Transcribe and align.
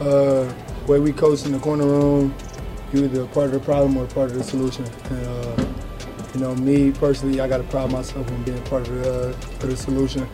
Uh, 0.00 0.52
way 0.86 0.98
we 1.00 1.12
coach 1.12 1.44
in 1.44 1.52
the 1.52 1.58
corner 1.58 1.84
room, 1.84 2.34
you 2.92 3.04
either 3.04 3.26
part 3.26 3.46
of 3.46 3.52
the 3.52 3.60
problem 3.60 3.96
or 3.96 4.06
part 4.06 4.30
of 4.30 4.36
the 4.36 4.44
solution. 4.44 4.84
And 5.10 5.26
uh, 5.26 5.66
you 6.34 6.40
know, 6.40 6.54
me 6.54 6.92
personally, 6.92 7.40
I 7.40 7.48
got 7.48 7.58
to 7.58 7.64
pride 7.64 7.90
myself 7.90 8.30
on 8.30 8.42
being 8.44 8.62
part 8.64 8.86
of 8.88 8.94
the, 8.94 9.10
uh, 9.10 9.32
of 9.32 9.60
the 9.60 9.76
solution. 9.76 10.28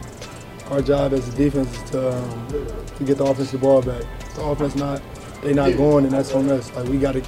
Our 0.71 0.83
job 0.83 1.13
as 1.13 1.29
a 1.29 1.37
defense 1.37 1.75
is 1.77 1.91
to 1.91 2.17
um, 2.17 2.49
to 2.97 3.05
get 3.05 3.19
the 3.19 3.25
offensive 3.25 3.61
ball 3.61 3.83
back. 3.83 4.03
If 4.21 4.35
the 4.35 4.45
offense 4.45 4.75
not 4.77 5.03
they 5.43 5.53
not 5.53 5.77
going, 5.77 6.05
and 6.05 6.13
that's 6.13 6.33
on 6.33 6.49
us. 6.51 6.75
Like 6.75 6.89
we 6.89 6.99
got 6.99 7.13
to 7.13 7.21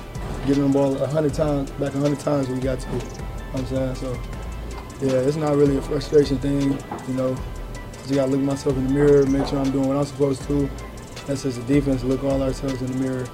give 0.46 0.56
them 0.56 0.68
the 0.68 0.72
ball 0.72 0.96
a 1.02 1.06
hundred 1.06 1.34
times, 1.34 1.70
back 1.72 1.94
a 1.94 1.98
hundred 1.98 2.20
times. 2.20 2.48
We 2.48 2.58
got 2.58 2.80
to. 2.80 2.86
You 2.88 2.94
know 2.94 3.04
what 3.52 3.60
I'm 3.60 3.66
saying 3.66 3.94
so. 3.96 4.20
Yeah, 5.00 5.12
it's 5.20 5.36
not 5.36 5.56
really 5.56 5.76
a 5.76 5.82
frustration 5.82 6.38
thing, 6.38 6.72
you 7.06 7.14
know. 7.14 7.36
Just 7.92 8.14
gotta 8.14 8.30
look 8.30 8.40
myself 8.40 8.76
in 8.76 8.86
the 8.86 8.92
mirror, 8.94 9.26
make 9.26 9.46
sure 9.46 9.58
I'm 9.58 9.70
doing 9.70 9.88
what 9.88 9.96
I'm 9.96 10.06
supposed 10.06 10.42
to. 10.44 10.70
That's 11.26 11.44
as 11.44 11.58
a 11.58 11.62
defense, 11.62 12.04
look 12.04 12.22
all 12.22 12.40
ourselves 12.40 12.80
in 12.80 12.92
the 12.92 12.98
mirror, 12.98 13.26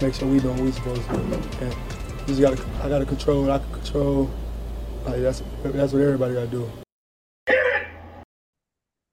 make 0.00 0.14
sure 0.14 0.26
we 0.26 0.40
doing 0.40 0.56
what 0.56 0.64
we 0.64 0.72
supposed 0.72 1.04
to. 1.04 1.14
And 1.14 1.76
just 2.26 2.40
gotta, 2.40 2.62
I 2.82 2.88
gotta 2.88 3.04
control 3.04 3.42
what 3.42 3.50
I 3.50 3.58
can 3.58 3.72
control. 3.72 4.30
Like 5.04 5.20
that's 5.20 5.42
that's 5.62 5.92
what 5.92 6.00
everybody 6.00 6.34
gotta 6.34 6.46
do. 6.46 6.70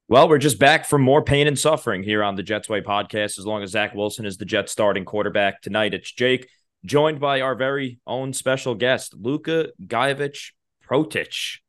Well, 0.08 0.28
we're 0.28 0.40
just 0.40 0.60
back 0.60 0.86
from 0.86 1.02
more 1.02 1.24
pain 1.24 1.48
and 1.48 1.58
suffering 1.58 2.04
here 2.04 2.22
on 2.22 2.36
the 2.36 2.44
Jets 2.44 2.68
Way 2.68 2.82
podcast. 2.82 3.40
As 3.40 3.46
long 3.46 3.64
as 3.64 3.72
Zach 3.72 3.94
Wilson 3.96 4.26
is 4.26 4.38
the 4.38 4.44
Jets 4.46 4.72
starting 4.72 5.06
quarterback 5.06 5.62
tonight, 5.62 5.94
it's 5.94 6.12
Jake, 6.12 6.50
joined 6.84 7.22
by 7.22 7.40
our 7.40 7.56
very 7.56 8.00
own 8.06 8.34
special 8.34 8.76
guest, 8.76 9.14
Luka 9.14 9.70
Gajevich 9.82 10.52
Protich. 10.86 11.60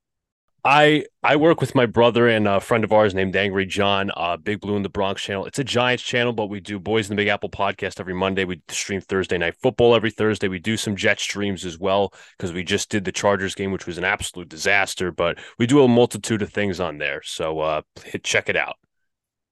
I 0.64 1.06
I 1.24 1.36
work 1.36 1.60
with 1.60 1.74
my 1.74 1.86
brother 1.86 2.28
and 2.28 2.46
a 2.46 2.60
friend 2.60 2.84
of 2.84 2.92
ours 2.92 3.14
named 3.14 3.34
Angry 3.34 3.66
John, 3.66 4.12
uh, 4.16 4.36
Big 4.36 4.60
Blue 4.60 4.76
in 4.76 4.82
the 4.82 4.88
Bronx 4.88 5.20
channel. 5.20 5.44
It's 5.44 5.58
a 5.58 5.64
Giants 5.64 6.04
channel, 6.04 6.32
but 6.32 6.46
we 6.46 6.60
do 6.60 6.78
Boys 6.78 7.10
in 7.10 7.16
the 7.16 7.20
Big 7.20 7.28
Apple 7.28 7.50
podcast 7.50 7.98
every 7.98 8.14
Monday. 8.14 8.44
We 8.44 8.62
stream 8.68 9.00
Thursday 9.00 9.38
night 9.38 9.56
football 9.60 9.94
every 9.94 10.10
Thursday. 10.10 10.46
We 10.46 10.60
do 10.60 10.76
some 10.76 10.94
Jet 10.94 11.18
streams 11.18 11.64
as 11.64 11.78
well 11.78 12.14
because 12.36 12.52
we 12.52 12.62
just 12.62 12.90
did 12.90 13.04
the 13.04 13.10
Chargers 13.10 13.56
game, 13.56 13.72
which 13.72 13.86
was 13.86 13.98
an 13.98 14.04
absolute 14.04 14.48
disaster. 14.48 15.10
But 15.10 15.38
we 15.58 15.66
do 15.66 15.82
a 15.82 15.88
multitude 15.88 16.42
of 16.42 16.52
things 16.52 16.78
on 16.78 16.98
there, 16.98 17.22
so 17.22 17.58
uh, 17.58 17.82
hit, 18.04 18.22
check 18.22 18.48
it 18.48 18.56
out. 18.56 18.76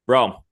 Bro, 0.07 0.43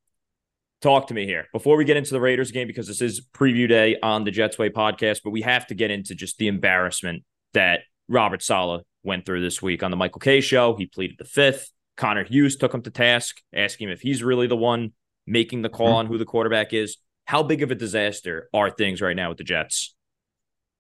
talk 0.81 1.07
to 1.07 1.13
me 1.13 1.25
here 1.25 1.47
before 1.51 1.75
we 1.75 1.85
get 1.85 1.97
into 1.97 2.11
the 2.11 2.21
Raiders 2.21 2.51
game 2.51 2.67
because 2.67 2.87
this 2.87 3.01
is 3.01 3.21
preview 3.33 3.67
day 3.67 3.97
on 4.01 4.23
the 4.23 4.31
Jets 4.31 4.57
Way 4.57 4.69
podcast, 4.69 5.21
but 5.23 5.31
we 5.31 5.41
have 5.41 5.67
to 5.67 5.75
get 5.75 5.91
into 5.91 6.15
just 6.15 6.37
the 6.37 6.47
embarrassment 6.47 7.23
that 7.53 7.81
Robert 8.07 8.41
Saleh 8.41 8.83
went 9.03 9.25
through 9.25 9.41
this 9.41 9.61
week 9.61 9.83
on 9.83 9.91
the 9.91 9.97
Michael 9.97 10.19
Kay 10.19 10.41
show. 10.41 10.75
He 10.75 10.85
pleaded 10.85 11.17
the 11.17 11.25
fifth. 11.25 11.71
Connor 11.97 12.23
Hughes 12.23 12.55
took 12.55 12.73
him 12.73 12.81
to 12.83 12.91
task, 12.91 13.41
asking 13.53 13.89
him 13.89 13.93
if 13.93 14.01
he's 14.01 14.23
really 14.23 14.47
the 14.47 14.55
one 14.55 14.93
making 15.27 15.61
the 15.61 15.69
call 15.69 15.87
mm-hmm. 15.87 15.95
on 15.95 16.07
who 16.07 16.17
the 16.17 16.25
quarterback 16.25 16.73
is. 16.73 16.97
How 17.29 17.43
big 17.43 17.61
of 17.61 17.69
a 17.69 17.75
disaster 17.75 18.49
are 18.55 18.71
things 18.71 19.01
right 19.01 19.15
now 19.15 19.29
with 19.29 19.37
the 19.37 19.43
Jets? 19.43 19.93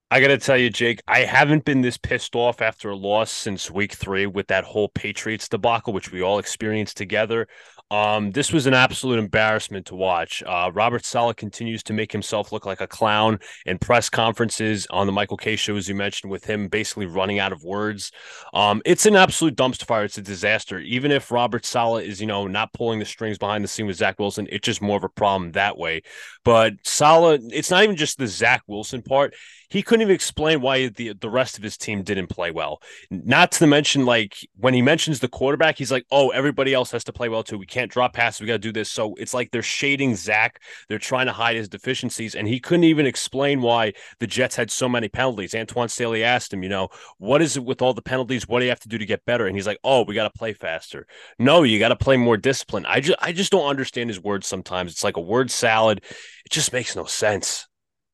I 0.09 0.19
got 0.19 0.29
to 0.29 0.39
tell 0.39 0.57
you, 0.57 0.71
Jake, 0.71 0.99
I 1.07 1.19
haven't 1.19 1.63
been 1.63 1.81
this 1.81 1.97
pissed 1.97 2.35
off 2.35 2.59
after 2.59 2.89
a 2.89 2.95
loss 2.95 3.29
since 3.29 3.69
week 3.69 3.93
three 3.93 4.25
with 4.25 4.47
that 4.47 4.63
whole 4.63 4.89
Patriots 4.89 5.47
debacle, 5.47 5.93
which 5.93 6.11
we 6.11 6.23
all 6.23 6.39
experienced 6.39 6.97
together. 6.97 7.47
Um, 7.91 8.31
this 8.31 8.53
was 8.53 8.67
an 8.67 8.75
absolute 8.75 9.17
embarrassment 9.17 9.87
to 9.87 9.95
watch. 9.95 10.43
Uh, 10.45 10.69
Robert 10.73 11.05
Saleh 11.05 11.35
continues 11.35 11.81
to 11.83 11.93
make 11.93 12.11
himself 12.11 12.51
look 12.51 12.65
like 12.65 12.81
a 12.81 12.87
clown 12.87 13.39
in 13.65 13.79
press 13.79 14.09
conferences 14.09 14.85
on 14.91 15.07
the 15.07 15.11
Michael 15.11 15.37
Kay 15.37 15.55
show, 15.55 15.75
as 15.75 15.89
you 15.89 15.95
mentioned, 15.95 16.31
with 16.31 16.45
him 16.45 16.67
basically 16.67 17.07
running 17.07 17.39
out 17.39 17.51
of 17.51 17.63
words. 17.63 18.11
Um, 18.53 18.83
it's 18.85 19.07
an 19.07 19.15
absolute 19.15 19.55
dumpster 19.55 19.85
fire. 19.85 20.03
It's 20.03 20.19
a 20.19 20.21
disaster. 20.21 20.79
Even 20.79 21.11
if 21.11 21.31
Robert 21.31 21.65
Saleh 21.65 22.03
is, 22.03 22.21
you 22.21 22.27
know, 22.27 22.45
not 22.45 22.73
pulling 22.73 22.99
the 22.99 23.05
strings 23.05 23.39
behind 23.39 23.63
the 23.63 23.67
scene 23.67 23.87
with 23.87 23.97
Zach 23.97 24.19
Wilson, 24.19 24.47
it's 24.51 24.65
just 24.65 24.81
more 24.83 24.97
of 24.97 25.03
a 25.03 25.09
problem 25.09 25.53
that 25.53 25.77
way. 25.77 26.03
But 26.45 26.73
Saleh, 26.83 27.39
it's 27.51 27.71
not 27.71 27.83
even 27.83 27.95
just 27.95 28.19
the 28.19 28.27
Zach 28.27 28.61
Wilson 28.67 29.01
part 29.01 29.33
he 29.69 29.83
couldn't 29.83 30.01
even 30.01 30.15
explain 30.15 30.61
why 30.61 30.87
the 30.87 31.13
the 31.13 31.29
rest 31.29 31.57
of 31.57 31.63
his 31.63 31.77
team 31.77 32.01
didn't 32.01 32.27
play 32.27 32.51
well. 32.51 32.81
Not 33.11 33.51
to 33.53 33.67
mention, 33.67 34.05
like 34.05 34.37
when 34.55 34.73
he 34.73 34.81
mentions 34.81 35.19
the 35.19 35.27
quarterback, 35.27 35.77
he's 35.77 35.91
like, 35.91 36.05
"Oh, 36.11 36.29
everybody 36.29 36.73
else 36.73 36.91
has 36.91 37.03
to 37.05 37.13
play 37.13 37.29
well 37.29 37.43
too. 37.43 37.57
We 37.57 37.65
can't 37.65 37.91
drop 37.91 38.13
passes. 38.13 38.41
We 38.41 38.47
got 38.47 38.53
to 38.53 38.59
do 38.59 38.71
this." 38.71 38.91
So 38.91 39.15
it's 39.15 39.33
like 39.33 39.51
they're 39.51 39.61
shading 39.61 40.15
Zach. 40.15 40.61
They're 40.89 40.97
trying 40.99 41.27
to 41.27 41.31
hide 41.31 41.55
his 41.55 41.69
deficiencies, 41.69 42.35
and 42.35 42.47
he 42.47 42.59
couldn't 42.59 42.83
even 42.85 43.05
explain 43.05 43.61
why 43.61 43.93
the 44.19 44.27
Jets 44.27 44.55
had 44.55 44.71
so 44.71 44.89
many 44.89 45.07
penalties. 45.07 45.55
Antoine 45.55 45.89
Staley 45.89 46.23
asked 46.23 46.51
him, 46.53 46.63
"You 46.63 46.69
know, 46.69 46.89
what 47.17 47.41
is 47.41 47.55
it 47.55 47.63
with 47.63 47.81
all 47.81 47.93
the 47.93 48.01
penalties? 48.01 48.47
What 48.47 48.59
do 48.59 48.65
you 48.65 48.71
have 48.71 48.79
to 48.81 48.89
do 48.89 48.97
to 48.97 49.05
get 49.05 49.25
better?" 49.25 49.47
And 49.47 49.55
he's 49.55 49.67
like, 49.67 49.79
"Oh, 49.83 50.03
we 50.03 50.15
got 50.15 50.31
to 50.31 50.37
play 50.37 50.53
faster. 50.53 51.07
No, 51.37 51.63
you 51.63 51.79
got 51.79 51.89
to 51.89 51.95
play 51.95 52.17
more 52.17 52.37
discipline." 52.37 52.85
I 52.87 52.99
just 53.01 53.19
I 53.21 53.31
just 53.31 53.51
don't 53.51 53.69
understand 53.69 54.09
his 54.09 54.19
words 54.19 54.47
sometimes. 54.47 54.91
It's 54.91 55.03
like 55.03 55.17
a 55.17 55.21
word 55.21 55.51
salad. 55.51 55.99
It 56.45 56.51
just 56.51 56.73
makes 56.73 56.95
no 56.95 57.05
sense. 57.05 57.68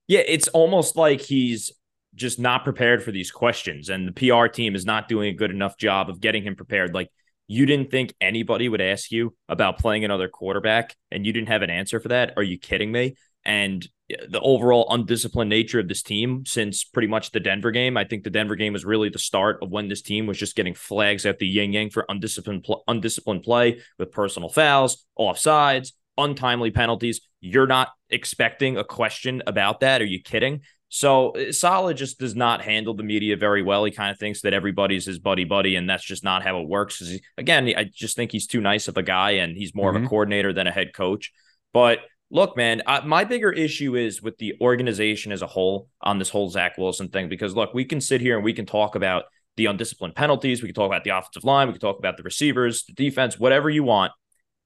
Yeah, 0.08 0.22
it's 0.26 0.48
almost 0.50 0.96
like 0.96 1.22
he's 1.22 1.72
just 2.14 2.40
not 2.40 2.64
prepared 2.64 3.04
for 3.04 3.12
these 3.12 3.32
questions, 3.32 3.90
and 3.90 4.08
the 4.08 4.12
PR 4.12 4.48
team 4.48 4.76
is 4.76 4.86
not 4.86 5.08
doing 5.08 5.30
a 5.30 5.34
good 5.34 5.52
enough 5.52 5.78
job 5.78 6.10
of 6.10 6.22
getting 6.22 6.44
him 6.44 6.56
prepared. 6.56 6.94
Like 6.94 7.10
you 7.48 7.66
didn't 7.66 7.92
think 7.92 8.14
anybody 8.22 8.70
would 8.70 8.82
ask 8.82 9.12
you 9.12 9.36
about 9.50 9.80
playing 9.80 10.06
another 10.06 10.28
quarterback, 10.28 10.96
and 11.12 11.26
you 11.26 11.34
didn't 11.34 11.50
have 11.50 11.62
an 11.62 11.70
answer 11.70 12.00
for 12.00 12.10
that. 12.10 12.34
Are 12.38 12.44
you 12.44 12.58
kidding 12.58 12.92
me? 12.92 13.16
And 13.44 13.88
the 14.08 14.40
overall 14.42 14.88
undisciplined 14.92 15.50
nature 15.50 15.80
of 15.80 15.88
this 15.88 16.04
team 16.04 16.46
since 16.46 16.84
pretty 16.84 17.08
much 17.08 17.32
the 17.32 17.40
Denver 17.40 17.72
game. 17.72 17.98
I 17.98 18.04
think 18.04 18.24
the 18.24 18.30
Denver 18.30 18.56
game 18.56 18.74
was 18.74 18.86
really 18.86 19.10
the 19.10 19.20
start 19.20 19.60
of 19.62 19.72
when 19.72 19.88
this 19.88 20.02
team 20.02 20.28
was 20.28 20.38
just 20.38 20.56
getting 20.56 20.76
flags 20.76 21.26
at 21.26 21.40
the 21.40 21.48
yin 21.48 21.74
yang 21.74 21.90
for 21.90 22.06
undisciplined 22.08 22.64
pl- 22.64 22.84
undisciplined 22.88 23.44
play 23.44 23.82
with 23.98 24.12
personal 24.12 24.50
fouls, 24.50 25.06
offsides, 25.18 25.94
untimely 26.18 26.72
penalties. 26.72 27.22
You're 27.40 27.68
not 27.68 27.90
expecting 28.10 28.78
a 28.78 28.84
question 28.84 29.44
about 29.48 29.80
that. 29.82 30.02
Are 30.02 30.06
you 30.06 30.22
kidding? 30.22 30.62
So 30.90 31.32
uh, 31.32 31.52
Saleh 31.52 31.96
just 31.96 32.20
does 32.20 32.36
not 32.36 32.62
handle 32.62 32.94
the 32.94 33.04
media 33.04 33.36
very 33.36 33.62
well. 33.62 33.84
He 33.84 33.92
kind 33.92 34.12
of 34.12 34.20
thinks 34.20 34.42
that 34.42 34.54
everybody's 34.54 35.06
his 35.06 35.20
buddy 35.20 35.44
buddy, 35.44 35.76
and 35.76 35.90
that's 35.90 36.04
just 36.04 36.24
not 36.24 36.44
how 36.44 36.62
it 36.62 36.68
works. 36.68 37.00
He, 37.00 37.22
again, 37.38 37.72
I 37.76 37.86
just 37.86 38.16
think 38.16 38.32
he's 38.32 38.48
too 38.48 38.62
nice 38.62 38.88
of 38.88 38.98
a 38.98 39.04
guy, 39.04 39.32
and 39.32 39.58
he's 39.58 39.76
more 39.76 39.90
mm-hmm. 39.90 39.96
of 39.98 40.02
a 40.02 40.06
mm-hmm. 40.06 40.10
coordinator 40.10 40.54
than 40.54 40.68
a 40.68 40.72
head 40.72 40.94
coach. 40.94 41.34
But 41.74 42.00
look, 42.32 42.56
man, 42.56 42.82
I, 42.86 43.02
my 43.02 43.24
bigger 43.24 43.52
issue 43.52 43.96
is 43.96 44.22
with 44.22 44.38
the 44.38 44.56
organization 44.62 45.32
as 45.32 45.42
a 45.42 45.48
whole 45.48 45.90
on 46.02 46.20
this 46.20 46.30
whole 46.30 46.50
Zach 46.50 46.78
Wilson 46.78 47.10
thing. 47.10 47.30
Because 47.30 47.56
look, 47.56 47.74
we 47.74 47.86
can 47.86 48.00
sit 48.00 48.22
here 48.22 48.36
and 48.36 48.46
we 48.46 48.54
can 48.54 48.66
talk 48.66 48.96
about 48.96 49.26
the 49.58 49.68
undisciplined 49.68 50.16
penalties, 50.16 50.62
we 50.62 50.68
can 50.68 50.76
talk 50.76 50.88
about 50.88 51.04
the 51.04 51.12
offensive 51.12 51.46
line, 51.46 51.68
we 51.68 51.74
can 51.74 51.82
talk 51.82 51.98
about 51.98 52.18
the 52.18 52.24
receivers, 52.24 52.84
the 52.86 52.94
defense, 52.94 53.40
whatever 53.40 53.70
you 53.70 53.84
want. 53.84 54.12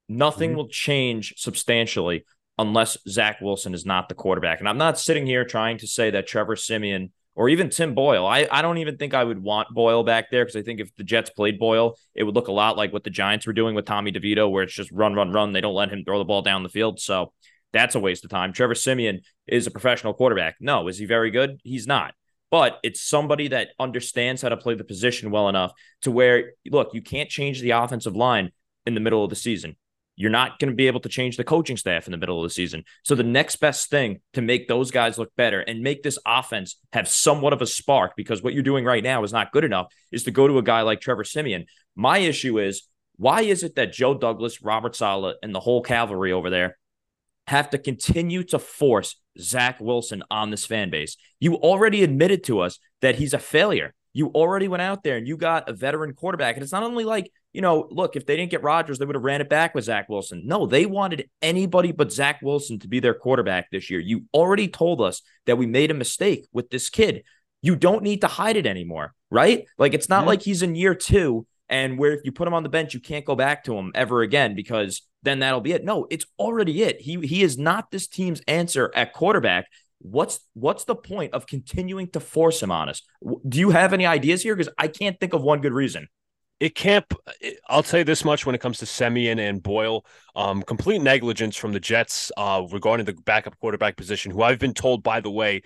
Nothing 0.08 0.52
mm-hmm. 0.52 0.58
will 0.58 0.68
change 0.68 1.36
substantially 1.38 2.26
unless 2.60 2.98
Zach 3.08 3.40
Wilson 3.42 3.74
is 3.74 3.86
not 3.86 4.10
the 4.10 4.16
quarterback. 4.16 4.60
And 4.60 4.68
I'm 4.68 4.78
not 4.78 5.00
sitting 5.00 5.26
here 5.26 5.46
trying 5.46 5.78
to 5.80 5.88
say 5.88 6.12
that 6.12 6.28
Trevor 6.28 6.58
Siemian 6.58 7.12
or 7.34 7.48
even 7.48 7.70
Tim 7.70 7.96
Boyle. 7.96 8.28
I, 8.28 8.48
I 8.52 8.62
don't 8.62 8.80
even 8.80 8.98
think 8.98 9.14
I 9.14 9.24
would 9.24 9.42
want 9.42 9.74
Boyle 9.74 10.04
back 10.04 10.30
there 10.30 10.44
because 10.44 10.58
I 10.58 10.62
think 10.62 10.82
if 10.82 10.94
the 10.98 11.06
Jets 11.06 11.30
played 11.30 11.58
Boyle, 11.58 11.98
it 12.14 12.24
would 12.24 12.36
look 12.36 12.50
a 12.50 12.52
lot 12.52 12.76
like 12.76 12.92
what 12.92 13.06
the 13.06 13.10
Giants 13.10 13.48
were 13.48 13.54
doing 13.54 13.76
with 13.76 13.86
Tommy 13.86 14.12
DeVito, 14.12 14.52
where 14.52 14.64
it's 14.64 14.74
just 14.74 14.92
run, 14.92 15.14
run, 15.14 15.32
run. 15.32 15.54
They 15.54 15.62
don't 15.62 15.74
let 15.74 15.90
him 15.90 16.04
throw 16.04 16.20
the 16.20 16.26
ball 16.26 16.42
down 16.42 16.64
the 16.64 16.70
field. 16.70 17.00
So 17.00 17.32
that's 17.72 17.96
a 17.96 18.00
waste 18.00 18.26
of 18.26 18.30
time. 18.30 18.52
Trevor 18.52 18.76
Siemian 18.76 19.22
is 19.48 19.66
a 19.66 19.72
professional 19.72 20.14
quarterback. 20.14 20.58
No, 20.60 20.90
is 20.90 20.98
he 20.98 21.06
very 21.06 21.32
good? 21.32 21.62
He's 21.64 21.88
not. 21.88 22.14
But 22.52 22.78
it's 22.84 23.02
somebody 23.02 23.48
that 23.50 23.70
understands 23.80 24.42
how 24.42 24.50
to 24.50 24.58
play 24.58 24.74
the 24.74 24.84
position 24.84 25.32
well 25.32 25.48
enough 25.48 25.72
to 26.02 26.12
where, 26.12 26.54
look, 26.70 26.94
you 26.94 27.02
can't 27.02 27.30
change 27.30 27.62
the 27.62 27.72
offensive 27.72 28.18
line 28.18 28.52
in 28.86 28.96
the 28.96 29.00
middle 29.00 29.24
of 29.24 29.30
the 29.30 29.38
season. 29.38 29.78
You're 30.22 30.30
not 30.30 30.60
going 30.60 30.70
to 30.70 30.76
be 30.76 30.88
able 30.88 31.00
to 31.00 31.10
change 31.10 31.38
the 31.38 31.46
coaching 31.46 31.78
staff 31.78 32.06
in 32.06 32.12
the 32.12 32.18
middle 32.18 32.38
of 32.38 32.44
the 32.44 32.54
season. 32.54 32.84
So 33.06 33.16
the 33.16 33.24
next 33.24 33.56
best 33.56 33.90
thing 33.90 34.20
to 34.34 34.42
make 34.42 34.68
those 34.68 34.92
guys 34.92 35.18
look 35.18 35.34
better 35.38 35.62
and 35.62 35.82
make 35.82 36.04
this 36.04 36.20
offense 36.28 36.76
have 36.92 37.08
somewhat 37.08 37.54
of 37.54 37.62
a 37.62 37.66
spark, 37.66 38.18
because 38.18 38.44
what 38.44 38.54
you're 38.54 38.62
doing 38.62 38.84
right 38.84 39.04
now 39.04 39.24
is 39.24 39.32
not 39.32 39.54
good 39.54 39.64
enough, 39.64 39.88
is 40.12 40.26
to 40.26 40.32
go 40.32 40.46
to 40.46 40.58
a 40.58 40.62
guy 40.62 40.82
like 40.82 41.00
Trevor 41.00 41.24
Siemian. 41.24 41.66
My 41.96 42.18
issue 42.18 42.60
is 42.60 42.84
Why 43.20 43.42
is 43.42 43.64
it 43.64 43.76
that 43.76 43.92
Joe 43.92 44.14
Douglas, 44.14 44.62
Robert 44.62 44.96
Saleh, 44.96 45.36
and 45.44 45.54
the 45.54 45.60
whole 45.60 45.82
cavalry 45.82 46.32
over 46.32 46.50
there 46.50 46.78
have 47.48 47.70
to 47.72 47.78
continue 47.78 48.44
to 48.46 48.58
force 48.58 49.20
Zach 49.38 49.82
Wilson 49.82 50.24
on 50.32 50.52
this 50.52 50.66
fan 50.66 50.90
base? 50.90 51.18
You 51.38 51.56
already 51.56 52.02
admitted 52.02 52.46
to 52.46 52.62
us 52.62 52.80
that 53.02 53.16
he's 53.16 53.34
a 53.34 53.40
failure. 53.40 53.94
You 54.14 54.28
already 54.28 54.70
went 54.70 54.84
out 54.84 55.04
there 55.04 55.18
and 55.18 55.28
you 55.28 55.36
got 55.36 55.68
a 55.68 55.74
veteran 55.74 56.14
quarterback. 56.14 56.56
And 56.56 56.64
it's 56.64 56.72
not 56.72 56.84
only 56.84 57.04
like, 57.04 57.30
you 57.54 57.62
know, 57.62 57.88
look, 57.90 58.16
if 58.16 58.26
they 58.26 58.36
didn't 58.36 58.52
get 58.52 58.64
Rodgers, 58.64 59.00
they 59.00 59.06
would 59.06 59.16
have 59.16 59.24
ran 59.24 59.42
it 59.42 59.50
back 59.50 59.74
with 59.74 59.86
Zach 59.86 60.08
Wilson. 60.08 60.44
No, 60.46 60.66
they 60.66 60.86
wanted 60.86 61.30
anybody 61.42 61.92
but 61.92 62.12
Zach 62.12 62.42
Wilson 62.42 62.80
to 62.80 62.88
be 62.88 63.00
their 63.00 63.14
quarterback 63.14 63.72
this 63.72 63.90
year. 63.90 64.00
You 64.00 64.26
already 64.34 64.68
told 64.68 65.02
us 65.02 65.22
that 65.46 65.58
we 65.58 65.66
made 65.66 65.92
a 65.92 65.96
mistake 65.96 66.48
with 66.54 66.70
this 66.70 66.90
kid. 66.90 67.24
You 67.62 67.76
don't 67.76 68.04
need 68.04 68.22
to 68.22 68.28
hide 68.28 68.56
it 68.56 68.68
anymore, 68.68 69.14
right? 69.32 69.66
Like 69.78 69.94
it's 69.94 70.10
not 70.10 70.26
like 70.26 70.42
he's 70.42 70.62
in 70.62 70.76
year 70.76 70.96
two 70.96 71.46
and 71.70 71.98
where 71.98 72.14
if 72.14 72.22
you 72.24 72.32
put 72.32 72.48
him 72.48 72.54
on 72.54 72.64
the 72.64 72.70
bench, 72.70 72.94
you 72.94 73.00
can't 73.00 73.26
go 73.26 73.36
back 73.36 73.64
to 73.66 73.78
him 73.78 73.92
ever 73.96 74.22
again 74.22 74.56
because 74.56 75.04
then 75.24 75.40
that'll 75.40 75.62
be 75.62 75.74
it. 75.74 75.84
No, 75.84 76.08
it's 76.10 76.26
already 76.38 76.84
it. 76.84 77.02
He 77.02 77.20
he 77.26 77.44
is 77.44 77.58
not 77.58 77.92
this 77.92 78.08
team's 78.08 78.42
answer 78.48 78.92
at 78.96 79.14
quarterback. 79.14 79.68
What's 80.00 80.40
what's 80.54 80.86
the 80.86 80.96
point 80.96 81.34
of 81.34 81.46
continuing 81.46 82.10
to 82.12 82.20
force 82.20 82.62
him 82.62 82.72
on 82.72 82.90
us? 82.90 83.02
Do 83.48 83.60
you 83.60 83.72
have 83.72 83.94
any 83.94 84.06
ideas 84.06 84.42
here? 84.42 84.56
Because 84.56 84.74
I 84.78 84.88
can't 84.88 85.20
think 85.20 85.34
of 85.34 85.42
one 85.42 85.62
good 85.62 85.74
reason. 85.74 86.08
It 86.60 86.76
can't. 86.76 87.06
I'll 87.70 87.84
tell 87.84 88.00
you 88.00 88.04
this 88.04 88.26
much: 88.26 88.46
when 88.46 88.56
it 88.56 88.62
comes 88.62 88.80
to 88.80 88.86
Siemian 88.86 89.40
and 89.40 89.64
Boyle, 89.64 90.06
um, 90.36 90.62
complete 90.62 91.02
negligence 91.02 91.56
from 91.56 91.72
the 91.72 91.80
Jets 91.80 92.32
uh, 92.38 92.64
regarding 92.72 93.06
the 93.06 93.14
backup 93.14 93.58
quarterback 93.60 93.96
position. 93.96 94.32
Who 94.32 94.44
I've 94.44 94.60
been 94.60 94.74
told, 94.74 95.02
by 95.02 95.22
the 95.22 95.32
way, 95.32 95.62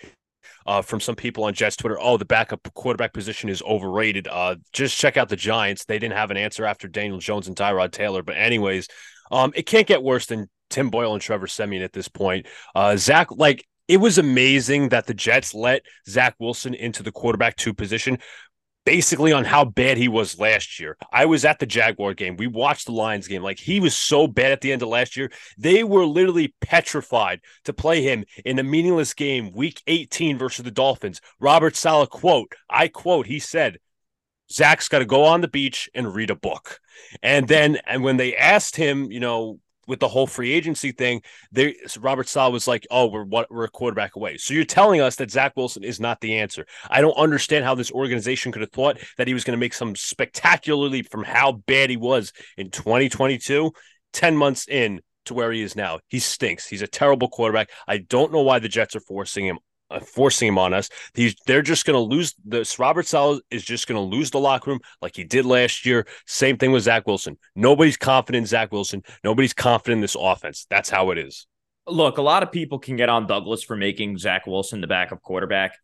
uh, 0.66 0.81
from 0.81 1.00
some 1.00 1.16
people 1.16 1.44
on 1.45 1.54
Jets 1.54 1.75
Twitter. 1.75 1.98
Oh, 2.00 2.18
the 2.18 2.25
backup 2.25 2.72
quarterback 2.74 3.13
position 3.13 3.50
is 3.50 3.62
overrated. 3.63 4.28
Uh, 4.28 4.56
just 4.72 4.98
check 4.98 5.18
out 5.18 5.30
the 5.30 5.36
Giants. 5.36 5.86
They 5.86 6.00
didn't 6.00 6.16
have 6.16 6.31
an 6.31 6.38
answer 6.38 6.66
after 6.66 6.88
Daniel 6.88 7.19
Jones 7.19 7.48
and 7.48 7.56
Tyrod 7.56 7.92
Taylor. 7.92 8.24
But 8.24 8.38
anyways, 8.38 8.88
um, 9.31 9.51
it 9.56 9.63
can't 9.63 9.88
get 9.88 10.04
worse 10.04 10.25
than 10.25 10.50
Tim 10.69 10.90
Boyle 10.90 11.13
and 11.13 11.22
Trevor 11.22 11.48
Siemian 11.48 11.84
at 11.84 11.94
this 11.94 12.07
point. 12.07 12.48
Uh, 12.75 12.98
Zach, 12.98 13.28
like 13.31 13.66
it 13.88 13.98
was 13.98 14.18
amazing 14.18 14.90
that 14.90 15.07
the 15.07 15.13
Jets 15.13 15.54
let 15.54 15.84
Zach 16.07 16.36
Wilson 16.40 16.74
into 16.74 17.04
the 17.04 17.12
quarterback 17.12 17.56
two 17.56 17.74
position 17.74 18.18
basically 18.85 19.31
on 19.31 19.45
how 19.45 19.65
bad 19.65 19.97
he 19.97 20.07
was 20.07 20.39
last 20.39 20.80
year. 20.80 20.97
I 21.12 21.25
was 21.25 21.45
at 21.45 21.59
the 21.59 21.65
Jaguar 21.65 22.13
game. 22.13 22.35
We 22.35 22.47
watched 22.47 22.85
the 22.85 22.91
Lions 22.91 23.27
game. 23.27 23.44
Like 23.44 23.59
he 23.59 23.80
was 23.80 23.95
so 23.95 24.27
bad 24.27 24.51
at 24.51 24.62
the 24.62 24.71
end 24.71 24.81
of 24.81 24.89
last 24.89 25.15
year. 25.15 25.31
They 25.57 25.83
were 25.83 26.06
literally 26.06 26.53
petrified 26.62 27.41
to 27.65 27.74
play 27.74 28.01
him 28.01 28.25
in 28.45 28.59
a 28.59 28.63
meaningless 28.63 29.13
game, 29.13 29.51
week 29.53 29.81
18 29.88 30.38
versus 30.38 30.63
the 30.63 30.71
Dolphins. 30.71 31.21
Robert 31.39 31.75
Saleh 31.75 32.09
quote, 32.09 32.53
I 32.69 32.88
quote, 32.88 33.27
he 33.27 33.39
said, 33.39 33.80
Zach's 34.51 34.89
got 34.89 35.00
to 35.00 35.06
go 35.06 35.24
on 35.24 35.41
the 35.41 35.47
beach 35.47 35.89
and 35.95 36.13
read 36.13 36.30
a 36.30 36.35
book. 36.35 36.80
And 37.21 37.47
then, 37.47 37.80
and 37.88 38.03
when 38.03 38.18
they 38.18 38.35
asked 38.35 38.75
him, 38.75 39.12
you 39.12 39.19
know, 39.19 39.59
with 39.88 40.00
the 40.00 40.07
whole 40.07 40.27
free 40.27 40.51
agency 40.51 40.91
thing, 40.91 41.21
they 41.51 41.75
Robert 42.00 42.27
Saleh 42.27 42.53
was 42.53 42.68
like, 42.68 42.88
"Oh, 42.91 43.07
we're 43.07 43.24
what 43.24 43.51
we're 43.51 43.65
a 43.65 43.69
quarterback 43.69 44.15
away." 44.15 44.38
So 44.38 44.53
you're 44.53 44.65
telling 44.65 45.01
us 45.01 45.15
that 45.18 45.31
Zach 45.31 45.53
Wilson 45.56 45.83
is 45.83 46.00
not 46.00 46.21
the 46.21 46.38
answer. 46.38 46.65
I 46.89 47.01
don't 47.01 47.18
understand 47.18 47.65
how 47.65 47.75
this 47.75 47.91
organization 47.91 48.51
could 48.51 48.62
have 48.62 48.71
thought 48.71 49.00
that 49.18 49.27
he 49.27 49.33
was 49.33 49.44
going 49.44 49.57
to 49.57 49.63
make 49.63 49.74
some 49.74 49.95
spectacular 49.95 50.88
leap 50.88 51.09
from 51.09 51.24
how 51.24 51.53
bad 51.53 51.89
he 51.89 51.97
was 51.97 52.31
in 52.57 52.69
2022, 52.69 53.71
10 54.13 54.38
months 54.38 54.68
in 54.68 55.01
to 55.25 55.33
where 55.33 55.51
he 55.51 55.62
is 55.62 55.75
now. 55.75 56.00
He 56.07 56.19
stinks. 56.19 56.68
He's 56.68 56.81
a 56.81 56.88
terrible 56.88 57.30
quarterback. 57.30 57.69
I 57.88 57.97
don't 57.97 58.33
know 58.33 58.41
why 58.41 58.59
the 58.59 58.69
Jets 58.69 58.95
are 58.95 59.01
forcing 59.01 59.45
him 59.45 59.59
forcing 60.00 60.48
him 60.48 60.57
on 60.57 60.74
us. 60.74 60.90
He's 61.13 61.36
they're 61.45 61.62
just 61.62 61.86
going 61.86 61.95
to 61.95 62.16
lose. 62.16 62.36
This 62.44 62.80
Robert 62.80 63.06
Saleh 63.06 63.42
is 63.50 63.63
just 63.63 63.88
going 63.88 63.98
to 63.98 64.16
lose 64.16 64.31
the 64.31 64.40
locker 64.40 64.72
room 64.72 64.80
like 65.01 65.16
he 65.16 65.24
did 65.24 65.45
last 65.45 65.86
year. 65.86 66.07
Same 66.25 66.57
thing 66.57 66.72
with 66.72 66.84
Zach 66.84 67.07
Wilson. 67.07 67.38
Nobody's 67.56 67.98
confident 67.98 68.44
in 68.44 68.48
Zach 68.48 68.72
Wilson. 68.72 69.04
Nobody's 69.24 69.54
confident 69.54 69.98
in 69.98 70.01
this 70.01 70.18
offense. 70.19 70.66
That's 70.69 70.90
how 70.90 71.12
it 71.12 71.18
is. 71.18 71.48
Look, 71.88 72.18
a 72.18 72.22
lot 72.22 72.44
of 72.44 72.51
people 72.51 72.80
can 72.80 72.95
get 72.95 73.10
on 73.10 73.28
Douglas 73.28 73.63
for 73.63 73.75
making 73.75 74.18
Zach 74.18 74.48
Wilson 74.48 74.81
the 74.81 74.88
backup 74.88 75.22
quarterback. 75.22 75.78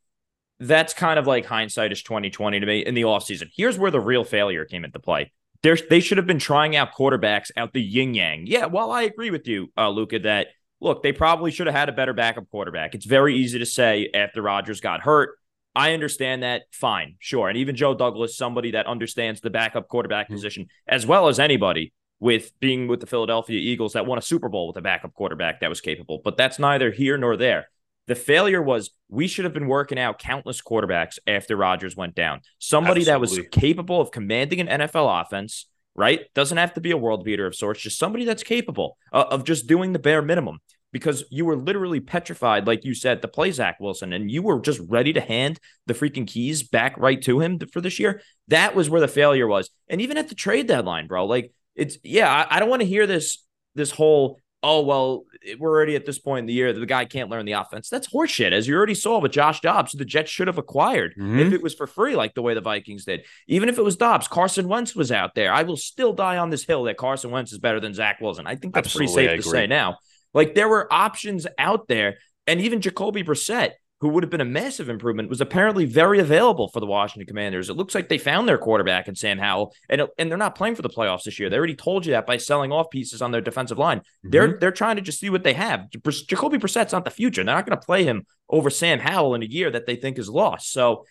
That's 0.59 0.93
kind 0.93 1.19
of 1.19 1.27
like 1.27 1.45
hindsight 1.45 1.91
is 1.91 2.03
2020 2.03 2.59
to 2.59 2.65
me 2.65 2.79
in 2.79 2.93
the 2.93 3.03
offseason. 3.03 3.49
Here's 3.55 3.77
where 3.77 3.91
the 3.91 3.99
real 3.99 4.23
failure 4.23 4.65
came 4.65 4.85
into 4.85 4.99
play. 4.99 5.31
They 5.61 5.99
should 5.99 6.17
have 6.17 6.27
been 6.27 6.39
trying 6.39 6.75
out 6.77 6.93
quarterbacks 6.93 7.51
out 7.57 7.73
the 7.73 7.81
yin 7.81 8.13
yang. 8.13 8.47
Yeah, 8.47 8.67
well, 8.67 8.91
I 8.91 9.03
agree 9.03 9.29
with 9.29 9.45
you, 9.47 9.71
uh, 9.77 9.89
Luca, 9.89 10.19
that 10.19 10.47
look, 10.81 11.03
they 11.03 11.11
probably 11.11 11.51
should 11.51 11.67
have 11.67 11.75
had 11.75 11.89
a 11.89 11.93
better 11.93 12.13
backup 12.13 12.49
quarterback. 12.49 12.95
It's 12.95 13.05
very 13.05 13.35
easy 13.35 13.59
to 13.59 13.65
say 13.65 14.09
after 14.13 14.41
Rodgers 14.41 14.81
got 14.81 15.01
hurt. 15.01 15.37
I 15.75 15.93
understand 15.93 16.43
that. 16.43 16.63
Fine, 16.71 17.15
sure. 17.19 17.47
And 17.47 17.57
even 17.57 17.75
Joe 17.75 17.93
Douglas, 17.93 18.37
somebody 18.37 18.71
that 18.71 18.87
understands 18.87 19.41
the 19.41 19.49
backup 19.49 19.87
quarterback 19.87 20.25
mm-hmm. 20.25 20.35
position 20.35 20.67
as 20.87 21.05
well 21.05 21.27
as 21.27 21.39
anybody 21.39 21.93
with 22.19 22.51
being 22.59 22.87
with 22.87 22.99
the 22.99 23.05
Philadelphia 23.05 23.59
Eagles 23.59 23.93
that 23.93 24.05
won 24.05 24.17
a 24.17 24.21
Super 24.21 24.49
Bowl 24.49 24.67
with 24.67 24.77
a 24.77 24.81
backup 24.81 25.13
quarterback 25.13 25.61
that 25.61 25.69
was 25.69 25.79
capable. 25.79 26.21
But 26.23 26.37
that's 26.37 26.59
neither 26.59 26.91
here 26.91 27.17
nor 27.17 27.37
there. 27.37 27.69
The 28.07 28.15
failure 28.15 28.61
was 28.61 28.89
we 29.07 29.27
should 29.27 29.45
have 29.45 29.53
been 29.53 29.67
working 29.67 29.99
out 29.99 30.17
countless 30.19 30.61
quarterbacks 30.61 31.19
after 31.27 31.55
Rodgers 31.55 31.95
went 31.95 32.15
down. 32.15 32.41
Somebody 32.57 33.01
Absolutely. 33.01 33.37
that 33.37 33.43
was 33.43 33.49
capable 33.51 34.01
of 34.01 34.11
commanding 34.11 34.59
an 34.59 34.81
NFL 34.81 35.21
offense, 35.21 35.67
right? 35.99 36.21
Doesn't 36.33 36.57
have 36.57 36.73
to 36.75 36.81
be 36.81 36.91
a 36.91 36.97
world 36.97 37.25
beater 37.25 37.45
of 37.45 37.55
sorts, 37.55 37.81
just 37.81 37.99
somebody 37.99 38.23
that's 38.25 38.41
capable 38.41 38.97
uh, 39.11 39.25
of 39.29 39.43
just 39.43 39.67
doing 39.67 39.91
the 39.91 39.99
bare 39.99 40.21
minimum 40.21 40.59
because 40.91 41.23
you 41.29 41.45
were 41.45 41.55
literally 41.55 41.99
petrified, 41.99 42.65
like 42.65 42.83
you 42.83 42.93
said, 42.93 43.21
to 43.21 43.27
play 43.27 43.51
Zach 43.51 43.77
Wilson, 43.79 44.13
and 44.13 44.31
you 44.31 44.41
were 44.41 44.59
just 44.59 44.81
ready 44.87 45.13
to 45.13 45.21
hand 45.21 45.59
the 45.85 45.93
freaking 45.93 46.25
keys 46.25 46.63
back 46.63 46.97
right 46.97 47.21
to 47.23 47.39
him 47.39 47.59
for 47.71 47.81
this 47.81 47.99
year. 47.99 48.21
That 48.47 48.75
was 48.75 48.89
where 48.89 49.01
the 49.01 49.07
failure 49.07 49.47
was. 49.47 49.69
And 49.87 50.01
even 50.01 50.17
at 50.17 50.29
the 50.29 50.35
trade 50.35 50.67
deadline, 50.67 51.07
bro, 51.07 51.25
like 51.25 51.53
it's 51.75 51.97
yeah, 52.03 52.31
I, 52.31 52.55
I 52.55 52.59
don't 52.59 52.69
want 52.69 52.81
to 52.81 52.87
hear 52.87 53.05
this 53.05 53.45
this 53.75 53.91
whole 53.91 54.39
oh 54.63 54.81
well, 54.81 55.25
we're 55.57 55.69
already 55.69 55.95
at 55.95 56.05
this 56.05 56.19
point 56.19 56.39
in 56.39 56.45
the 56.45 56.53
year 56.53 56.73
that 56.73 56.79
the 56.79 56.85
guy 56.85 57.05
can't 57.05 57.29
learn 57.29 57.45
the 57.45 57.53
offense. 57.53 57.89
That's 57.89 58.07
horseshit, 58.07 58.51
as 58.51 58.67
you 58.67 58.75
already 58.75 58.93
saw 58.93 59.19
with 59.19 59.31
Josh 59.31 59.61
Dobbs, 59.61 59.93
the 59.93 60.05
Jets 60.05 60.29
should 60.29 60.47
have 60.47 60.57
acquired 60.57 61.13
mm-hmm. 61.13 61.39
if 61.39 61.53
it 61.53 61.63
was 61.63 61.73
for 61.73 61.87
free, 61.87 62.15
like 62.15 62.33
the 62.33 62.41
way 62.41 62.53
the 62.53 62.61
Vikings 62.61 63.05
did. 63.05 63.25
Even 63.47 63.69
if 63.69 63.77
it 63.77 63.83
was 63.83 63.95
Dobbs, 63.95 64.27
Carson 64.27 64.67
Wentz 64.67 64.95
was 64.95 65.11
out 65.11 65.35
there. 65.35 65.53
I 65.53 65.63
will 65.63 65.77
still 65.77 66.13
die 66.13 66.37
on 66.37 66.49
this 66.49 66.65
hill 66.65 66.83
that 66.83 66.97
Carson 66.97 67.31
Wentz 67.31 67.51
is 67.51 67.59
better 67.59 67.79
than 67.79 67.93
Zach 67.93 68.19
Wilson. 68.21 68.47
I 68.47 68.55
think 68.55 68.73
that's 68.73 68.87
Absolutely, 68.87 69.13
pretty 69.13 69.41
safe 69.41 69.43
to 69.43 69.49
say 69.49 69.67
now. 69.67 69.97
Like 70.33 70.55
there 70.55 70.69
were 70.69 70.91
options 70.91 71.47
out 71.57 71.87
there, 71.87 72.17
and 72.45 72.61
even 72.61 72.81
Jacoby 72.81 73.23
Brissett, 73.23 73.71
who 74.01 74.09
would 74.09 74.23
have 74.23 74.29
been 74.29 74.41
a 74.41 74.45
massive 74.45 74.87
improvement, 74.87 75.29
was 75.29 75.41
apparently 75.41 75.85
very 75.85 76.19
available 76.19 76.69
for 76.69 76.79
the 76.79 76.85
Washington 76.85 77.27
Commanders. 77.27 77.69
It 77.69 77.75
looks 77.75 77.93
like 77.93 78.07
they 78.07 78.17
found 78.17 78.47
their 78.47 78.57
quarterback 78.57 79.07
in 79.07 79.15
Sam 79.15 79.37
Howell, 79.37 79.73
and 79.89 80.03
and 80.17 80.29
they're 80.29 80.37
not 80.37 80.55
playing 80.55 80.75
for 80.75 80.81
the 80.81 80.89
playoffs 80.89 81.23
this 81.23 81.39
year. 81.39 81.49
They 81.49 81.57
already 81.57 81.75
told 81.75 82.05
you 82.05 82.13
that 82.13 82.25
by 82.25 82.37
selling 82.37 82.71
off 82.71 82.89
pieces 82.89 83.21
on 83.21 83.31
their 83.31 83.41
defensive 83.41 83.77
line. 83.77 83.99
Mm-hmm. 83.99 84.29
They're 84.29 84.57
they're 84.59 84.71
trying 84.71 84.95
to 84.95 85.01
just 85.01 85.19
see 85.19 85.29
what 85.29 85.43
they 85.43 85.53
have. 85.53 85.89
Jacoby 85.91 86.57
Brissett's 86.57 86.93
not 86.93 87.05
the 87.05 87.11
future. 87.11 87.43
They're 87.43 87.55
not 87.55 87.65
going 87.65 87.79
to 87.79 87.85
play 87.85 88.03
him 88.03 88.25
over 88.49 88.69
Sam 88.69 88.99
Howell 88.99 89.35
in 89.35 89.43
a 89.43 89.47
year 89.47 89.69
that 89.71 89.85
they 89.85 89.95
think 89.95 90.17
is 90.17 90.29
lost. 90.29 90.71
So 90.71 91.05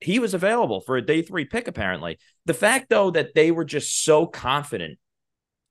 he 0.00 0.18
was 0.18 0.34
available 0.34 0.80
for 0.80 0.96
a 0.96 1.02
day 1.02 1.22
three 1.22 1.46
pick, 1.46 1.66
apparently. 1.66 2.18
The 2.44 2.54
fact, 2.54 2.90
though, 2.90 3.10
that 3.12 3.34
they 3.34 3.50
were 3.50 3.64
just 3.64 4.04
so 4.04 4.26
confident 4.26 4.98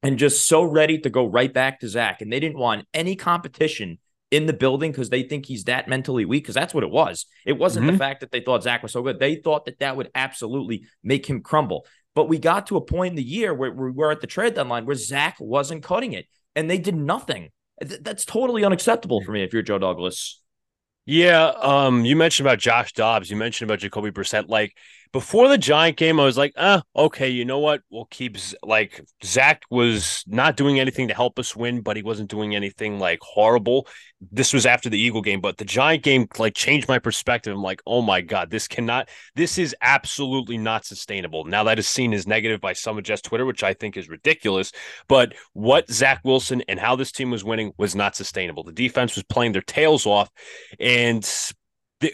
and 0.02 0.18
just 0.18 0.48
so 0.48 0.64
ready 0.64 0.98
to 1.00 1.10
go 1.10 1.26
right 1.26 1.54
back 1.54 1.80
to 1.80 1.88
Zach. 1.88 2.22
And 2.22 2.32
they 2.32 2.40
didn't 2.40 2.58
want 2.58 2.88
any 2.94 3.16
competition 3.16 4.00
in 4.34 4.48
the 4.48 4.54
building 4.54 4.92
because 4.92 5.10
they 5.10 5.24
think 5.24 5.46
he's 5.46 5.66
that 5.66 5.88
mentally 5.88 6.26
weak. 6.26 6.44
Because 6.44 6.56
that's 6.56 6.74
what 6.74 6.84
it 6.84 6.90
was. 6.90 7.26
It 7.46 7.54
wasn't 7.54 7.86
mm-hmm. 7.86 7.96
the 7.96 8.00
fact 8.00 8.22
that 8.22 8.32
they 8.32 8.42
thought 8.42 8.64
Zach 8.64 8.82
was 8.82 8.92
so 8.92 9.04
good. 9.04 9.20
They 9.20 9.36
thought 9.36 9.66
that 9.66 9.80
that 9.80 9.96
would 9.96 10.10
absolutely 10.16 10.86
make 11.04 11.26
him 11.26 11.42
crumble. 11.42 11.86
But 12.16 12.30
we 12.30 12.40
got 12.40 12.68
to 12.68 12.78
a 12.78 12.82
point 12.82 13.12
in 13.12 13.16
the 13.16 13.24
year 13.24 13.54
where 13.54 13.72
we 13.72 13.92
were 13.92 14.12
at 14.12 14.22
the 14.22 14.28
trade 14.28 14.56
deadline 14.56 14.86
where 14.86 14.96
Zach 14.96 15.38
wasn't 15.40 15.84
cutting 15.84 16.14
it 16.14 16.26
and 16.56 16.70
they 16.70 16.78
did 16.78 16.96
nothing. 16.96 17.50
That's 17.80 18.26
totally 18.26 18.64
unacceptable 18.64 19.22
for 19.24 19.32
me 19.32 19.44
if 19.44 19.54
you're 19.54 19.64
Joe 19.64 19.80
Douglas. 19.80 20.42
Yeah, 21.06 21.48
um, 21.60 22.06
you 22.06 22.16
mentioned 22.16 22.48
about 22.48 22.60
Josh 22.60 22.94
Dobbs. 22.94 23.30
You 23.30 23.36
mentioned 23.36 23.70
about 23.70 23.80
Jacoby 23.80 24.12
Brissett. 24.12 24.48
Like 24.48 24.78
before 25.14 25.48
the 25.48 25.60
Giant 25.60 25.96
game, 25.96 26.20
I 26.20 26.26
was 26.26 26.40
like, 26.40 26.54
ah, 26.58 26.82
okay, 26.96 27.30
you 27.30 27.46
know 27.46 27.60
what? 27.60 27.84
We'll 27.92 28.06
keep 28.06 28.36
like 28.64 29.00
Zach 29.24 29.62
was 29.70 30.24
not 30.26 30.58
doing 30.58 30.80
anything 30.80 31.08
to 31.08 31.14
help 31.14 31.38
us 31.38 31.56
win, 31.56 31.82
but 31.82 31.96
he 31.96 32.02
wasn't 32.02 32.32
doing 32.32 32.56
anything 32.56 33.00
like 33.00 33.20
horrible. 33.22 33.88
This 34.32 34.54
was 34.54 34.66
after 34.66 34.90
the 34.90 35.00
Eagle 35.00 35.22
game, 35.22 35.40
but 35.40 35.58
the 35.58 35.66
Giant 35.66 36.02
game 36.02 36.28
like 36.40 36.56
changed 36.56 36.88
my 36.88 36.98
perspective. 36.98 37.56
I'm 37.56 37.62
like, 37.62 37.82
oh 37.86 38.02
my 38.02 38.22
god, 38.22 38.50
this 38.50 38.68
cannot, 38.68 39.08
this 39.36 39.60
is 39.60 39.76
absolutely 39.82 40.58
not 40.58 40.84
sustainable. 40.84 41.46
Now 41.46 41.64
that 41.66 41.78
is 41.78 41.88
seen 41.88 42.12
as 42.14 42.26
negative 42.26 42.60
by 42.60 42.74
some 42.74 42.98
of 42.98 43.04
Jets 43.04 43.22
Twitter, 43.22 43.46
which 43.46 43.64
I 43.64 43.76
think 43.76 43.96
is 43.96 44.10
ridiculous. 44.10 44.72
But 45.08 45.36
what 45.54 45.90
Zach 45.92 46.22
Wilson 46.24 46.64
and 46.68 46.80
how 46.80 46.96
this 46.96 47.12
team 47.12 47.30
was 47.30 47.44
winning 47.44 47.72
was 47.78 47.96
not 47.96 48.16
sustainable. 48.16 48.64
The 48.64 48.72
defense 48.72 49.14
was 49.14 49.24
playing 49.26 49.52
their 49.52 49.62
tails 49.62 50.08
off, 50.08 50.32
and 50.80 51.24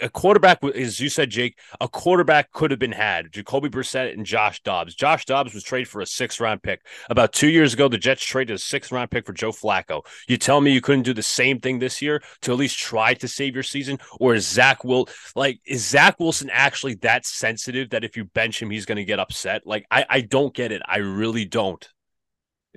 a 0.01 0.09
quarterback, 0.09 0.63
as 0.63 0.99
you 0.99 1.09
said, 1.09 1.29
Jake, 1.29 1.57
a 1.79 1.87
quarterback 1.87 2.51
could 2.51 2.71
have 2.71 2.79
been 2.79 2.91
had. 2.91 3.31
Jacoby 3.31 3.69
Brissett 3.69 4.13
and 4.13 4.25
Josh 4.25 4.61
Dobbs. 4.61 4.95
Josh 4.95 5.25
Dobbs 5.25 5.53
was 5.53 5.63
traded 5.63 5.87
for 5.87 6.01
a 6.01 6.05
sixth 6.05 6.39
round 6.39 6.63
pick. 6.63 6.85
About 7.09 7.33
two 7.33 7.49
years 7.49 7.73
ago, 7.73 7.87
the 7.87 7.97
Jets 7.97 8.23
traded 8.23 8.55
a 8.55 8.59
sixth 8.59 8.91
round 8.91 9.11
pick 9.11 9.25
for 9.25 9.33
Joe 9.33 9.51
Flacco. 9.51 10.05
You 10.27 10.37
tell 10.37 10.61
me 10.61 10.71
you 10.71 10.81
couldn't 10.81 11.03
do 11.03 11.13
the 11.13 11.23
same 11.23 11.59
thing 11.59 11.79
this 11.79 12.01
year 12.01 12.21
to 12.41 12.51
at 12.51 12.57
least 12.57 12.77
try 12.79 13.13
to 13.15 13.27
save 13.27 13.53
your 13.53 13.63
season? 13.63 13.99
Or 14.19 14.35
is 14.35 14.47
Zach 14.47 14.83
will 14.83 15.09
like 15.35 15.59
is 15.65 15.87
Zach 15.87 16.19
Wilson 16.19 16.49
actually 16.51 16.95
that 16.95 17.25
sensitive 17.25 17.91
that 17.91 18.03
if 18.03 18.17
you 18.17 18.25
bench 18.25 18.61
him, 18.61 18.69
he's 18.69 18.85
going 18.85 18.97
to 18.97 19.05
get 19.05 19.19
upset? 19.19 19.65
Like 19.65 19.85
I, 19.91 20.05
I 20.09 20.21
don't 20.21 20.53
get 20.53 20.71
it. 20.71 20.81
I 20.85 20.97
really 20.97 21.45
don't. 21.45 21.87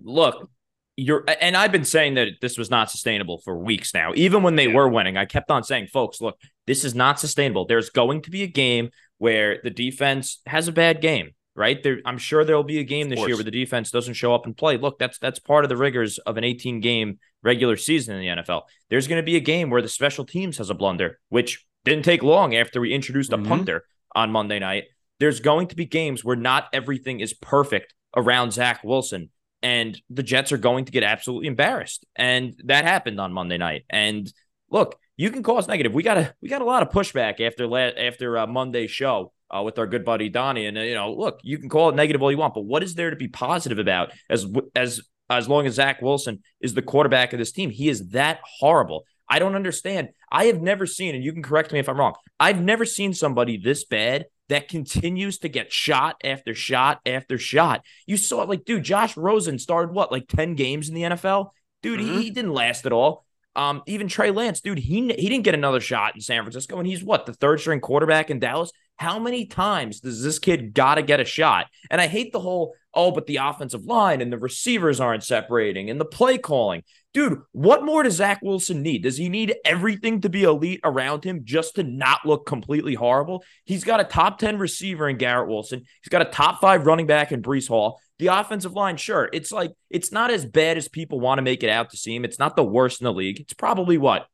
look, 0.02 0.48
you're 0.96 1.24
and 1.40 1.56
I've 1.56 1.72
been 1.72 1.84
saying 1.84 2.14
that 2.14 2.28
this 2.40 2.58
was 2.58 2.70
not 2.70 2.90
sustainable 2.90 3.38
for 3.38 3.56
weeks 3.56 3.94
now. 3.94 4.12
Even 4.14 4.42
when 4.42 4.56
they 4.56 4.68
yeah. 4.68 4.74
were 4.74 4.88
winning, 4.88 5.16
I 5.16 5.24
kept 5.24 5.50
on 5.50 5.64
saying, 5.64 5.86
folks, 5.86 6.20
look, 6.20 6.38
this 6.66 6.84
is 6.84 6.94
not 6.94 7.18
sustainable. 7.18 7.66
There's 7.66 7.90
going 7.90 8.22
to 8.22 8.30
be 8.30 8.42
a 8.42 8.48
game 8.48 8.90
where 9.18 9.60
the 9.62 9.70
defense 9.70 10.40
has 10.46 10.68
a 10.68 10.72
bad 10.72 11.00
game, 11.00 11.30
right? 11.54 11.82
There, 11.82 11.98
I'm 12.04 12.18
sure 12.18 12.44
there'll 12.44 12.62
be 12.62 12.78
a 12.78 12.84
game 12.84 13.08
this 13.08 13.20
year 13.20 13.36
where 13.36 13.44
the 13.44 13.50
defense 13.50 13.90
doesn't 13.90 14.14
show 14.14 14.34
up 14.34 14.46
and 14.46 14.56
play. 14.56 14.76
Look, 14.76 14.98
that's 14.98 15.18
that's 15.18 15.38
part 15.38 15.64
of 15.64 15.68
the 15.68 15.76
rigors 15.76 16.18
of 16.18 16.36
an 16.36 16.44
18 16.44 16.80
game 16.80 17.18
regular 17.42 17.76
season 17.76 18.16
in 18.16 18.20
the 18.20 18.42
NFL. 18.42 18.62
There's 18.90 19.08
going 19.08 19.20
to 19.20 19.26
be 19.26 19.36
a 19.36 19.40
game 19.40 19.70
where 19.70 19.82
the 19.82 19.88
special 19.88 20.24
teams 20.24 20.58
has 20.58 20.70
a 20.70 20.74
blunder, 20.74 21.18
which 21.30 21.64
didn't 21.84 22.04
take 22.04 22.22
long 22.22 22.54
after 22.54 22.80
we 22.80 22.92
introduced 22.92 23.32
a 23.32 23.38
mm-hmm. 23.38 23.48
punter 23.48 23.84
on 24.14 24.30
Monday 24.30 24.58
night. 24.58 24.84
There's 25.18 25.40
going 25.40 25.68
to 25.68 25.76
be 25.76 25.86
games 25.86 26.24
where 26.24 26.36
not 26.36 26.68
everything 26.72 27.20
is 27.20 27.32
perfect 27.32 27.94
around 28.16 28.52
Zach 28.52 28.82
Wilson 28.84 29.30
and 29.62 30.00
the 30.10 30.22
Jets 30.22 30.52
are 30.52 30.58
going 30.58 30.86
to 30.86 30.92
get 30.92 31.02
absolutely 31.02 31.48
embarrassed. 31.48 32.04
And 32.16 32.60
that 32.64 32.84
happened 32.84 33.20
on 33.20 33.32
Monday 33.32 33.58
night. 33.58 33.84
And 33.88 34.30
look, 34.70 34.98
you 35.16 35.30
can 35.30 35.42
call 35.42 35.58
us 35.58 35.68
negative. 35.68 35.94
We 35.94 36.02
got 36.02 36.18
a 36.18 36.34
we 36.42 36.48
got 36.48 36.62
a 36.62 36.66
lot 36.66 36.82
of 36.82 36.90
pushback 36.90 37.40
after 37.40 37.66
la- 37.66 37.78
after 37.78 38.38
uh, 38.38 38.46
Monday's 38.46 38.90
show 38.90 39.32
uh, 39.50 39.62
with 39.62 39.78
our 39.78 39.86
good 39.86 40.04
buddy 40.04 40.28
Donnie. 40.28 40.66
And 40.66 40.76
uh, 40.76 40.82
you 40.82 40.94
know, 40.94 41.12
look, 41.12 41.40
you 41.42 41.58
can 41.58 41.68
call 41.68 41.90
it 41.90 41.94
negative 41.94 42.22
all 42.22 42.30
you 42.30 42.38
want, 42.38 42.54
but 42.54 42.64
what 42.64 42.82
is 42.82 42.94
there 42.94 43.10
to 43.10 43.16
be 43.16 43.28
positive 43.28 43.78
about? 43.78 44.12
As 44.28 44.46
as 44.74 45.00
as 45.30 45.48
long 45.48 45.66
as 45.66 45.74
Zach 45.74 46.02
Wilson 46.02 46.42
is 46.60 46.74
the 46.74 46.82
quarterback 46.82 47.32
of 47.32 47.38
this 47.38 47.52
team, 47.52 47.70
he 47.70 47.88
is 47.88 48.10
that 48.10 48.40
horrible. 48.58 49.04
I 49.28 49.38
don't 49.38 49.54
understand. 49.54 50.10
I 50.30 50.46
have 50.46 50.60
never 50.60 50.86
seen, 50.86 51.14
and 51.14 51.24
you 51.24 51.32
can 51.32 51.42
correct 51.42 51.72
me 51.72 51.78
if 51.78 51.88
I'm 51.88 51.98
wrong. 51.98 52.14
I've 52.38 52.60
never 52.60 52.84
seen 52.84 53.14
somebody 53.14 53.56
this 53.56 53.84
bad 53.84 54.26
that 54.52 54.68
continues 54.68 55.38
to 55.38 55.48
get 55.48 55.72
shot 55.72 56.16
after 56.22 56.54
shot 56.54 57.00
after 57.06 57.38
shot. 57.38 57.84
You 58.06 58.18
saw 58.18 58.42
it 58.42 58.48
like, 58.50 58.66
dude, 58.66 58.84
Josh 58.84 59.16
Rosen 59.16 59.58
started 59.58 59.94
what, 59.94 60.12
like 60.12 60.28
10 60.28 60.54
games 60.56 60.90
in 60.90 60.94
the 60.94 61.02
NFL? 61.02 61.50
Dude, 61.82 62.00
mm-hmm. 62.00 62.18
he, 62.18 62.22
he 62.24 62.30
didn't 62.30 62.52
last 62.52 62.84
at 62.84 62.92
all. 62.92 63.24
Um, 63.56 63.82
even 63.86 64.08
Trey 64.08 64.30
Lance, 64.30 64.60
dude, 64.60 64.78
he 64.78 65.12
he 65.12 65.28
didn't 65.28 65.44
get 65.44 65.54
another 65.54 65.80
shot 65.80 66.14
in 66.14 66.22
San 66.22 66.42
Francisco, 66.42 66.78
and 66.78 66.86
he's 66.86 67.04
what 67.04 67.26
the 67.26 67.34
third 67.34 67.60
string 67.60 67.80
quarterback 67.80 68.30
in 68.30 68.38
Dallas. 68.38 68.72
How 68.96 69.18
many 69.18 69.46
times 69.46 70.00
does 70.00 70.22
this 70.22 70.38
kid 70.38 70.72
got 70.72 70.94
to 70.94 71.02
get 71.02 71.20
a 71.20 71.24
shot? 71.24 71.66
And 71.90 72.00
I 72.00 72.06
hate 72.06 72.32
the 72.32 72.40
whole 72.40 72.74
oh, 72.94 73.10
but 73.10 73.26
the 73.26 73.36
offensive 73.36 73.84
line 73.84 74.20
and 74.20 74.32
the 74.32 74.38
receivers 74.38 75.00
aren't 75.00 75.24
separating 75.24 75.90
and 75.90 76.00
the 76.00 76.04
play 76.04 76.38
calling. 76.38 76.82
Dude, 77.12 77.42
what 77.52 77.84
more 77.84 78.02
does 78.02 78.14
Zach 78.14 78.40
Wilson 78.42 78.80
need? 78.80 79.02
Does 79.02 79.18
he 79.18 79.28
need 79.28 79.54
everything 79.66 80.22
to 80.22 80.30
be 80.30 80.44
elite 80.44 80.80
around 80.82 81.24
him 81.24 81.42
just 81.44 81.74
to 81.74 81.82
not 81.82 82.24
look 82.24 82.46
completely 82.46 82.94
horrible? 82.94 83.44
He's 83.64 83.84
got 83.84 84.00
a 84.00 84.04
top 84.04 84.38
10 84.38 84.58
receiver 84.58 85.08
in 85.08 85.18
Garrett 85.18 85.48
Wilson. 85.48 85.84
He's 86.02 86.08
got 86.08 86.22
a 86.22 86.30
top 86.30 86.62
five 86.62 86.86
running 86.86 87.06
back 87.06 87.30
in 87.30 87.42
Breece 87.42 87.68
Hall. 87.68 88.00
The 88.18 88.28
offensive 88.28 88.72
line, 88.72 88.96
sure, 88.96 89.28
it's 89.32 89.52
like 89.52 89.72
it's 89.90 90.10
not 90.10 90.30
as 90.30 90.46
bad 90.46 90.78
as 90.78 90.88
people 90.88 91.20
want 91.20 91.38
to 91.38 91.42
make 91.42 91.62
it 91.62 91.68
out 91.68 91.90
to 91.90 91.96
seem. 91.96 92.24
It's 92.24 92.38
not 92.38 92.56
the 92.56 92.64
worst 92.64 93.00
in 93.00 93.04
the 93.04 93.12
league. 93.12 93.40
It's 93.40 93.52
probably 93.52 93.98
what, 93.98 94.26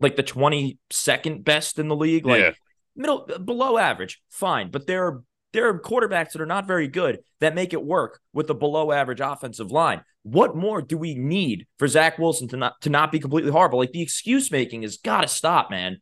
like 0.00 0.16
the 0.16 0.22
22nd 0.22 1.44
best 1.44 1.78
in 1.78 1.88
the 1.88 1.96
league, 1.96 2.26
like 2.26 2.40
yeah. 2.40 2.50
middle 2.96 3.26
uh, 3.32 3.38
below 3.38 3.78
average. 3.78 4.20
Fine, 4.30 4.70
but 4.70 4.86
there 4.86 5.06
are 5.06 5.22
there 5.52 5.68
are 5.68 5.80
quarterbacks 5.80 6.32
that 6.32 6.40
are 6.40 6.46
not 6.46 6.66
very 6.66 6.88
good 6.88 7.20
that 7.40 7.54
make 7.54 7.72
it 7.72 7.84
work 7.84 8.20
with 8.32 8.50
a 8.50 8.54
below 8.54 8.90
average 8.90 9.20
offensive 9.20 9.70
line. 9.70 10.02
What 10.24 10.56
more 10.56 10.82
do 10.82 10.98
we 10.98 11.14
need 11.14 11.66
for 11.78 11.86
Zach 11.86 12.18
Wilson 12.18 12.48
to 12.48 12.56
not 12.56 12.80
to 12.80 12.90
not 12.90 13.12
be 13.12 13.20
completely 13.20 13.52
horrible? 13.52 13.78
Like 13.78 13.92
the 13.92 14.02
excuse 14.02 14.50
making 14.50 14.82
has 14.82 14.96
got 14.96 15.20
to 15.20 15.28
stop, 15.28 15.70
man. 15.70 15.98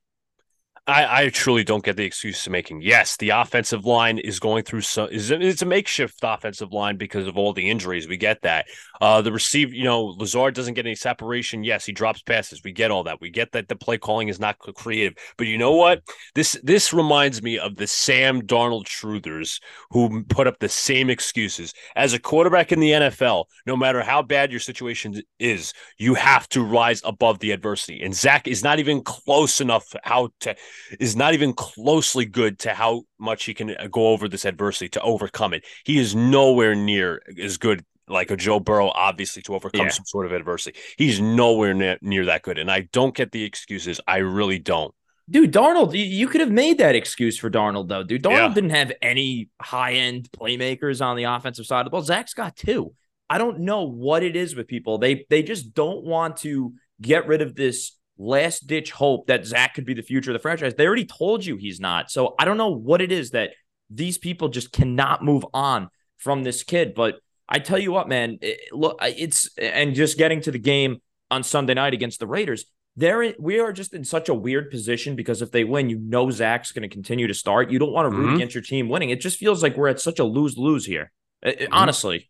I, 0.89 1.27
I 1.27 1.29
truly 1.29 1.63
don't 1.63 1.85
get 1.85 1.97
the 1.97 2.05
excuse 2.05 2.43
to 2.43 2.51
making. 2.51 2.83
Yes, 2.83 3.17
the 3.17 3.31
offensive 3.31 3.85
line 3.85 4.19
is 4.19 4.41
going 4.41 4.65
through 4.65 4.81
some. 4.81 5.09
Is 5.11 5.31
it's 5.31 5.63
a 5.63 5.67
makeshift 5.67 6.19
offensive 6.25 6.73
line 6.73 6.97
because 6.97 7.29
of 7.29 7.37
all 7.37 7.53
the 7.53 7.71
injuries. 7.71 8.09
We 8.09 8.17
get 8.17 8.43
that. 8.43 8.67
Uh, 9.01 9.23
the 9.23 9.31
receive, 9.31 9.73
you 9.73 9.85
know, 9.85 10.03
Lazard 10.03 10.55
doesn't 10.55 10.75
get 10.75 10.85
any 10.85 10.97
separation. 10.97 11.63
Yes, 11.63 11.87
he 11.87 11.93
drops 11.93 12.23
passes. 12.23 12.63
We 12.65 12.73
get 12.73 12.91
all 12.91 13.05
that. 13.05 13.21
We 13.21 13.31
get 13.31 13.53
that 13.53 13.69
the 13.69 13.77
play 13.77 13.97
calling 13.97 14.27
is 14.27 14.41
not 14.41 14.59
creative. 14.59 15.15
But 15.39 15.47
you 15.47 15.57
know 15.57 15.73
what? 15.73 16.03
This 16.35 16.59
this 16.65 16.93
reminds 16.93 17.45
me 17.45 17.61
of 17.61 17.77
the 17.77 17.87
Sam 17.87 18.43
Darnold 18.43 18.87
truthers 18.87 19.61
who 19.91 20.25
put 20.25 20.49
up 20.49 20.59
the 20.59 20.69
same 20.69 21.11
excuses 21.11 21.75
as 21.95 22.13
a 22.13 22.19
quarterback 22.19 22.73
in 22.73 22.81
the 22.81 22.91
NFL. 22.91 23.45
No 23.67 23.77
matter 23.77 24.03
how 24.03 24.23
bad 24.23 24.51
your 24.51 24.61
situation 24.61 25.23
is, 25.39 25.75
you 25.97 26.15
have 26.15 26.49
to 26.49 26.63
rise 26.65 27.03
above 27.05 27.39
the 27.39 27.53
adversity. 27.53 28.03
And 28.03 28.17
Zach 28.17 28.49
is 28.49 28.65
not 28.65 28.81
even 28.81 29.05
close 29.05 29.61
enough 29.61 29.95
how 30.03 30.31
to 30.41 30.57
is 30.99 31.17
not 31.17 31.35
even 31.35 31.53
closely 31.53 32.25
good 32.25 32.59
to 32.61 32.75
how 32.75 33.03
much 33.19 33.45
he 33.45 33.55
can 33.55 33.77
uh, 33.77 33.89
go 33.91 34.09
over 34.09 34.29
this 34.29 34.45
adversity 34.45 34.89
to 34.91 35.01
overcome 35.03 35.55
it. 35.55 35.65
He 35.85 35.99
is 35.99 36.15
nowhere 36.15 36.75
near 36.75 37.23
as 37.41 37.59
good 37.59 37.85
like 38.09 38.31
a 38.31 38.37
Joe 38.37 38.61
Burrow, 38.61 38.91
obviously, 38.95 39.43
to 39.43 39.55
overcome 39.55 39.87
yeah. 39.87 39.91
some 39.91 40.05
sort 40.05 40.27
of 40.27 40.33
adversity. 40.33 40.79
He's 40.97 41.21
nowhere 41.21 41.75
near, 41.75 41.99
near 42.03 42.27
that 42.27 42.43
good. 42.43 42.59
And 42.59 42.71
I 42.71 42.89
don't 42.93 43.15
get 43.15 43.33
the 43.33 43.45
excuses. 43.45 44.01
I 44.07 44.19
really 44.19 44.59
don't. 44.59 44.95
Dude, 45.31 45.53
Darnold, 45.53 45.93
you 45.95 46.27
could 46.27 46.41
have 46.41 46.51
made 46.51 46.79
that 46.79 46.95
excuse 46.95 47.39
for 47.39 47.49
Darnold, 47.49 47.89
though. 47.89 48.03
Dude, 48.03 48.23
Darnold 48.23 48.49
yeah. 48.49 48.55
didn't 48.55 48.71
have 48.71 48.93
any 49.01 49.49
high 49.61 49.95
end 49.95 50.29
playmakers 50.33 51.05
on 51.05 51.17
the 51.17 51.25
offensive 51.25 51.65
side 51.65 51.81
of 51.81 51.85
the 51.87 51.91
ball. 51.91 52.03
Zach's 52.03 52.35
got 52.35 52.57
two. 52.57 52.93
I 53.31 53.39
don't 53.39 53.61
know 53.61 53.85
what 53.85 54.23
it 54.23 54.37
is 54.37 54.55
with 54.55 54.67
people. 54.67 54.99
They 54.99 55.25
they 55.31 55.43
just 55.43 55.73
don't 55.73 56.05
want 56.05 56.39
to 56.39 56.75
get 57.01 57.27
rid 57.27 57.41
of 57.41 57.55
this 57.55 57.93
last 58.19 58.67
ditch 58.67 58.91
hope 58.91 59.27
that 59.27 59.47
Zach 59.47 59.75
could 59.75 59.85
be 59.85 59.95
the 59.95 60.03
future 60.03 60.31
of 60.31 60.35
the 60.35 60.39
franchise. 60.43 60.75
They 60.75 60.87
already 60.87 61.07
told 61.07 61.45
you 61.45 61.57
he's 61.57 61.81
not. 61.81 62.11
So 62.11 62.35
I 62.39 62.45
don't 62.45 62.57
know 62.57 62.71
what 62.71 63.01
it 63.01 63.13
is 63.13 63.31
that 63.31 63.51
these 63.91 64.19
people 64.19 64.49
just 64.49 64.73
cannot 64.73 65.25
move 65.25 65.45
on 65.53 65.89
from 66.19 66.43
this 66.43 66.63
kid. 66.63 66.95
But 66.95 67.17
I 67.49 67.59
tell 67.59 67.79
you 67.79 67.93
what, 67.93 68.09
man, 68.09 68.39
it, 68.41 68.73
look, 68.73 68.99
it's 69.03 69.51
and 69.59 69.95
just 69.95 70.19
getting 70.19 70.41
to 70.43 70.51
the 70.51 70.59
game 70.59 71.01
on 71.31 71.43
Sunday 71.43 71.75
night 71.75 71.95
against 71.95 72.21
the 72.21 72.27
Raiders. 72.27 72.67
There, 72.95 73.35
we 73.39 73.59
are 73.59 73.73
just 73.73 73.95
in 73.95 74.05
such 74.05 74.29
a 74.29 74.35
weird 74.35 74.71
position 74.71 75.17
because 75.17 75.41
if 75.41 75.51
they 75.51 75.65
win, 75.65 75.89
you 75.89 75.99
know 75.99 76.31
Zach's 76.31 76.73
going 76.73 76.83
to 76.83 76.95
continue 76.95 77.27
to 77.27 77.35
start. 77.35 77.71
You 77.71 77.79
don't 77.79 77.93
want 77.93 78.11
to 78.11 78.17
root 78.17 78.27
mm-hmm. 78.27 78.37
against 78.37 78.55
your 78.55 78.63
team 78.63 78.91
winning. 78.91 79.09
It 79.09 79.21
just 79.21 79.39
feels 79.39 79.63
like 79.63 79.77
we're 79.79 79.89
at 79.89 80.01
such 80.01 80.19
a 80.19 80.25
lose 80.25 80.59
lose 80.59 80.85
here. 80.85 81.11
Mm-hmm. 81.45 81.73
Honestly. 81.73 82.29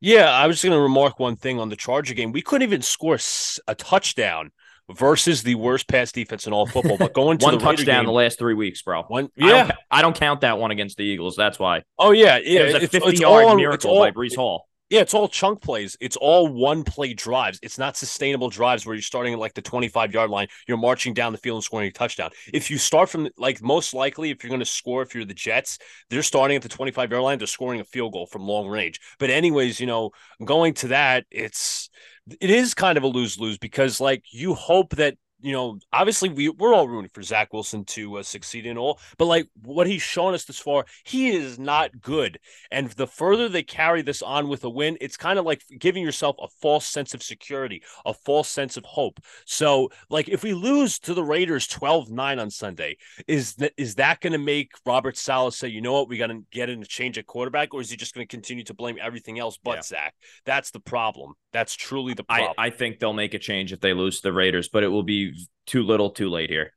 Yeah, 0.00 0.30
I 0.30 0.46
was 0.46 0.56
just 0.56 0.64
going 0.64 0.76
to 0.76 0.82
remark 0.82 1.18
one 1.20 1.36
thing 1.36 1.60
on 1.60 1.68
the 1.68 1.76
Charger 1.76 2.14
game. 2.14 2.32
We 2.32 2.42
couldn't 2.42 2.66
even 2.66 2.82
score 2.82 3.18
a 3.68 3.74
touchdown 3.74 4.50
versus 4.94 5.42
the 5.42 5.54
worst 5.54 5.88
pass 5.88 6.12
defense 6.12 6.46
in 6.46 6.52
all 6.52 6.66
football. 6.66 6.96
But 6.98 7.14
going 7.14 7.38
to 7.38 7.44
one 7.46 7.54
the 7.54 7.60
touchdown 7.60 8.04
game, 8.04 8.06
the 8.06 8.12
last 8.12 8.38
three 8.38 8.54
weeks, 8.54 8.82
bro. 8.82 9.02
One, 9.04 9.28
yeah, 9.36 9.46
I 9.46 9.58
don't, 9.58 9.72
I 9.90 10.02
don't, 10.02 10.16
count 10.16 10.40
that 10.42 10.58
one 10.58 10.70
against 10.70 10.96
the 10.96 11.04
Eagles. 11.04 11.36
That's 11.36 11.58
why. 11.58 11.82
Oh 11.98 12.12
yeah, 12.12 12.38
yeah. 12.38 12.60
It 12.60 12.74
was 12.74 12.82
a 12.82 12.88
fifty-yard 12.88 13.56
miracle 13.56 13.90
all, 13.90 14.00
by 14.00 14.10
Breece 14.10 14.36
Hall. 14.36 14.66
Yeah, 14.90 15.02
it's 15.02 15.14
all 15.14 15.28
chunk 15.28 15.62
plays. 15.62 15.96
It's 16.00 16.16
all 16.16 16.48
one 16.48 16.82
play 16.82 17.14
drives. 17.14 17.60
It's 17.62 17.78
not 17.78 17.96
sustainable 17.96 18.50
drives 18.50 18.84
where 18.84 18.96
you're 18.96 19.02
starting 19.02 19.32
at 19.32 19.38
like 19.38 19.54
the 19.54 19.62
25 19.62 20.12
yard 20.12 20.30
line, 20.30 20.48
you're 20.66 20.76
marching 20.76 21.14
down 21.14 21.30
the 21.30 21.38
field 21.38 21.58
and 21.58 21.64
scoring 21.64 21.86
a 21.86 21.92
touchdown. 21.92 22.30
If 22.52 22.72
you 22.72 22.76
start 22.76 23.08
from 23.08 23.28
like 23.38 23.62
most 23.62 23.94
likely, 23.94 24.30
if 24.30 24.42
you're 24.42 24.48
going 24.48 24.58
to 24.58 24.66
score, 24.66 25.02
if 25.02 25.14
you're 25.14 25.24
the 25.24 25.32
Jets, 25.32 25.78
they're 26.10 26.24
starting 26.24 26.56
at 26.56 26.62
the 26.62 26.68
25 26.68 27.12
yard 27.12 27.22
line, 27.22 27.38
they're 27.38 27.46
scoring 27.46 27.78
a 27.78 27.84
field 27.84 28.14
goal 28.14 28.26
from 28.26 28.42
long 28.42 28.66
range. 28.66 28.98
But, 29.20 29.30
anyways, 29.30 29.78
you 29.78 29.86
know, 29.86 30.10
going 30.44 30.74
to 30.74 30.88
that, 30.88 31.24
it's 31.30 31.88
it 32.40 32.50
is 32.50 32.74
kind 32.74 32.98
of 32.98 33.04
a 33.04 33.08
lose 33.08 33.38
lose 33.38 33.58
because 33.58 34.00
like 34.00 34.24
you 34.32 34.54
hope 34.54 34.96
that 34.96 35.16
you 35.42 35.52
know, 35.52 35.78
obviously 35.92 36.28
we 36.28 36.48
we're 36.48 36.74
all 36.74 36.88
rooting 36.88 37.10
for 37.12 37.22
Zach 37.22 37.52
Wilson 37.52 37.84
to 37.86 38.18
uh, 38.18 38.22
succeed 38.22 38.66
in 38.66 38.76
all, 38.76 38.98
but 39.16 39.26
like 39.26 39.48
what 39.62 39.86
he's 39.86 40.02
shown 40.02 40.34
us 40.34 40.44
this 40.44 40.58
far, 40.58 40.84
he 41.04 41.30
is 41.30 41.58
not 41.58 42.00
good. 42.00 42.38
And 42.70 42.90
the 42.90 43.06
further 43.06 43.48
they 43.48 43.62
carry 43.62 44.02
this 44.02 44.22
on 44.22 44.48
with 44.48 44.64
a 44.64 44.70
win, 44.70 44.98
it's 45.00 45.16
kind 45.16 45.38
of 45.38 45.44
like 45.44 45.62
giving 45.78 46.02
yourself 46.02 46.36
a 46.40 46.48
false 46.60 46.86
sense 46.86 47.14
of 47.14 47.22
security, 47.22 47.82
a 48.04 48.12
false 48.12 48.48
sense 48.48 48.76
of 48.76 48.84
hope. 48.84 49.20
So, 49.46 49.90
like 50.08 50.28
if 50.28 50.42
we 50.42 50.52
lose 50.52 50.98
to 51.00 51.14
the 51.14 51.24
Raiders 51.24 51.66
12-9 51.68 52.40
on 52.40 52.50
Sunday, 52.50 52.96
is 53.26 53.54
that 53.54 53.72
is 53.76 53.94
that 53.96 54.20
going 54.20 54.32
to 54.32 54.38
make 54.38 54.72
Robert 54.84 55.16
Saleh 55.16 55.54
say, 55.54 55.68
"You 55.68 55.80
know 55.80 55.92
what, 55.92 56.08
we 56.08 56.18
got 56.18 56.28
to 56.28 56.44
get 56.50 56.68
in 56.68 56.82
a 56.82 56.86
change 56.86 57.18
at 57.18 57.26
quarterback," 57.26 57.72
or 57.72 57.80
is 57.80 57.90
he 57.90 57.96
just 57.96 58.14
going 58.14 58.26
to 58.26 58.30
continue 58.30 58.64
to 58.64 58.74
blame 58.74 58.98
everything 59.00 59.38
else 59.38 59.58
but 59.62 59.76
yeah. 59.76 59.82
Zach? 59.82 60.14
That's 60.44 60.70
the 60.70 60.80
problem. 60.80 61.34
That's 61.52 61.74
truly 61.74 62.14
the 62.14 62.24
problem. 62.24 62.54
I, 62.56 62.66
I 62.66 62.70
think 62.70 62.98
they'll 62.98 63.12
make 63.12 63.34
a 63.34 63.38
change 63.38 63.72
if 63.72 63.80
they 63.80 63.92
lose 63.92 64.16
to 64.16 64.28
the 64.28 64.32
Raiders, 64.32 64.68
but 64.68 64.82
it 64.82 64.88
will 64.88 65.02
be 65.02 65.46
too 65.66 65.82
little, 65.82 66.10
too 66.10 66.30
late 66.30 66.50
here. 66.50 66.72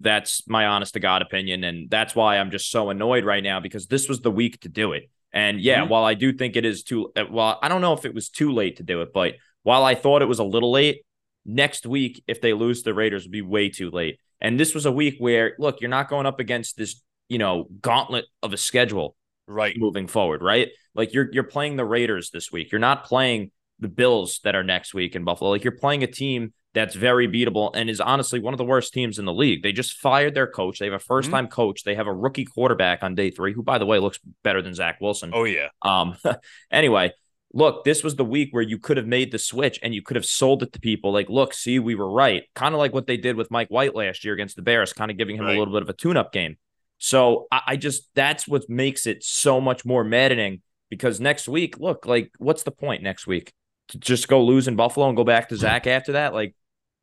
That's 0.00 0.48
my 0.48 0.66
honest 0.66 0.94
to 0.94 1.00
God 1.00 1.22
opinion. 1.22 1.64
And 1.64 1.90
that's 1.90 2.14
why 2.14 2.38
I'm 2.38 2.50
just 2.50 2.70
so 2.70 2.90
annoyed 2.90 3.24
right 3.24 3.42
now 3.42 3.60
because 3.60 3.86
this 3.86 4.08
was 4.08 4.20
the 4.20 4.30
week 4.30 4.60
to 4.60 4.68
do 4.68 4.92
it. 4.92 5.10
And 5.32 5.60
yeah, 5.60 5.80
mm-hmm. 5.80 5.90
while 5.90 6.04
I 6.04 6.14
do 6.14 6.32
think 6.32 6.56
it 6.56 6.64
is 6.64 6.82
too, 6.82 7.10
uh, 7.16 7.24
well, 7.30 7.58
I 7.62 7.68
don't 7.68 7.80
know 7.80 7.94
if 7.94 8.04
it 8.04 8.14
was 8.14 8.28
too 8.28 8.52
late 8.52 8.76
to 8.76 8.82
do 8.82 9.02
it, 9.02 9.12
but 9.12 9.34
while 9.62 9.84
I 9.84 9.94
thought 9.94 10.22
it 10.22 10.28
was 10.28 10.38
a 10.38 10.44
little 10.44 10.70
late, 10.70 11.04
next 11.44 11.86
week, 11.86 12.22
if 12.26 12.40
they 12.40 12.52
lose 12.52 12.82
the 12.82 12.94
Raiders, 12.94 13.24
would 13.24 13.32
be 13.32 13.42
way 13.42 13.68
too 13.68 13.90
late. 13.90 14.18
And 14.40 14.58
this 14.58 14.74
was 14.74 14.86
a 14.86 14.92
week 14.92 15.16
where, 15.18 15.54
look, 15.58 15.80
you're 15.80 15.90
not 15.90 16.08
going 16.08 16.26
up 16.26 16.40
against 16.40 16.76
this, 16.76 17.00
you 17.28 17.38
know, 17.38 17.66
gauntlet 17.80 18.26
of 18.42 18.52
a 18.52 18.56
schedule 18.56 19.16
right 19.46 19.76
moving 19.76 20.06
forward, 20.06 20.42
right? 20.42 20.68
Like 20.94 21.12
you're 21.14 21.28
you're 21.32 21.44
playing 21.44 21.76
the 21.76 21.84
Raiders 21.84 22.30
this 22.30 22.50
week. 22.52 22.72
You're 22.72 22.78
not 22.78 23.04
playing 23.04 23.50
the 23.82 23.88
Bills 23.88 24.40
that 24.44 24.54
are 24.54 24.64
next 24.64 24.94
week 24.94 25.14
in 25.14 25.24
Buffalo. 25.24 25.50
Like 25.50 25.64
you're 25.64 25.72
playing 25.72 26.02
a 26.02 26.06
team 26.06 26.52
that's 26.74 26.94
very 26.94 27.28
beatable 27.28 27.70
and 27.74 27.90
is 27.90 28.00
honestly 28.00 28.40
one 28.40 28.54
of 28.54 28.58
the 28.58 28.64
worst 28.64 28.94
teams 28.94 29.18
in 29.18 29.24
the 29.24 29.32
league. 29.32 29.62
They 29.62 29.72
just 29.72 29.98
fired 29.98 30.34
their 30.34 30.46
coach. 30.46 30.78
They 30.78 30.86
have 30.86 30.94
a 30.94 30.98
first 30.98 31.30
time 31.30 31.44
mm-hmm. 31.44 31.52
coach. 31.52 31.84
They 31.84 31.94
have 31.94 32.06
a 32.06 32.14
rookie 32.14 32.46
quarterback 32.46 33.02
on 33.02 33.14
day 33.14 33.30
three, 33.30 33.52
who, 33.52 33.62
by 33.62 33.78
the 33.78 33.86
way, 33.86 33.98
looks 33.98 34.18
better 34.42 34.62
than 34.62 34.74
Zach 34.74 35.00
Wilson. 35.00 35.32
Oh, 35.34 35.44
yeah. 35.44 35.68
Um, 35.82 36.16
anyway, 36.70 37.12
look, 37.52 37.84
this 37.84 38.02
was 38.02 38.16
the 38.16 38.24
week 38.24 38.48
where 38.52 38.62
you 38.62 38.78
could 38.78 38.96
have 38.96 39.06
made 39.06 39.32
the 39.32 39.38
switch 39.38 39.78
and 39.82 39.94
you 39.94 40.00
could 40.00 40.16
have 40.16 40.24
sold 40.24 40.62
it 40.62 40.72
to 40.72 40.80
people. 40.80 41.12
Like, 41.12 41.28
look, 41.28 41.52
see, 41.52 41.78
we 41.78 41.94
were 41.94 42.10
right. 42.10 42.44
Kind 42.54 42.74
of 42.74 42.78
like 42.78 42.94
what 42.94 43.06
they 43.06 43.18
did 43.18 43.36
with 43.36 43.50
Mike 43.50 43.68
White 43.68 43.94
last 43.94 44.24
year 44.24 44.32
against 44.32 44.56
the 44.56 44.62
Bears, 44.62 44.94
kind 44.94 45.10
of 45.10 45.18
giving 45.18 45.36
him 45.36 45.44
right. 45.44 45.56
a 45.56 45.58
little 45.58 45.74
bit 45.74 45.82
of 45.82 45.88
a 45.90 45.94
tune 45.94 46.16
up 46.16 46.32
game. 46.32 46.56
So 46.96 47.48
I, 47.52 47.60
I 47.68 47.76
just, 47.76 48.08
that's 48.14 48.48
what 48.48 48.68
makes 48.70 49.06
it 49.06 49.22
so 49.22 49.60
much 49.60 49.84
more 49.84 50.04
maddening 50.04 50.62
because 50.88 51.20
next 51.20 51.48
week, 51.48 51.78
look, 51.78 52.06
like, 52.06 52.32
what's 52.38 52.62
the 52.62 52.70
point 52.70 53.02
next 53.02 53.26
week? 53.26 53.52
To 53.88 53.98
just 53.98 54.28
go 54.28 54.42
lose 54.42 54.68
in 54.68 54.76
Buffalo 54.76 55.08
and 55.08 55.16
go 55.16 55.24
back 55.24 55.48
to 55.48 55.56
Zach 55.56 55.86
after 55.86 56.12
that? 56.12 56.32
Like, 56.32 56.54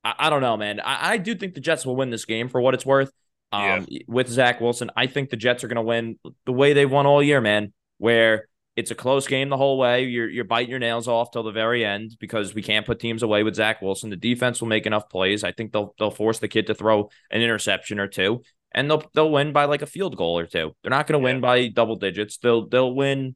I, 0.04 0.16
I 0.18 0.30
don't 0.30 0.42
know, 0.42 0.58
man. 0.58 0.80
I, 0.80 1.12
I, 1.12 1.18
do 1.18 1.36
think 1.36 1.54
the 1.54 1.60
Jets 1.60 1.86
will 1.86 1.96
win 1.96 2.10
this 2.10 2.26
game 2.26 2.50
for 2.50 2.62
what 2.62 2.74
it's 2.74 2.86
worth. 2.86 3.12
Um, 3.52 3.86
yeah. 3.90 4.04
with 4.08 4.28
Zach 4.28 4.62
Wilson, 4.62 4.92
I 4.96 5.08
think 5.08 5.30
the 5.30 5.38
Jets 5.38 5.64
are 5.64 5.68
going 5.68 5.76
to 5.76 5.82
win 5.82 6.20
the 6.46 6.52
way 6.52 6.74
they 6.74 6.86
won 6.86 7.06
all 7.06 7.22
year, 7.22 7.42
man. 7.42 7.74
Where 7.98 8.48
it's 8.80 8.92
a 8.92 8.96
close 8.96 9.28
game 9.28 9.50
the 9.50 9.58
whole 9.58 9.78
way. 9.78 10.06
You're 10.06 10.30
you're 10.30 10.46
biting 10.46 10.70
your 10.70 10.80
nails 10.80 11.08
off 11.08 11.32
till 11.32 11.44
the 11.44 11.52
very 11.52 11.84
end 11.84 12.16
because 12.18 12.54
we 12.54 12.62
can't 12.62 12.86
put 12.86 13.00
teams 13.00 13.24
away 13.24 13.44
with 13.44 13.56
Zach 13.56 13.82
Wilson. 13.82 14.10
The 14.10 14.16
defense 14.16 14.62
will 14.62 14.70
make 14.70 14.86
enough 14.86 15.10
plays. 15.10 15.44
I 15.44 15.52
think 15.52 15.74
they'll 15.74 15.94
they'll 16.00 16.12
force 16.12 16.40
the 16.40 16.48
kid 16.48 16.68
to 16.68 16.76
throw 16.76 17.10
an 17.30 17.42
interception 17.42 18.00
or 18.00 18.08
two, 18.08 18.42
and 18.72 18.90
they'll 18.90 19.04
they'll 19.14 19.32
win 19.32 19.52
by 19.52 19.66
like 19.66 19.82
a 19.82 19.86
field 19.86 20.16
goal 20.16 20.40
or 20.40 20.46
two. 20.46 20.76
They're 20.82 20.92
not 20.92 21.08
going 21.08 21.20
to 21.20 21.28
yeah. 21.28 21.34
win 21.34 21.42
by 21.42 21.68
double 21.68 21.98
digits. 21.98 22.38
They'll 22.38 22.70
they'll 22.70 22.96
win 22.96 23.36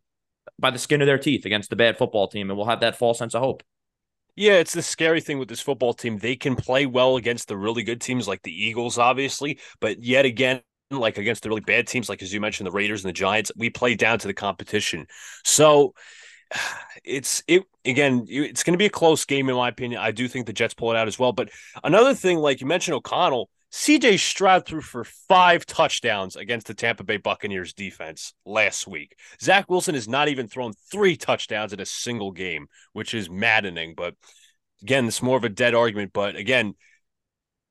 by 0.59 0.71
the 0.71 0.79
skin 0.79 1.01
of 1.01 1.07
their 1.07 1.17
teeth 1.17 1.45
against 1.45 1.69
the 1.69 1.75
bad 1.75 1.97
football 1.97 2.27
team, 2.27 2.49
and 2.49 2.57
we'll 2.57 2.67
have 2.67 2.81
that 2.81 2.95
false 2.95 3.19
sense 3.19 3.35
of 3.35 3.41
hope. 3.41 3.63
Yeah, 4.35 4.53
it's 4.53 4.73
the 4.73 4.81
scary 4.81 5.21
thing 5.21 5.37
with 5.37 5.47
this 5.47 5.61
football 5.61 5.93
team. 5.93 6.17
They 6.17 6.35
can 6.35 6.55
play 6.55 6.85
well 6.85 7.17
against 7.17 7.47
the 7.47 7.57
really 7.57 7.83
good 7.83 8.01
teams 8.01 8.27
like 8.27 8.41
the 8.41 8.51
Eagles, 8.51 8.97
obviously, 8.97 9.59
but 9.79 10.01
yet 10.03 10.25
again, 10.25 10.61
like 10.89 11.17
against 11.17 11.43
the 11.43 11.49
really 11.49 11.61
bad 11.61 11.87
teams, 11.87 12.09
like 12.09 12.21
as 12.23 12.33
you 12.33 12.41
mentioned, 12.41 12.67
the 12.67 12.71
Raiders 12.71 13.03
and 13.03 13.09
the 13.09 13.13
Giants, 13.13 13.51
we 13.55 13.69
play 13.69 13.95
down 13.95 14.19
to 14.19 14.27
the 14.27 14.33
competition. 14.33 15.05
So 15.43 15.93
it's 17.03 17.43
it 17.47 17.63
again. 17.85 18.25
It's 18.27 18.63
going 18.63 18.73
to 18.73 18.77
be 18.77 18.85
a 18.85 18.89
close 18.89 19.25
game, 19.25 19.49
in 19.49 19.55
my 19.55 19.69
opinion. 19.69 20.01
I 20.01 20.11
do 20.11 20.27
think 20.27 20.45
the 20.45 20.53
Jets 20.53 20.73
pull 20.73 20.91
it 20.91 20.97
out 20.97 21.07
as 21.07 21.19
well. 21.19 21.31
But 21.31 21.49
another 21.83 22.13
thing, 22.15 22.37
like 22.39 22.61
you 22.61 22.67
mentioned, 22.67 22.95
O'Connell, 22.95 23.49
CJ 23.73 24.19
Stroud 24.19 24.67
threw 24.67 24.81
for 24.81 25.03
five 25.03 25.65
touchdowns 25.65 26.35
against 26.35 26.67
the 26.67 26.75
Tampa 26.75 27.03
Bay 27.03 27.17
Buccaneers 27.17 27.73
defense 27.73 28.35
last 28.45 28.87
week. 28.87 29.17
Zach 29.41 29.67
Wilson 29.67 29.95
has 29.95 30.07
not 30.07 30.27
even 30.27 30.47
thrown 30.47 30.73
three 30.91 31.17
touchdowns 31.17 31.73
in 31.73 31.79
a 31.79 31.85
single 31.85 32.31
game, 32.31 32.67
which 32.93 33.15
is 33.15 33.31
maddening. 33.31 33.95
But 33.97 34.13
again, 34.83 35.07
it's 35.07 35.23
more 35.23 35.37
of 35.37 35.43
a 35.43 35.49
dead 35.49 35.73
argument. 35.73 36.13
But 36.13 36.35
again, 36.35 36.75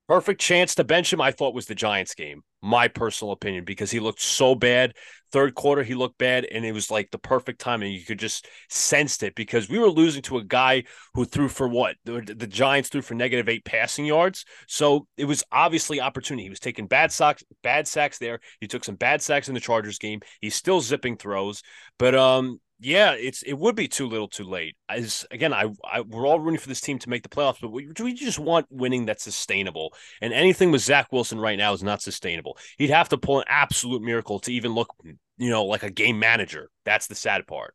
perfect 0.09 0.41
chance 0.41 0.75
to 0.75 0.83
bench 0.83 1.13
him, 1.13 1.21
I 1.21 1.31
thought 1.31 1.55
was 1.55 1.67
the 1.67 1.75
Giants 1.77 2.17
game 2.17 2.43
my 2.63 2.89
personal 2.89 3.33
opinion, 3.33 3.65
because 3.65 3.91
he 3.91 4.01
looked 4.01 4.21
so 4.21 4.55
bad. 4.55 4.95
Third 5.33 5.55
quarter, 5.55 5.83
he 5.83 5.95
looked 5.95 6.19
bad, 6.19 6.45
and 6.45 6.65
it 6.65 6.73
was 6.73 6.91
like 6.91 7.11
the 7.11 7.19
perfect 7.19 7.59
time, 7.59 7.83
and 7.83 7.93
you 7.93 8.05
could 8.05 8.19
just 8.19 8.47
sensed 8.69 9.23
it 9.23 9.35
because 9.35 9.69
we 9.69 9.79
were 9.79 9.89
losing 9.89 10.23
to 10.23 10.37
a 10.37 10.45
guy 10.45 10.85
who 11.15 11.25
threw 11.25 11.49
for 11.49 11.67
what 11.67 11.97
the, 12.05 12.21
the 12.21 12.47
Giants 12.47 12.91
threw 12.91 13.01
for 13.01 13.15
negative 13.15 13.49
eight 13.49 13.65
passing 13.65 14.05
yards. 14.05 14.45
So 14.69 15.07
it 15.17 15.25
was 15.25 15.43
obviously 15.51 16.01
opportunity. 16.01 16.45
He 16.45 16.51
was 16.51 16.61
taking 16.61 16.87
bad 16.87 17.13
sacks, 17.13 17.43
bad 17.63 17.89
sacks 17.89 18.19
there. 18.19 18.41
He 18.61 18.67
took 18.67 18.85
some 18.85 18.97
bad 18.97 19.23
sacks 19.23 19.49
in 19.49 19.55
the 19.55 19.61
Chargers 19.61 19.99
game. 19.99 20.21
He's 20.41 20.55
still 20.55 20.81
zipping 20.81 21.17
throws, 21.17 21.63
but 21.99 22.15
um, 22.15 22.61
yeah, 22.83 23.13
it's 23.13 23.43
it 23.43 23.55
would 23.55 23.77
be 23.77 23.87
too 23.87 24.09
little, 24.09 24.29
too 24.29 24.45
late. 24.45 24.77
As 24.89 25.25
again, 25.31 25.53
I, 25.53 25.73
I 25.85 26.01
we're 26.01 26.27
all 26.27 26.41
rooting 26.41 26.59
for 26.59 26.69
this 26.69 26.81
team 26.81 26.99
to 26.99 27.09
make 27.09 27.23
the 27.23 27.29
playoffs, 27.29 27.61
but 27.61 27.71
we, 27.71 27.91
we 28.03 28.13
just 28.13 28.39
want 28.39 28.67
winning 28.71 29.07
that's 29.07 29.23
sustainable. 29.23 29.95
And 30.21 30.33
anything 30.33 30.73
with 30.73 30.83
Zach 30.83 31.13
Wilson 31.13 31.39
right 31.39 31.57
now 31.57 31.73
is 31.73 31.83
not 31.83 32.03
sustainable. 32.03 32.59
He'd 32.79 32.91
have 32.91 33.09
to 33.11 33.19
pull 33.19 33.39
an 33.39 33.45
absolute 33.49 34.03
miracle 34.03 34.41
to 34.41 34.53
even 34.53 34.73
look, 34.73 34.93
you 35.05 35.51
know, 35.51 35.65
like 35.65 35.85
a 35.85 35.91
game 35.91 36.19
manager. 36.19 36.71
That's 36.85 37.07
the 37.07 37.15
sad 37.15 37.47
part 37.47 37.75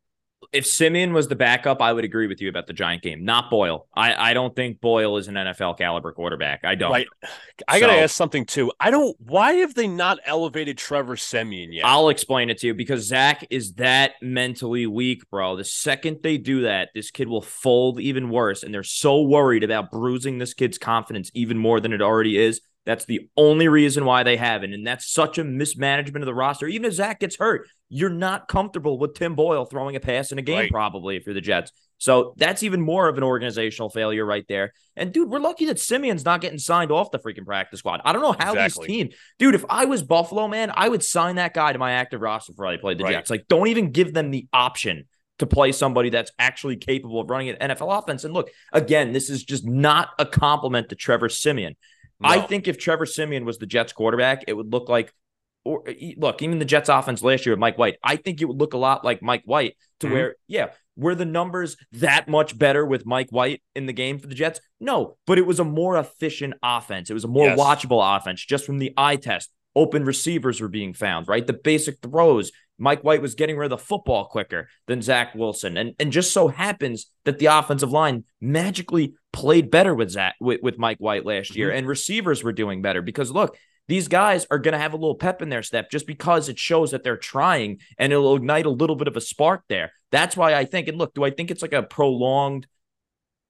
if 0.51 0.65
Siemian 0.65 1.13
was 1.13 1.27
the 1.27 1.35
backup, 1.35 1.81
I 1.81 1.93
would 1.93 2.03
agree 2.03 2.27
with 2.27 2.41
you 2.41 2.49
about 2.49 2.67
the 2.67 2.73
Giant 2.73 3.03
game. 3.03 3.25
Not 3.25 3.49
Boyle. 3.49 3.87
I, 3.95 4.31
I 4.31 4.33
don't 4.33 4.55
think 4.55 4.81
Boyle 4.81 5.17
is 5.17 5.27
an 5.27 5.35
NFL 5.35 5.77
caliber 5.77 6.11
quarterback. 6.11 6.61
I 6.63 6.75
don't. 6.75 6.91
Right. 6.91 7.07
I 7.67 7.79
so, 7.79 7.87
gotta 7.87 7.99
ask 8.01 8.15
something 8.15 8.45
too. 8.45 8.71
I 8.79 8.91
don't. 8.91 9.15
Why 9.19 9.53
have 9.53 9.73
they 9.75 9.87
not 9.87 10.19
elevated 10.25 10.77
Trevor 10.77 11.17
Siemian 11.17 11.71
yet? 11.71 11.85
I'll 11.85 12.09
explain 12.09 12.49
it 12.49 12.59
to 12.59 12.67
you 12.67 12.73
because 12.73 13.05
Zach 13.05 13.45
is 13.49 13.73
that 13.73 14.13
mentally 14.21 14.87
weak, 14.87 15.29
bro. 15.29 15.55
The 15.55 15.63
second 15.63 16.19
they 16.23 16.37
do 16.37 16.61
that, 16.61 16.89
this 16.93 17.11
kid 17.11 17.27
will 17.27 17.41
fold 17.41 17.99
even 17.99 18.29
worse, 18.29 18.63
and 18.63 18.73
they're 18.73 18.83
so 18.83 19.21
worried 19.21 19.63
about 19.63 19.91
bruising 19.91 20.37
this 20.37 20.53
kid's 20.53 20.77
confidence 20.77 21.31
even 21.33 21.57
more 21.57 21.79
than 21.79 21.93
it 21.93 22.01
already 22.01 22.37
is. 22.37 22.61
That's 22.87 23.03
the 23.03 23.29
only 23.35 23.67
reason 23.67 24.05
why 24.05 24.23
they 24.23 24.37
haven't. 24.37 24.73
And 24.73 24.87
that's 24.87 25.11
such 25.11 25.37
a 25.37 25.43
mismanagement 25.43 26.23
of 26.23 26.25
the 26.25 26.33
roster. 26.33 26.67
Even 26.67 26.85
if 26.85 26.93
Zach 26.93 27.19
gets 27.19 27.35
hurt, 27.35 27.67
you're 27.89 28.09
not 28.09 28.47
comfortable 28.47 28.97
with 28.97 29.13
Tim 29.13 29.35
Boyle 29.35 29.65
throwing 29.65 29.97
a 29.97 29.99
pass 29.99 30.31
in 30.31 30.39
a 30.39 30.41
game, 30.41 30.57
right. 30.57 30.71
probably, 30.71 31.17
if 31.17 31.25
you're 31.25 31.35
the 31.35 31.41
Jets. 31.41 31.73
So 31.97 32.33
that's 32.37 32.63
even 32.63 32.81
more 32.81 33.09
of 33.09 33.17
an 33.17 33.25
organizational 33.25 33.89
failure 33.89 34.25
right 34.25 34.45
there. 34.47 34.71
And 34.95 35.11
dude, 35.11 35.29
we're 35.29 35.39
lucky 35.39 35.65
that 35.65 35.81
Siemian's 35.81 36.23
not 36.23 36.39
getting 36.39 36.59
signed 36.59 36.89
off 36.89 37.11
the 37.11 37.19
freaking 37.19 37.45
practice 37.45 37.79
squad. 37.79 37.99
I 38.05 38.13
don't 38.13 38.21
know 38.21 38.35
how 38.39 38.53
exactly. 38.53 38.87
these 38.87 38.95
teams, 38.95 39.15
dude, 39.37 39.55
if 39.55 39.65
I 39.69 39.83
was 39.83 40.01
Buffalo, 40.01 40.47
man, 40.47 40.71
I 40.73 40.87
would 40.87 41.03
sign 41.03 41.35
that 41.35 41.53
guy 41.53 41.73
to 41.73 41.79
my 41.79 41.91
active 41.91 42.21
roster 42.21 42.53
before 42.53 42.67
I 42.67 42.77
played 42.77 42.99
the 42.99 43.03
right. 43.03 43.11
Jets. 43.11 43.29
Like, 43.29 43.49
don't 43.49 43.67
even 43.67 43.91
give 43.91 44.13
them 44.13 44.31
the 44.31 44.47
option 44.53 45.09
to 45.39 45.45
play 45.45 45.73
somebody 45.73 46.09
that's 46.09 46.31
actually 46.39 46.77
capable 46.77 47.19
of 47.19 47.29
running 47.29 47.49
an 47.49 47.69
NFL 47.69 47.99
offense. 47.99 48.23
And 48.23 48.33
look, 48.33 48.49
again, 48.71 49.11
this 49.11 49.29
is 49.29 49.43
just 49.43 49.65
not 49.65 50.09
a 50.17 50.25
compliment 50.25 50.89
to 50.89 50.95
Trevor 50.95 51.29
Siemian. 51.29 51.75
No. 52.19 52.29
I 52.29 52.39
think 52.39 52.67
if 52.67 52.77
Trevor 52.77 53.05
Siemian 53.05 53.45
was 53.45 53.57
the 53.57 53.65
Jets 53.65 53.93
quarterback, 53.93 54.45
it 54.47 54.53
would 54.53 54.71
look 54.71 54.89
like 54.89 55.13
or 55.67 55.83
look, 56.17 56.41
even 56.41 56.59
the 56.59 56.65
Jets 56.65 56.89
offense 56.89 57.21
last 57.21 57.45
year 57.45 57.53
with 57.53 57.59
Mike 57.59 57.77
White, 57.77 57.97
I 58.01 58.15
think 58.15 58.41
it 58.41 58.45
would 58.45 58.59
look 58.59 58.73
a 58.73 58.77
lot 58.77 59.03
like 59.03 59.21
Mike 59.21 59.43
White 59.45 59.75
to 59.99 60.07
mm-hmm. 60.07 60.15
where, 60.15 60.35
yeah, 60.47 60.67
were 60.95 61.13
the 61.13 61.25
numbers 61.25 61.75
that 61.91 62.27
much 62.27 62.57
better 62.57 62.85
with 62.85 63.05
Mike 63.05 63.29
White 63.29 63.61
in 63.75 63.85
the 63.85 63.93
game 63.93 64.17
for 64.17 64.27
the 64.27 64.35
Jets? 64.35 64.61
No, 64.79 65.17
but 65.27 65.37
it 65.37 65.45
was 65.45 65.59
a 65.59 65.65
more 65.65 65.97
efficient 65.97 66.55
offense. 66.63 67.09
It 67.09 67.13
was 67.13 67.25
a 67.25 67.29
more 67.29 67.47
yes. 67.47 67.59
watchable 67.59 68.17
offense 68.17 68.43
just 68.43 68.65
from 68.65 68.79
the 68.79 68.93
eye 68.97 69.17
test. 69.17 69.51
Open 69.75 70.05
receivers 70.05 70.59
were 70.59 70.69
being 70.69 70.93
found, 70.93 71.27
right? 71.27 71.45
The 71.45 71.53
basic 71.53 72.01
throws. 72.01 72.51
Mike 72.77 73.03
White 73.03 73.21
was 73.21 73.35
getting 73.35 73.57
rid 73.57 73.71
of 73.71 73.77
the 73.77 73.83
football 73.83 74.25
quicker 74.25 74.69
than 74.85 75.01
Zach 75.01 75.33
Wilson. 75.35 75.77
And, 75.77 75.93
and 75.99 76.11
just 76.11 76.31
so 76.31 76.47
happens 76.47 77.07
that 77.25 77.39
the 77.39 77.47
offensive 77.47 77.91
line 77.91 78.23
magically 78.39 79.15
played 79.33 79.71
better 79.71 79.95
with 79.95 80.11
Zach 80.11 80.35
with, 80.39 80.61
with 80.61 80.77
Mike 80.77 80.99
White 80.99 81.25
last 81.25 81.55
year, 81.55 81.69
mm-hmm. 81.69 81.79
and 81.79 81.87
receivers 81.87 82.43
were 82.43 82.53
doing 82.53 82.81
better 82.81 83.01
because 83.01 83.31
look, 83.31 83.57
these 83.87 84.07
guys 84.07 84.45
are 84.51 84.59
going 84.59 84.73
to 84.73 84.79
have 84.79 84.93
a 84.93 84.97
little 84.97 85.15
pep 85.15 85.41
in 85.41 85.49
their 85.49 85.63
step 85.63 85.89
just 85.89 86.07
because 86.07 86.49
it 86.49 86.59
shows 86.59 86.91
that 86.91 87.03
they're 87.03 87.17
trying 87.17 87.79
and 87.97 88.11
it'll 88.11 88.35
ignite 88.35 88.65
a 88.65 88.71
little 88.71 88.95
bit 88.95 89.07
of 89.07 89.15
a 89.15 89.21
spark 89.21 89.63
there. 89.69 89.91
That's 90.11 90.35
why 90.35 90.53
I 90.53 90.65
think, 90.65 90.87
and 90.87 90.97
look, 90.97 91.13
do 91.13 91.23
I 91.23 91.31
think 91.31 91.51
it's 91.51 91.61
like 91.61 91.73
a 91.73 91.83
prolonged 91.83 92.67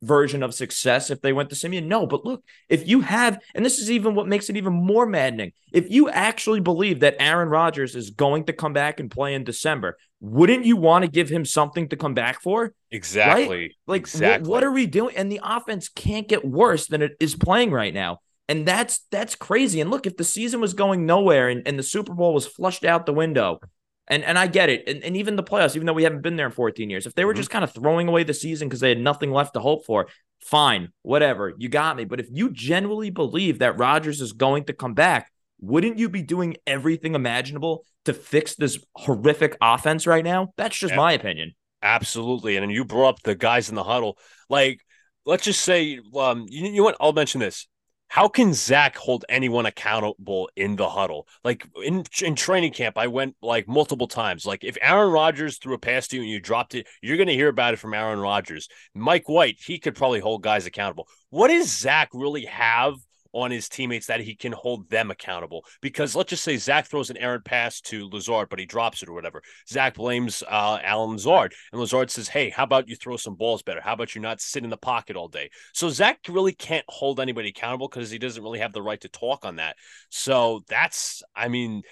version 0.01 0.43
of 0.43 0.53
success 0.53 1.09
if 1.09 1.21
they 1.21 1.33
went 1.33 1.49
to 1.49 1.55
Siemian? 1.55 1.87
No, 1.87 2.05
but 2.05 2.25
look, 2.25 2.43
if 2.69 2.87
you 2.87 3.01
have, 3.01 3.39
and 3.55 3.65
this 3.65 3.79
is 3.79 3.89
even 3.91 4.15
what 4.15 4.27
makes 4.27 4.49
it 4.49 4.57
even 4.57 4.73
more 4.73 5.05
maddening, 5.05 5.53
if 5.71 5.89
you 5.89 6.09
actually 6.09 6.59
believe 6.59 7.01
that 7.01 7.15
Aaron 7.19 7.49
Rodgers 7.49 7.95
is 7.95 8.11
going 8.11 8.45
to 8.45 8.53
come 8.53 8.73
back 8.73 8.99
and 8.99 9.11
play 9.11 9.33
in 9.33 9.43
December, 9.43 9.97
wouldn't 10.19 10.65
you 10.65 10.77
want 10.77 11.03
to 11.03 11.11
give 11.11 11.29
him 11.29 11.45
something 11.45 11.89
to 11.89 11.95
come 11.95 12.13
back 12.13 12.41
for? 12.41 12.73
Exactly. 12.91 13.47
Right? 13.47 13.71
Like, 13.85 14.01
exactly. 14.01 14.49
What, 14.49 14.57
what 14.57 14.63
are 14.63 14.71
we 14.71 14.87
doing? 14.87 15.15
And 15.15 15.31
the 15.31 15.41
offense 15.43 15.89
can't 15.89 16.27
get 16.27 16.45
worse 16.45 16.87
than 16.87 17.01
it 17.01 17.13
is 17.19 17.35
playing 17.35 17.71
right 17.71 17.93
now. 17.93 18.19
And 18.49 18.65
that's 18.65 19.01
that's 19.11 19.35
crazy. 19.35 19.81
And 19.81 19.91
look, 19.91 20.07
if 20.07 20.15
the 20.15 20.23
season 20.23 20.61
was 20.61 20.73
going 20.73 21.05
nowhere 21.05 21.49
and, 21.49 21.67
and 21.67 21.77
the 21.77 21.83
Super 21.83 22.13
Bowl 22.13 22.33
was 22.33 22.47
flushed 22.47 22.85
out 22.85 23.05
the 23.05 23.13
window, 23.13 23.59
and 24.07 24.23
and 24.23 24.37
I 24.37 24.47
get 24.47 24.69
it, 24.69 24.87
and, 24.87 25.03
and 25.03 25.17
even 25.17 25.35
the 25.35 25.43
playoffs, 25.43 25.75
even 25.75 25.85
though 25.85 25.93
we 25.93 26.03
haven't 26.03 26.21
been 26.21 26.35
there 26.35 26.45
in 26.45 26.51
14 26.51 26.89
years, 26.89 27.05
if 27.05 27.13
they 27.13 27.25
were 27.25 27.33
mm-hmm. 27.33 27.39
just 27.39 27.49
kind 27.49 27.63
of 27.63 27.73
throwing 27.73 28.07
away 28.07 28.23
the 28.23 28.33
season 28.33 28.67
because 28.67 28.79
they 28.79 28.89
had 28.89 28.99
nothing 28.99 29.31
left 29.31 29.53
to 29.53 29.59
hope 29.59 29.85
for, 29.85 30.07
fine, 30.41 30.89
whatever, 31.01 31.53
you 31.57 31.69
got 31.69 31.95
me. 31.97 32.05
But 32.05 32.19
if 32.19 32.27
you 32.31 32.51
genuinely 32.51 33.09
believe 33.09 33.59
that 33.59 33.77
Rodgers 33.77 34.21
is 34.21 34.33
going 34.33 34.65
to 34.65 34.73
come 34.73 34.93
back, 34.93 35.31
wouldn't 35.59 35.97
you 35.97 36.09
be 36.09 36.21
doing 36.21 36.57
everything 36.65 37.15
imaginable 37.15 37.83
to 38.05 38.13
fix 38.13 38.55
this 38.55 38.79
horrific 38.95 39.57
offense 39.61 40.07
right 40.07 40.23
now? 40.23 40.53
That's 40.57 40.77
just 40.77 40.91
yeah. 40.91 40.97
my 40.97 41.13
opinion. 41.13 41.53
Absolutely. 41.81 42.57
And 42.57 42.71
you 42.71 42.85
brought 42.85 43.09
up 43.09 43.23
the 43.23 43.35
guys 43.35 43.69
in 43.69 43.75
the 43.75 43.83
huddle. 43.83 44.17
Like, 44.49 44.81
let's 45.25 45.43
just 45.43 45.61
say, 45.61 45.99
um, 46.15 46.45
you, 46.49 46.67
you 46.67 46.77
know 46.77 46.83
what? 46.83 46.97
I'll 46.99 47.13
mention 47.13 47.39
this. 47.39 47.67
How 48.09 48.27
can 48.27 48.53
Zach 48.53 48.95
hold 48.95 49.25
anyone 49.27 49.65
accountable 49.65 50.49
in 50.55 50.75
the 50.75 50.89
huddle? 50.89 51.27
Like 51.43 51.67
in 51.83 52.03
in 52.21 52.35
training 52.35 52.71
camp, 52.71 52.97
I 52.97 53.07
went 53.07 53.35
like 53.41 53.67
multiple 53.67 54.07
times. 54.07 54.45
Like 54.45 54.63
if 54.63 54.77
Aaron 54.81 55.11
Rodgers 55.11 55.57
threw 55.57 55.73
a 55.73 55.77
pass 55.77 56.07
to 56.07 56.15
you 56.15 56.21
and 56.21 56.31
you 56.31 56.39
dropped 56.39 56.73
it, 56.73 56.87
you're 57.01 57.17
going 57.17 57.27
to 57.27 57.33
hear 57.33 57.49
about 57.49 57.73
it 57.73 57.77
from 57.77 57.93
Aaron 57.93 58.19
Rodgers. 58.19 58.69
Mike 58.95 59.27
White, 59.27 59.57
he 59.59 59.77
could 59.77 59.95
probably 59.95 60.19
hold 60.19 60.41
guys 60.41 60.65
accountable. 60.65 61.07
What 61.29 61.49
does 61.49 61.77
Zach 61.77 62.09
really 62.13 62.45
have 62.45 62.95
on 63.37 63.51
his 63.51 63.69
teammates 63.69 64.07
that 64.07 64.19
he 64.19 64.35
can 64.35 64.51
hold 64.51 64.89
them 64.89 65.11
accountable. 65.11 65.63
Because 65.81 66.15
let's 66.15 66.29
just 66.29 66.43
say 66.43 66.57
Zach 66.57 66.87
throws 66.87 67.09
an 67.09 67.17
errant 67.17 67.45
pass 67.45 67.79
to 67.81 68.09
Lazard, 68.09 68.49
but 68.49 68.59
he 68.59 68.65
drops 68.65 69.03
it 69.03 69.09
or 69.09 69.13
whatever. 69.13 69.41
Zach 69.69 69.93
blames 69.93 70.43
uh, 70.47 70.79
Allen 70.83 71.11
Lazard, 71.11 71.53
and 71.71 71.79
Lazard 71.79 72.09
says, 72.09 72.27
"Hey, 72.27 72.49
how 72.49 72.63
about 72.63 72.89
you 72.89 72.95
throw 72.95 73.17
some 73.17 73.35
balls 73.35 73.61
better? 73.61 73.81
How 73.81 73.93
about 73.93 74.15
you 74.15 74.21
not 74.21 74.41
sit 74.41 74.63
in 74.63 74.69
the 74.69 74.77
pocket 74.77 75.15
all 75.15 75.27
day?" 75.27 75.49
So 75.73 75.89
Zach 75.89 76.19
really 76.27 76.53
can't 76.53 76.85
hold 76.87 77.19
anybody 77.19 77.49
accountable 77.49 77.87
because 77.87 78.09
he 78.09 78.17
doesn't 78.17 78.43
really 78.43 78.59
have 78.59 78.73
the 78.73 78.81
right 78.81 79.01
to 79.01 79.09
talk 79.09 79.45
on 79.45 79.57
that. 79.57 79.75
So 80.09 80.63
that's, 80.67 81.21
I 81.35 81.47
mean 81.47 81.83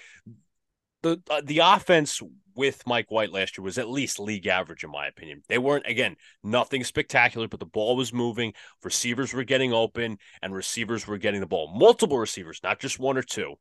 the 1.02 1.20
uh, 1.30 1.42
the 1.44 1.58
offense 1.58 2.20
with 2.54 2.82
Mike 2.86 3.10
White 3.10 3.32
last 3.32 3.56
year 3.56 3.64
was 3.64 3.78
at 3.78 3.88
least 3.88 4.18
league 4.18 4.46
average 4.46 4.82
in 4.82 4.90
my 4.90 5.06
opinion. 5.06 5.42
They 5.48 5.58
weren't 5.58 5.86
again 5.86 6.16
nothing 6.42 6.84
spectacular, 6.84 7.48
but 7.48 7.60
the 7.60 7.66
ball 7.66 7.96
was 7.96 8.12
moving, 8.12 8.54
receivers 8.82 9.32
were 9.32 9.44
getting 9.44 9.72
open, 9.72 10.18
and 10.42 10.54
receivers 10.54 11.06
were 11.06 11.18
getting 11.18 11.40
the 11.40 11.46
ball. 11.46 11.72
Multiple 11.76 12.18
receivers, 12.18 12.60
not 12.62 12.80
just 12.80 12.98
one 12.98 13.16
or 13.16 13.22
two. 13.22 13.56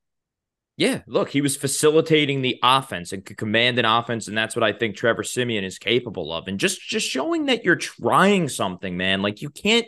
Yeah, 0.77 1.01
look, 1.07 1.29
he 1.29 1.39
was 1.39 1.55
facilitating 1.55 2.41
the 2.41 2.59
offense 2.61 3.13
and 3.13 3.23
could 3.23 3.37
command 3.37 3.79
an 3.79 3.85
offense, 3.85 4.27
and 4.27 4.37
that's 4.37 4.57
what 4.57 4.63
I 4.63 4.73
think 4.73 4.97
Trevor 4.97 5.23
Siemian 5.23 5.63
is 5.63 5.79
capable 5.79 6.33
of. 6.33 6.47
And 6.47 6.59
just 6.59 6.81
just 6.81 7.07
showing 7.07 7.45
that 7.45 7.63
you're 7.63 7.77
trying 7.77 8.49
something, 8.49 8.97
man. 8.97 9.21
Like 9.21 9.41
you 9.41 9.49
can't 9.49 9.85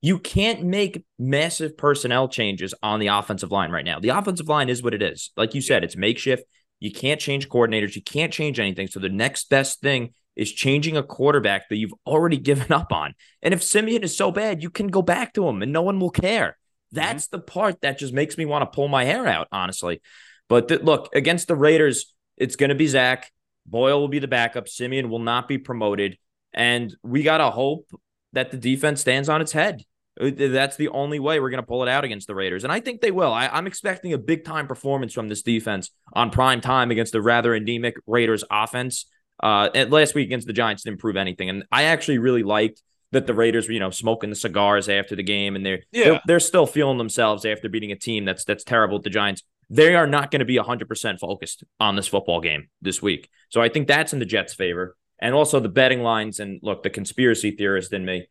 you 0.00 0.18
can't 0.18 0.64
make 0.64 1.04
massive 1.18 1.76
personnel 1.76 2.28
changes 2.28 2.74
on 2.82 3.00
the 3.00 3.08
offensive 3.08 3.50
line 3.50 3.70
right 3.70 3.84
now. 3.84 4.00
The 4.00 4.08
offensive 4.10 4.48
line 4.48 4.70
is 4.70 4.82
what 4.82 4.94
it 4.94 5.02
is. 5.02 5.30
Like 5.36 5.54
you 5.54 5.60
said, 5.60 5.84
it's 5.84 5.96
makeshift. 5.96 6.44
You 6.80 6.90
can't 6.90 7.20
change 7.20 7.48
coordinators. 7.48 7.94
You 7.94 8.02
can't 8.02 8.32
change 8.32 8.58
anything. 8.58 8.88
So 8.88 8.98
the 9.00 9.08
next 9.08 9.50
best 9.50 9.80
thing 9.80 10.14
is 10.34 10.50
changing 10.52 10.96
a 10.96 11.02
quarterback 11.02 11.68
that 11.68 11.76
you've 11.76 11.94
already 12.06 12.36
given 12.50 12.72
up 12.72 12.92
on. 12.92 13.14
And 13.42 13.54
if 13.54 13.62
Siemian 13.62 14.02
is 14.02 14.16
so 14.16 14.32
bad, 14.32 14.62
you 14.62 14.70
can 14.70 14.88
go 14.88 15.02
back 15.02 15.34
to 15.34 15.46
him 15.46 15.62
and 15.62 15.72
no 15.72 15.82
one 15.82 16.00
will 16.00 16.10
care. 16.10 16.56
Mm-hmm. 16.92 16.96
That's 16.96 17.26
mm-hmm. 17.26 17.36
the 17.36 17.42
part 17.42 17.80
that 17.82 17.98
just 17.98 18.14
makes 18.14 18.36
me 18.36 18.46
want 18.46 18.62
to 18.62 18.74
pull 18.74 18.88
my 18.88 19.04
hair 19.04 19.26
out, 19.26 19.48
honestly. 19.52 20.00
But 20.48 20.68
th- 20.68 20.82
look, 20.82 21.14
against 21.14 21.46
the 21.46 21.56
Raiders, 21.56 22.12
it's 22.36 22.56
going 22.56 22.70
to 22.70 22.74
be 22.74 22.86
Zach. 22.86 23.30
Boyle 23.66 24.00
will 24.00 24.08
be 24.08 24.18
the 24.18 24.28
backup. 24.28 24.66
Siemian 24.66 25.10
will 25.10 25.20
not 25.20 25.46
be 25.46 25.58
promoted. 25.58 26.16
And 26.52 26.94
we 27.02 27.22
got 27.22 27.38
to 27.38 27.50
hope 27.50 27.88
that 28.32 28.50
the 28.50 28.56
defense 28.56 29.00
stands 29.00 29.28
on 29.28 29.40
its 29.40 29.52
head. 29.52 29.84
Uh, 30.20 30.30
that's 30.36 30.76
the 30.76 30.88
only 30.88 31.18
way 31.18 31.40
we're 31.40 31.50
going 31.50 31.62
to 31.62 31.66
pull 31.66 31.82
it 31.82 31.88
out 31.88 32.04
against 32.04 32.26
the 32.26 32.34
Raiders. 32.34 32.64
And 32.64 32.72
I 32.72 32.80
think 32.80 33.00
they 33.00 33.10
will. 33.10 33.32
I, 33.32 33.56
am 33.56 33.66
expecting 33.66 34.12
a 34.12 34.18
big 34.18 34.44
time 34.44 34.66
performance 34.66 35.12
from 35.12 35.28
this 35.28 35.42
defense 35.42 35.90
on 36.12 36.30
prime 36.30 36.60
time 36.60 36.90
against 36.90 37.12
the 37.12 37.22
rather 37.22 37.54
anemic 37.54 37.96
Raiders 38.06 38.44
offense. 38.50 39.06
Uh, 39.42 39.70
last 39.88 40.14
week 40.14 40.26
against 40.26 40.46
the 40.46 40.52
Giants 40.52 40.82
didn't 40.82 41.00
prove 41.00 41.16
anything. 41.16 41.48
And 41.48 41.64
I 41.72 41.84
actually 41.84 42.18
really 42.18 42.42
liked 42.42 42.82
that 43.12 43.26
the 43.26 43.34
Raiders 43.34 43.66
were, 43.66 43.72
you 43.72 43.80
know, 43.80 43.90
smoking 43.90 44.30
the 44.30 44.36
cigars 44.36 44.88
after 44.88 45.16
the 45.16 45.22
game 45.22 45.56
and 45.56 45.64
they're, 45.64 45.80
yeah. 45.90 46.04
they're, 46.04 46.20
they're 46.26 46.40
still 46.40 46.66
feeling 46.66 46.98
themselves 46.98 47.46
after 47.46 47.68
beating 47.68 47.90
a 47.90 47.96
team 47.96 48.24
that's 48.24 48.44
that's 48.44 48.64
terrible 48.64 48.98
at 48.98 49.02
the 49.02 49.10
Giants. 49.10 49.42
They 49.70 49.94
are 49.94 50.06
not 50.06 50.30
going 50.30 50.40
to 50.40 50.44
be 50.44 50.56
100% 50.56 51.18
focused 51.20 51.64
on 51.78 51.96
this 51.96 52.08
football 52.08 52.40
game 52.40 52.68
this 52.82 53.00
week. 53.00 53.30
So 53.48 53.62
I 53.62 53.68
think 53.68 53.88
that's 53.88 54.12
in 54.12 54.18
the 54.18 54.24
Jets' 54.26 54.52
favor. 54.52 54.96
And 55.20 55.34
also 55.34 55.60
the 55.60 55.68
betting 55.68 56.02
lines 56.02 56.40
and 56.40 56.60
look, 56.62 56.82
the 56.82 56.90
conspiracy 56.90 57.52
theorist 57.52 57.92
in 57.92 58.04
me 58.04 58.26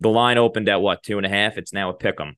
the 0.00 0.08
line 0.08 0.38
opened 0.38 0.68
at 0.68 0.80
what 0.80 1.02
two 1.02 1.16
and 1.16 1.26
a 1.26 1.30
half? 1.30 1.56
It's 1.56 1.72
now 1.72 1.90
a 1.90 1.94
pick 1.94 2.20
'em. 2.20 2.36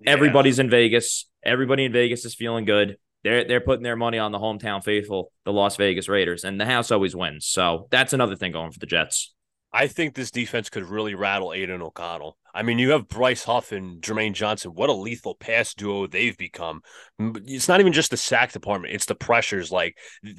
Yeah. 0.00 0.12
Everybody's 0.12 0.58
in 0.58 0.70
Vegas. 0.70 1.28
Everybody 1.42 1.84
in 1.84 1.92
Vegas 1.92 2.24
is 2.24 2.34
feeling 2.34 2.64
good. 2.64 2.98
They're 3.24 3.44
they're 3.44 3.60
putting 3.60 3.82
their 3.82 3.96
money 3.96 4.18
on 4.18 4.32
the 4.32 4.38
hometown 4.38 4.82
faithful, 4.82 5.32
the 5.44 5.52
Las 5.52 5.76
Vegas 5.76 6.08
Raiders, 6.08 6.44
and 6.44 6.60
the 6.60 6.66
house 6.66 6.90
always 6.90 7.16
wins. 7.16 7.46
So 7.46 7.88
that's 7.90 8.12
another 8.12 8.36
thing 8.36 8.52
going 8.52 8.70
for 8.70 8.78
the 8.78 8.86
Jets. 8.86 9.34
I 9.72 9.86
think 9.86 10.14
this 10.14 10.30
defense 10.30 10.70
could 10.70 10.84
really 10.84 11.14
rattle 11.14 11.52
Aidan 11.52 11.82
O'Connell. 11.82 12.38
I 12.54 12.62
mean, 12.62 12.78
you 12.78 12.90
have 12.90 13.06
Bryce 13.06 13.44
Huff 13.44 13.70
and 13.70 14.00
Jermaine 14.00 14.32
Johnson. 14.32 14.72
What 14.72 14.88
a 14.88 14.94
lethal 14.94 15.34
pass 15.34 15.74
duo 15.74 16.06
they've 16.06 16.36
become. 16.36 16.80
It's 17.18 17.68
not 17.68 17.78
even 17.78 17.92
just 17.92 18.10
the 18.10 18.16
sack 18.16 18.52
department; 18.52 18.94
it's 18.94 19.04
the 19.04 19.14
pressures. 19.14 19.70
Like, 19.70 19.96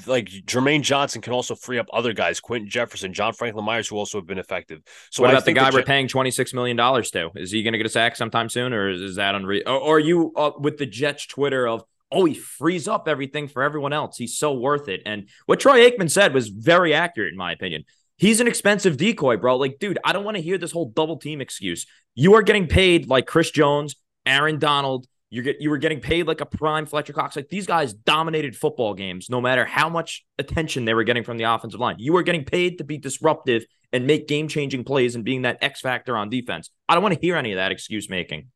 like 0.08 0.26
Jermaine 0.26 0.82
Johnson 0.82 1.22
can 1.22 1.34
also 1.34 1.54
free 1.56 1.78
up 1.78 1.86
other 1.94 2.12
guys, 2.14 2.40
Quinton 2.40 2.70
Jefferson, 2.70 3.14
John 3.14 3.34
Franklin 3.34 3.64
Myers, 3.64 3.88
who 3.88 3.98
also 3.98 4.18
have 4.18 4.26
been 4.26 4.40
effective. 4.40 4.82
So 5.12 5.24
what 5.24 5.32
about 5.32 5.46
the 5.46 5.54
guy 5.54 5.70
we're 5.72 5.84
paying 5.84 6.08
twenty 6.08 6.32
six 6.32 6.54
million 6.54 6.76
dollars 6.76 7.12
to? 7.12 7.30
Is 7.36 7.52
he 7.52 7.62
going 7.62 7.74
to 7.74 7.78
get 7.78 7.88
a 7.88 7.90
sack 7.90 8.16
sometime 8.16 8.50
soon, 8.50 8.74
or 8.74 8.90
is, 8.90 9.02
is 9.02 9.16
that 9.16 9.36
unreal? 9.36 9.64
Or, 9.68 9.78
or, 9.78 9.96
are 9.98 10.00
you 10.00 10.34
uh, 10.36 10.52
with 10.58 10.78
the 10.78 10.88
Jets 10.88 11.28
Twitter 11.28 11.68
of? 11.68 11.84
Oh, 12.12 12.26
he 12.26 12.34
frees 12.34 12.88
up 12.88 13.08
everything 13.08 13.48
for 13.48 13.62
everyone 13.62 13.94
else. 13.94 14.18
He's 14.18 14.36
so 14.36 14.52
worth 14.52 14.90
it. 14.90 15.04
And 15.06 15.30
what 15.46 15.60
Troy 15.60 15.88
Aikman 15.88 16.10
said 16.10 16.34
was 16.34 16.48
very 16.48 16.92
accurate, 16.92 17.32
in 17.32 17.38
my 17.38 17.52
opinion. 17.52 17.84
He's 18.20 18.42
an 18.42 18.48
expensive 18.48 18.98
decoy, 18.98 19.38
bro. 19.38 19.56
Like, 19.56 19.80
dude, 19.80 19.98
I 20.04 20.12
don't 20.12 20.26
want 20.26 20.36
to 20.36 20.44
hear 20.44 20.58
this 20.58 20.74
whole 20.74 20.90
double 20.90 21.18
team 21.18 21.40
excuse. 21.40 21.86
You 22.16 22.36
are 22.36 22.42
getting 22.42 22.68
paid 22.68 23.08
like 23.08 23.26
Chris 23.26 23.50
Jones, 23.50 23.96
Aaron 24.26 24.60
Donald. 24.60 25.08
You 25.30 25.42
get 25.42 25.62
you 25.62 25.70
were 25.70 25.78
getting 25.78 26.02
paid 26.02 26.28
like 26.28 26.42
a 26.42 26.46
prime 26.46 26.86
Fletcher 26.86 27.14
Cox. 27.14 27.38
Like 27.38 27.48
these 27.48 27.66
guys 27.66 27.94
dominated 27.94 28.58
football 28.58 28.94
games, 28.94 29.30
no 29.30 29.40
matter 29.40 29.64
how 29.64 29.88
much 29.88 30.26
attention 30.38 30.84
they 30.84 30.94
were 30.94 31.06
getting 31.06 31.24
from 31.24 31.38
the 31.38 31.46
offensive 31.46 31.80
line. 31.80 31.96
You 32.00 32.12
were 32.12 32.24
getting 32.24 32.44
paid 32.44 32.80
to 32.80 32.84
be 32.84 32.98
disruptive 32.98 33.64
and 33.94 34.06
make 34.06 34.28
game 34.28 34.50
changing 34.50 34.84
plays 34.84 35.16
and 35.16 35.24
being 35.24 35.44
that 35.44 35.60
X 35.62 35.80
factor 35.80 36.18
on 36.18 36.30
defense. 36.30 36.72
I 36.90 36.96
don't 36.96 37.04
want 37.04 37.16
to 37.16 37.22
hear 37.22 37.38
any 37.38 37.54
of 37.54 37.58
that 37.58 37.72
excuse 37.72 38.10
making. 38.10 38.50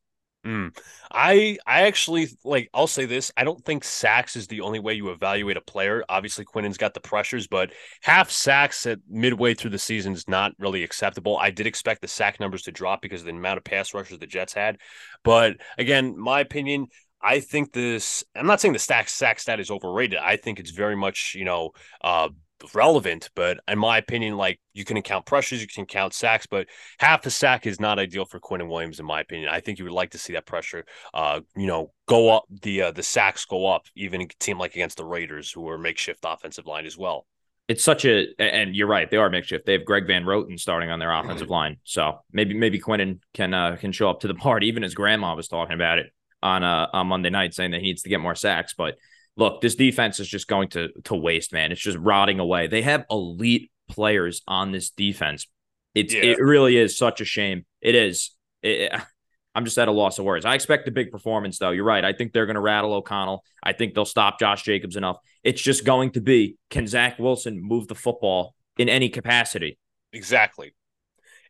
Mm. 0.44 0.76
I 1.10 1.56
I 1.66 1.82
actually 1.82 2.28
like 2.44 2.68
I'll 2.74 2.86
say 2.86 3.06
this. 3.06 3.32
I 3.34 3.44
don't 3.44 3.64
think 3.64 3.82
sacks 3.82 4.36
is 4.36 4.46
the 4.46 4.60
only 4.60 4.78
way 4.78 4.92
you 4.92 5.08
evaluate 5.08 5.56
a 5.56 5.62
player. 5.62 6.04
Obviously, 6.06 6.44
Quinnen's 6.44 6.76
got 6.76 6.92
the 6.92 7.00
pressures, 7.00 7.46
but 7.46 7.72
half 8.02 8.30
sacks 8.30 8.84
at 8.84 8.98
midway 9.08 9.54
through 9.54 9.70
the 9.70 9.78
season 9.78 10.12
is 10.12 10.28
not 10.28 10.52
really 10.58 10.82
acceptable. 10.82 11.38
I 11.38 11.50
did 11.50 11.66
expect 11.66 12.02
the 12.02 12.08
sack 12.08 12.40
numbers 12.40 12.62
to 12.62 12.72
drop 12.72 13.00
because 13.00 13.22
of 13.22 13.26
the 13.26 13.32
amount 13.32 13.56
of 13.56 13.64
pass 13.64 13.94
rushers 13.94 14.18
the 14.18 14.26
Jets 14.26 14.52
had. 14.52 14.76
But 15.22 15.56
again, 15.78 16.18
my 16.18 16.40
opinion, 16.40 16.88
I 17.22 17.40
think 17.40 17.72
this 17.72 18.22
I'm 18.36 18.46
not 18.46 18.60
saying 18.60 18.74
the 18.74 18.78
stack 18.78 19.08
sack 19.08 19.40
stat 19.40 19.60
is 19.60 19.70
overrated. 19.70 20.18
I 20.18 20.36
think 20.36 20.60
it's 20.60 20.72
very 20.72 20.96
much, 20.96 21.34
you 21.34 21.46
know, 21.46 21.70
uh 22.02 22.28
relevant, 22.74 23.30
but 23.34 23.58
in 23.68 23.78
my 23.78 23.98
opinion, 23.98 24.36
like 24.36 24.60
you 24.72 24.84
can 24.84 25.00
count 25.02 25.26
pressures, 25.26 25.60
you 25.60 25.66
can 25.66 25.86
count 25.86 26.14
sacks, 26.14 26.46
but 26.46 26.66
half 26.98 27.26
a 27.26 27.30
sack 27.30 27.66
is 27.66 27.80
not 27.80 27.98
ideal 27.98 28.24
for 28.24 28.40
Quinnen 28.40 28.68
Williams, 28.68 29.00
in 29.00 29.06
my 29.06 29.20
opinion. 29.20 29.48
I 29.48 29.60
think 29.60 29.78
you 29.78 29.84
would 29.84 29.92
like 29.92 30.10
to 30.10 30.18
see 30.18 30.32
that 30.34 30.46
pressure, 30.46 30.84
uh, 31.12 31.40
you 31.56 31.66
know, 31.66 31.92
go 32.06 32.34
up 32.34 32.44
the 32.62 32.82
uh, 32.82 32.90
the 32.90 33.02
sacks 33.02 33.44
go 33.44 33.66
up, 33.66 33.86
even 33.94 34.20
a 34.20 34.26
team 34.40 34.58
like 34.58 34.72
against 34.72 34.96
the 34.96 35.04
Raiders, 35.04 35.50
who 35.50 35.68
are 35.68 35.78
makeshift 35.78 36.20
offensive 36.24 36.66
line 36.66 36.86
as 36.86 36.96
well. 36.96 37.26
It's 37.66 37.82
such 37.82 38.04
a, 38.04 38.26
and 38.38 38.76
you're 38.76 38.86
right, 38.86 39.10
they 39.10 39.16
are 39.16 39.30
makeshift. 39.30 39.64
They 39.64 39.72
have 39.72 39.86
Greg 39.86 40.06
Van 40.06 40.24
Roten 40.24 40.60
starting 40.60 40.90
on 40.90 40.98
their 40.98 41.12
offensive 41.12 41.48
line, 41.48 41.78
so 41.84 42.18
maybe 42.30 42.54
maybe 42.54 42.78
Quinnen 42.78 43.20
can 43.32 43.54
uh, 43.54 43.76
can 43.76 43.92
show 43.92 44.10
up 44.10 44.20
to 44.20 44.28
the 44.28 44.34
party. 44.46 44.66
Even 44.68 44.82
his 44.82 44.94
grandma 44.94 45.34
was 45.34 45.48
talking 45.48 45.74
about 45.74 45.98
it 45.98 46.12
on 46.42 46.62
uh, 46.62 46.88
on 46.92 47.06
Monday 47.06 47.30
night, 47.30 47.54
saying 47.54 47.70
that 47.70 47.80
he 47.80 47.88
needs 47.88 48.02
to 48.02 48.10
get 48.10 48.20
more 48.20 48.34
sacks, 48.34 48.74
but 48.74 48.96
look, 49.36 49.60
this 49.60 49.74
defense 49.74 50.20
is 50.20 50.28
just 50.28 50.48
going 50.48 50.68
to 50.70 50.88
to 51.04 51.14
waste, 51.14 51.52
man. 51.52 51.72
It's 51.72 51.80
just 51.80 51.98
rotting 51.98 52.40
away. 52.40 52.66
They 52.66 52.82
have 52.82 53.04
elite 53.10 53.70
players 53.88 54.42
on 54.46 54.72
this 54.72 54.90
defense. 54.90 55.46
It's 55.94 56.14
yeah. 56.14 56.22
it 56.22 56.40
really 56.40 56.76
is 56.76 56.96
such 56.96 57.20
a 57.20 57.24
shame. 57.24 57.64
It 57.80 57.94
is. 57.94 58.30
It, 58.62 58.92
I'm 59.56 59.64
just 59.64 59.78
at 59.78 59.86
a 59.86 59.92
loss 59.92 60.18
of 60.18 60.24
words. 60.24 60.44
I 60.44 60.54
expect 60.54 60.88
a 60.88 60.90
big 60.90 61.12
performance, 61.12 61.60
though. 61.60 61.70
You're 61.70 61.84
right. 61.84 62.04
I 62.04 62.12
think 62.12 62.32
they're 62.32 62.46
going 62.46 62.56
to 62.56 62.60
rattle 62.60 62.92
O'Connell. 62.92 63.44
I 63.62 63.72
think 63.72 63.94
they'll 63.94 64.04
stop 64.04 64.40
Josh 64.40 64.64
Jacobs 64.64 64.96
enough. 64.96 65.18
It's 65.44 65.62
just 65.62 65.84
going 65.84 66.10
to 66.12 66.20
be 66.20 66.56
can 66.70 66.88
Zach 66.88 67.20
Wilson 67.20 67.60
move 67.62 67.86
the 67.86 67.94
football 67.94 68.56
in 68.78 68.88
any 68.88 69.08
capacity? 69.08 69.78
Exactly. 70.12 70.74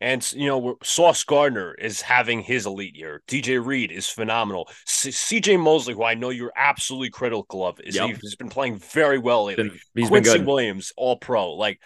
And 0.05 0.33
you 0.35 0.47
know, 0.47 0.77
Sauce 0.83 1.25
Gardner 1.25 1.73
is 1.73 2.03
having 2.03 2.43
his 2.43 2.67
elite 2.67 2.95
year. 2.95 3.23
DJ 3.27 3.65
Reed 3.65 3.91
is 3.91 4.07
phenomenal. 4.07 4.69
CJ 4.87 5.59
Mosley, 5.59 5.95
who 5.95 6.05
I 6.05 6.13
know 6.13 6.29
you're 6.29 6.53
absolutely 6.55 7.09
critical 7.09 7.67
of, 7.67 7.81
is 7.81 7.97
yep. 7.97 8.15
he's 8.21 8.37
been 8.37 8.51
playing 8.51 8.77
very 8.77 9.17
well 9.17 9.47
lately. 9.47 9.71
He's 9.95 10.09
Quincy 10.09 10.41
Williams, 10.41 10.93
all 10.99 11.17
pro. 11.17 11.55
Like, 11.55 11.81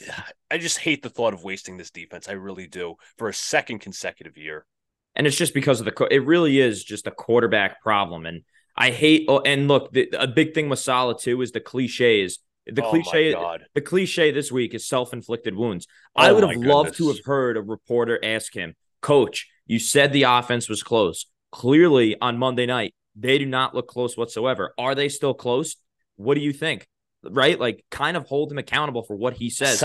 I 0.52 0.58
just 0.58 0.78
hate 0.78 1.02
the 1.02 1.10
thought 1.10 1.34
of 1.34 1.42
wasting 1.42 1.76
this 1.76 1.90
defense. 1.90 2.28
I 2.28 2.34
really 2.34 2.68
do 2.68 2.94
for 3.18 3.28
a 3.28 3.34
second 3.34 3.80
consecutive 3.80 4.38
year. 4.38 4.66
And 5.16 5.26
it's 5.26 5.36
just 5.36 5.52
because 5.52 5.80
of 5.80 5.86
the. 5.86 6.06
It 6.12 6.24
really 6.24 6.60
is 6.60 6.84
just 6.84 7.08
a 7.08 7.10
quarterback 7.10 7.82
problem, 7.82 8.24
and 8.24 8.42
I 8.76 8.92
hate. 8.92 9.24
Oh, 9.26 9.40
and 9.40 9.66
look, 9.66 9.90
the, 9.90 10.10
a 10.16 10.28
big 10.28 10.54
thing 10.54 10.68
with 10.68 10.78
Saleh 10.78 11.18
too 11.18 11.42
is 11.42 11.50
the 11.50 11.58
cliches 11.58 12.38
the 12.66 12.84
oh 12.84 12.90
cliche, 12.90 13.34
the 13.74 13.80
cliche 13.80 14.30
this 14.30 14.50
week 14.50 14.74
is 14.74 14.86
self-inflicted 14.86 15.54
wounds. 15.54 15.86
Oh 16.16 16.22
I 16.22 16.32
would 16.32 16.44
have 16.44 16.56
loved 16.56 16.96
to 16.96 17.08
have 17.08 17.24
heard 17.24 17.56
a 17.56 17.62
reporter 17.62 18.18
ask 18.22 18.54
him, 18.54 18.74
"Coach, 19.00 19.48
you 19.66 19.78
said 19.78 20.12
the 20.12 20.24
offense 20.24 20.68
was 20.68 20.82
close. 20.82 21.26
Clearly, 21.52 22.16
on 22.20 22.38
Monday 22.38 22.66
night, 22.66 22.94
they 23.14 23.38
do 23.38 23.46
not 23.46 23.74
look 23.74 23.86
close 23.86 24.16
whatsoever. 24.16 24.74
Are 24.78 24.94
they 24.94 25.08
still 25.08 25.34
close? 25.34 25.76
What 26.16 26.34
do 26.34 26.40
you 26.40 26.52
think? 26.52 26.86
Right? 27.22 27.58
Like, 27.58 27.84
kind 27.90 28.16
of 28.16 28.26
hold 28.26 28.50
him 28.50 28.58
accountable 28.58 29.02
for 29.02 29.16
what 29.16 29.34
he 29.34 29.50
says. 29.50 29.78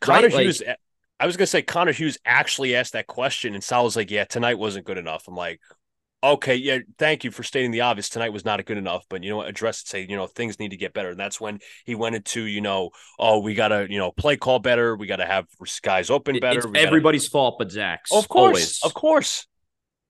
Connor 0.00 0.28
right? 0.28 0.32
Hughes. 0.32 0.62
Like, 0.66 0.78
I 1.20 1.26
was 1.26 1.36
gonna 1.36 1.46
say 1.46 1.62
Connor 1.62 1.92
Hughes 1.92 2.18
actually 2.24 2.74
asked 2.74 2.94
that 2.94 3.06
question, 3.06 3.54
and 3.54 3.62
Sal 3.62 3.84
was 3.84 3.96
like, 3.96 4.10
"Yeah, 4.10 4.24
tonight 4.24 4.58
wasn't 4.58 4.86
good 4.86 4.98
enough." 4.98 5.28
I'm 5.28 5.36
like, 5.36 5.60
okay, 6.22 6.54
yeah, 6.54 6.78
thank 6.98 7.24
you 7.24 7.30
for 7.30 7.42
stating 7.42 7.70
the 7.70 7.80
obvious. 7.80 8.08
Tonight 8.08 8.32
was 8.32 8.44
not 8.44 8.64
good 8.64 8.78
enough, 8.78 9.04
but 9.08 9.22
you 9.22 9.30
know, 9.30 9.42
address 9.42 9.82
it, 9.82 9.88
say, 9.88 10.06
you 10.08 10.16
know, 10.16 10.26
things 10.26 10.58
need 10.58 10.70
to 10.70 10.76
get 10.76 10.94
better. 10.94 11.10
And 11.10 11.18
that's 11.18 11.40
when 11.40 11.58
he 11.84 11.94
went 11.94 12.14
into, 12.14 12.44
you 12.44 12.60
know, 12.60 12.90
oh, 13.18 13.40
we 13.40 13.54
gotta, 13.54 13.86
you 13.90 13.98
know, 13.98 14.12
play 14.12 14.36
call 14.36 14.58
better. 14.58 14.96
We 14.96 15.06
gotta 15.06 15.26
have 15.26 15.46
skies 15.64 16.10
open 16.10 16.38
better. 16.38 16.60
It's 16.60 16.78
everybody's 16.78 17.24
gotta... 17.24 17.32
fault 17.32 17.56
but 17.58 17.70
Zach's. 17.70 18.12
of 18.12 18.28
course, 18.28 18.46
always. 18.46 18.80
of 18.84 18.94
course. 18.94 19.46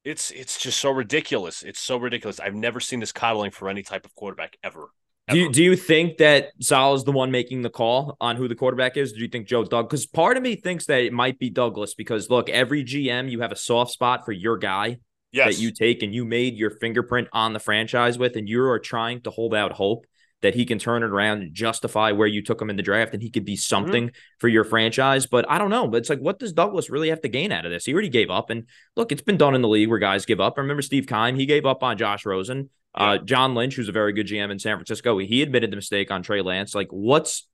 It's 0.05 0.33
it's 0.33 0.59
just 0.59 0.81
so 0.81 0.90
ridiculous. 0.90 1.62
It's 1.62 1.79
so 1.79 1.96
ridiculous. 1.96 2.40
I've 2.40 2.55
never 2.55 2.81
seen 2.81 2.98
this 3.01 3.12
coddling 3.12 3.53
for 3.53 3.68
any 3.68 3.83
type 3.83 4.05
of 4.05 4.14
quarterback 4.14 4.57
ever. 4.64 4.88
Do 5.29 5.38
you, 5.38 5.53
do 5.53 5.62
you 5.62 5.77
think 5.77 6.18
that 6.18 6.48
Sal 6.61 6.94
is 6.94 7.05
the 7.05 7.12
one 7.12 7.31
making 7.31 7.62
the 7.62 7.70
call 7.70 8.16
on 8.20 8.35
who 8.35 8.48
the 8.48 8.57
quarterback 8.57 8.96
is? 8.96 9.12
Do 9.12 9.20
you 9.20 9.29
think 9.29 9.46
Joe 9.46 9.64
Doug? 9.64 9.88
Because 9.88 10.05
part 10.05 10.37
of 10.37 10.42
me 10.42 10.57
thinks 10.57 10.87
that 10.87 11.03
it 11.03 11.12
might 11.12 11.38
be 11.38 11.48
Douglas 11.48 11.94
because 11.94 12.29
look, 12.29 12.48
every 12.48 12.85
GM 12.85 13.31
you 13.31 13.40
have 13.40 13.53
a 13.53 13.57
soft 13.57 13.92
spot 13.92 14.25
for 14.25 14.33
your 14.33 14.59
guy 14.59 14.98
yes. 15.33 15.57
that 15.57 15.62
you 15.62 15.73
take 15.73 16.03
and 16.03 16.14
you 16.14 16.25
made 16.25 16.57
your 16.57 16.71
fingerprint 16.71 17.29
on 17.33 17.53
the 17.53 17.59
franchise 17.59 18.18
with, 18.18 18.37
and 18.37 18.49
you 18.49 18.62
are 18.64 18.79
trying 18.79 19.23
to 19.23 19.31
hold 19.31 19.55
out 19.55 19.73
hope 19.73 20.07
that 20.42 20.55
he 20.55 20.64
can 20.64 20.79
turn 20.79 21.03
it 21.03 21.11
around 21.11 21.40
and 21.40 21.55
justify 21.55 22.12
where 22.12 22.27
you 22.27 22.42
took 22.42 22.61
him 22.61 22.68
in 22.68 22.77
the 22.77 22.83
draft 22.83 23.14
and 23.14 23.23
he 23.23 23.31
could 23.31 23.45
be 23.45 23.57
something 23.57 24.09
mm-hmm. 24.09 24.38
for 24.38 24.49
your 24.49 24.64
franchise. 24.64 25.27
But 25.27 25.49
I 25.49 25.57
don't 25.57 25.71
know. 25.71 25.87
But 25.87 25.99
it's 25.99 26.11
like, 26.11 26.18
what 26.18 26.40
does 26.40 26.53
Douglas 26.53 26.90
really 26.90 27.09
have 27.11 27.21
to 27.23 27.29
gain 27.29 27.53
out 27.53 27.64
of 27.64 27.71
this? 27.71 27.85
He 27.85 27.92
already 27.92 28.09
gave 28.09 28.29
up. 28.29 28.51
And 28.51 28.66
look, 28.97 29.12
it's 29.12 29.23
been 29.23 29.37
done 29.37 29.55
in 29.55 29.62
the 29.62 29.68
league 29.68 29.88
where 29.88 30.01
guys 30.01 30.27
give 30.27 30.40
up. 30.40 30.55
I 30.57 30.62
remember 30.62 30.83
Steve 30.83 31.07
Keim, 31.07 31.37
he 31.37 31.47
gave 31.47 31.64
up 31.64 31.83
on 31.83 31.97
Josh 31.97 32.27
Rosen. 32.27 32.71
Yeah. 32.99 33.11
Uh, 33.11 33.18
John 33.18 33.55
Lynch, 33.55 33.77
who's 33.77 33.88
a 33.88 33.92
very 33.92 34.12
good 34.12 34.27
GM 34.27 34.51
in 34.51 34.59
San 34.59 34.77
Francisco, 34.77 35.16
he 35.18 35.42
admitted 35.42 35.71
the 35.71 35.77
mistake 35.77 36.11
on 36.11 36.23
Trey 36.23 36.42
Lance. 36.42 36.75
Like, 36.75 36.88
what's, 36.90 37.47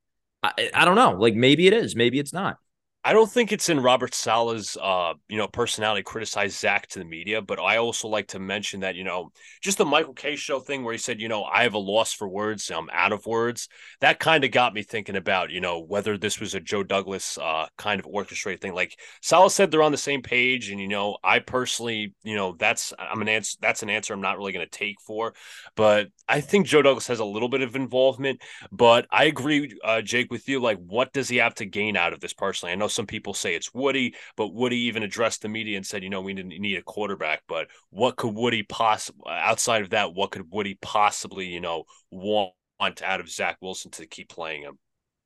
I, 0.42 0.70
I 0.74 0.84
don't 0.86 0.96
know. 0.96 1.12
Like, 1.12 1.34
maybe 1.34 1.66
it 1.66 1.74
is, 1.74 1.94
maybe 1.94 2.18
it's 2.18 2.32
not. 2.32 2.56
I 3.04 3.12
don't 3.12 3.30
think 3.30 3.52
it's 3.52 3.68
in 3.68 3.80
Robert 3.80 4.12
Saleh's, 4.12 4.76
uh, 4.82 5.14
you 5.28 5.38
know, 5.38 5.46
personality 5.46 6.02
criticize 6.02 6.58
Zach 6.58 6.88
to 6.88 6.98
the 6.98 7.04
media, 7.04 7.40
but 7.40 7.60
I 7.60 7.76
also 7.76 8.08
like 8.08 8.26
to 8.28 8.40
mention 8.40 8.80
that, 8.80 8.96
you 8.96 9.04
know, 9.04 9.30
just 9.62 9.78
the 9.78 9.84
Michael 9.84 10.14
Kay 10.14 10.34
show 10.34 10.58
thing 10.58 10.82
where 10.82 10.92
he 10.92 10.98
said, 10.98 11.20
you 11.20 11.28
know, 11.28 11.44
I 11.44 11.62
have 11.62 11.74
a 11.74 11.78
loss 11.78 12.12
for 12.12 12.28
words, 12.28 12.70
I'm 12.70 12.90
out 12.92 13.12
of 13.12 13.24
words. 13.24 13.68
That 14.00 14.18
kind 14.18 14.42
of 14.44 14.50
got 14.50 14.74
me 14.74 14.82
thinking 14.82 15.14
about, 15.14 15.50
you 15.50 15.60
know, 15.60 15.80
whether 15.80 16.18
this 16.18 16.40
was 16.40 16.54
a 16.54 16.60
Joe 16.60 16.82
Douglas 16.82 17.38
uh, 17.38 17.66
kind 17.78 18.00
of 18.00 18.06
orchestrated 18.06 18.60
thing. 18.60 18.74
Like 18.74 18.98
Saleh 19.22 19.52
said, 19.52 19.70
they're 19.70 19.82
on 19.82 19.92
the 19.92 19.96
same 19.98 20.20
page, 20.20 20.70
and 20.70 20.80
you 20.80 20.88
know, 20.88 21.18
I 21.22 21.38
personally, 21.38 22.14
you 22.24 22.34
know, 22.34 22.56
that's 22.58 22.92
I'm 22.98 23.22
an 23.22 23.28
answer. 23.28 23.56
That's 23.62 23.84
an 23.84 23.90
answer 23.90 24.12
I'm 24.12 24.20
not 24.20 24.38
really 24.38 24.52
going 24.52 24.66
to 24.66 24.78
take 24.78 25.00
for, 25.00 25.34
but 25.76 26.08
I 26.28 26.40
think 26.40 26.66
Joe 26.66 26.82
Douglas 26.82 27.06
has 27.06 27.20
a 27.20 27.24
little 27.24 27.48
bit 27.48 27.62
of 27.62 27.76
involvement. 27.76 28.42
But 28.72 29.06
I 29.10 29.24
agree, 29.24 29.78
uh, 29.84 30.02
Jake, 30.02 30.32
with 30.32 30.48
you. 30.48 30.60
Like, 30.60 30.78
what 30.78 31.12
does 31.12 31.28
he 31.28 31.36
have 31.36 31.54
to 31.56 31.64
gain 31.64 31.96
out 31.96 32.12
of 32.12 32.20
this 32.20 32.32
personally? 32.32 32.72
I 32.72 32.74
know 32.74 32.87
some 32.88 33.06
people 33.06 33.34
say 33.34 33.54
it's 33.54 33.72
Woody, 33.72 34.14
but 34.36 34.54
Woody 34.54 34.78
even 34.82 35.02
addressed 35.02 35.42
the 35.42 35.48
media 35.48 35.76
and 35.76 35.86
said, 35.86 36.02
you 36.02 36.10
know, 36.10 36.20
we 36.20 36.34
didn't 36.34 36.60
need 36.60 36.76
a 36.76 36.82
quarterback. 36.82 37.42
But 37.48 37.68
what 37.90 38.16
could 38.16 38.34
Woody 38.34 38.62
possibly, 38.62 39.22
outside 39.30 39.82
of 39.82 39.90
that, 39.90 40.14
what 40.14 40.30
could 40.30 40.50
Woody 40.50 40.78
possibly, 40.80 41.46
you 41.46 41.60
know, 41.60 41.84
want 42.10 42.52
out 42.80 43.20
of 43.20 43.28
Zach 43.28 43.58
Wilson 43.60 43.90
to 43.92 44.06
keep 44.06 44.28
playing 44.28 44.62
him? 44.62 44.78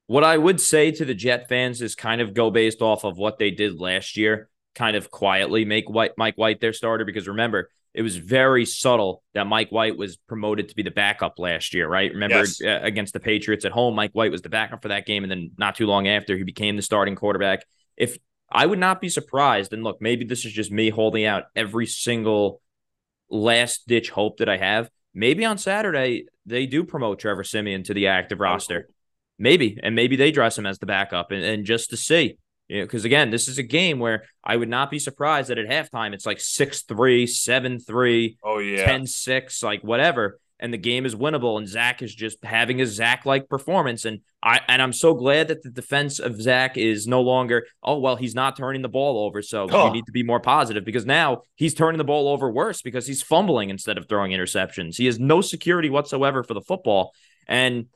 What 0.06 0.24
I 0.24 0.36
would 0.36 0.60
say 0.60 0.90
to 0.90 1.04
the 1.04 1.14
Jet 1.14 1.48
fans 1.48 1.80
is 1.80 1.94
kind 1.94 2.20
of 2.20 2.34
go 2.34 2.50
based 2.50 2.82
off 2.82 3.04
of 3.04 3.16
what 3.16 3.38
they 3.38 3.50
did 3.50 3.80
last 3.80 4.16
year, 4.16 4.48
kind 4.74 4.96
of 4.96 5.10
quietly 5.10 5.64
make 5.64 5.88
White, 5.88 6.12
Mike 6.16 6.36
White 6.36 6.60
their 6.60 6.72
starter. 6.72 7.04
Because 7.04 7.28
remember, 7.28 7.70
it 7.94 8.02
was 8.02 8.16
very 8.16 8.64
subtle 8.64 9.22
that 9.34 9.46
Mike 9.46 9.70
White 9.70 9.98
was 9.98 10.16
promoted 10.16 10.70
to 10.70 10.74
be 10.74 10.82
the 10.82 10.90
backup 10.90 11.38
last 11.38 11.74
year, 11.74 11.86
right? 11.86 12.10
Remember 12.10 12.38
yes. 12.38 12.62
uh, 12.62 12.80
against 12.82 13.12
the 13.12 13.20
Patriots 13.20 13.64
at 13.64 13.72
home, 13.72 13.94
Mike 13.94 14.12
White 14.12 14.30
was 14.30 14.42
the 14.42 14.48
backup 14.48 14.80
for 14.80 14.88
that 14.88 15.04
game. 15.04 15.24
And 15.24 15.30
then 15.30 15.50
not 15.58 15.76
too 15.76 15.86
long 15.86 16.08
after, 16.08 16.36
he 16.36 16.42
became 16.42 16.76
the 16.76 16.82
starting 16.82 17.16
quarterback. 17.16 17.64
If 17.96 18.16
I 18.50 18.64
would 18.64 18.78
not 18.78 19.00
be 19.00 19.10
surprised, 19.10 19.72
and 19.72 19.82
look, 19.84 19.98
maybe 20.00 20.24
this 20.24 20.44
is 20.44 20.52
just 20.52 20.70
me 20.70 20.88
holding 20.88 21.24
out 21.24 21.44
every 21.54 21.86
single 21.86 22.62
last 23.28 23.86
ditch 23.86 24.10
hope 24.10 24.38
that 24.38 24.48
I 24.48 24.56
have. 24.56 24.90
Maybe 25.14 25.44
on 25.44 25.58
Saturday, 25.58 26.24
they 26.46 26.64
do 26.64 26.84
promote 26.84 27.18
Trevor 27.18 27.44
Siemian 27.44 27.82
to 27.84 27.94
the 27.94 28.06
active 28.08 28.40
roster. 28.40 28.88
Maybe. 29.38 29.78
And 29.82 29.94
maybe 29.94 30.16
they 30.16 30.30
dress 30.30 30.56
him 30.56 30.66
as 30.66 30.78
the 30.78 30.86
backup 30.86 31.30
and, 31.30 31.44
and 31.44 31.66
just 31.66 31.90
to 31.90 31.96
see. 31.96 32.38
You 32.72 32.78
know, 32.78 32.84
because 32.86 33.04
again, 33.04 33.28
this 33.28 33.48
is 33.48 33.58
a 33.58 33.62
game 33.62 33.98
where 33.98 34.24
I 34.42 34.56
would 34.56 34.70
not 34.70 34.90
be 34.90 34.98
surprised 34.98 35.50
that 35.50 35.58
at 35.58 35.68
halftime 35.68 36.14
it's 36.14 36.24
like 36.24 36.40
6 36.40 36.82
3, 36.84 37.26
7 37.26 37.78
3, 37.78 38.38
oh, 38.42 38.58
yeah. 38.60 38.86
10 38.86 39.06
6, 39.06 39.62
like 39.62 39.82
whatever. 39.84 40.40
And 40.58 40.72
the 40.72 40.78
game 40.78 41.04
is 41.04 41.14
winnable. 41.14 41.58
And 41.58 41.68
Zach 41.68 42.00
is 42.00 42.14
just 42.14 42.42
having 42.42 42.80
a 42.80 42.86
Zach 42.86 43.26
like 43.26 43.46
performance. 43.50 44.06
And 44.06 44.20
I 44.42 44.60
and 44.68 44.80
I'm 44.80 44.94
so 44.94 45.12
glad 45.12 45.48
that 45.48 45.62
the 45.62 45.68
defense 45.68 46.18
of 46.18 46.40
Zach 46.40 46.78
is 46.78 47.06
no 47.06 47.20
longer, 47.20 47.66
oh, 47.82 47.98
well, 47.98 48.16
he's 48.16 48.34
not 48.34 48.56
turning 48.56 48.80
the 48.80 48.88
ball 48.88 49.22
over. 49.26 49.42
So 49.42 49.66
oh. 49.70 49.86
we 49.86 49.90
need 49.90 50.06
to 50.06 50.12
be 50.12 50.22
more 50.22 50.40
positive 50.40 50.82
because 50.82 51.04
now 51.04 51.42
he's 51.56 51.74
turning 51.74 51.98
the 51.98 52.04
ball 52.04 52.26
over 52.26 52.50
worse 52.50 52.80
because 52.80 53.06
he's 53.06 53.22
fumbling 53.22 53.68
instead 53.68 53.98
of 53.98 54.08
throwing 54.08 54.32
interceptions. 54.32 54.96
He 54.96 55.04
has 55.04 55.18
no 55.18 55.42
security 55.42 55.90
whatsoever 55.90 56.42
for 56.42 56.54
the 56.54 56.62
football. 56.62 57.12
And 57.46 57.88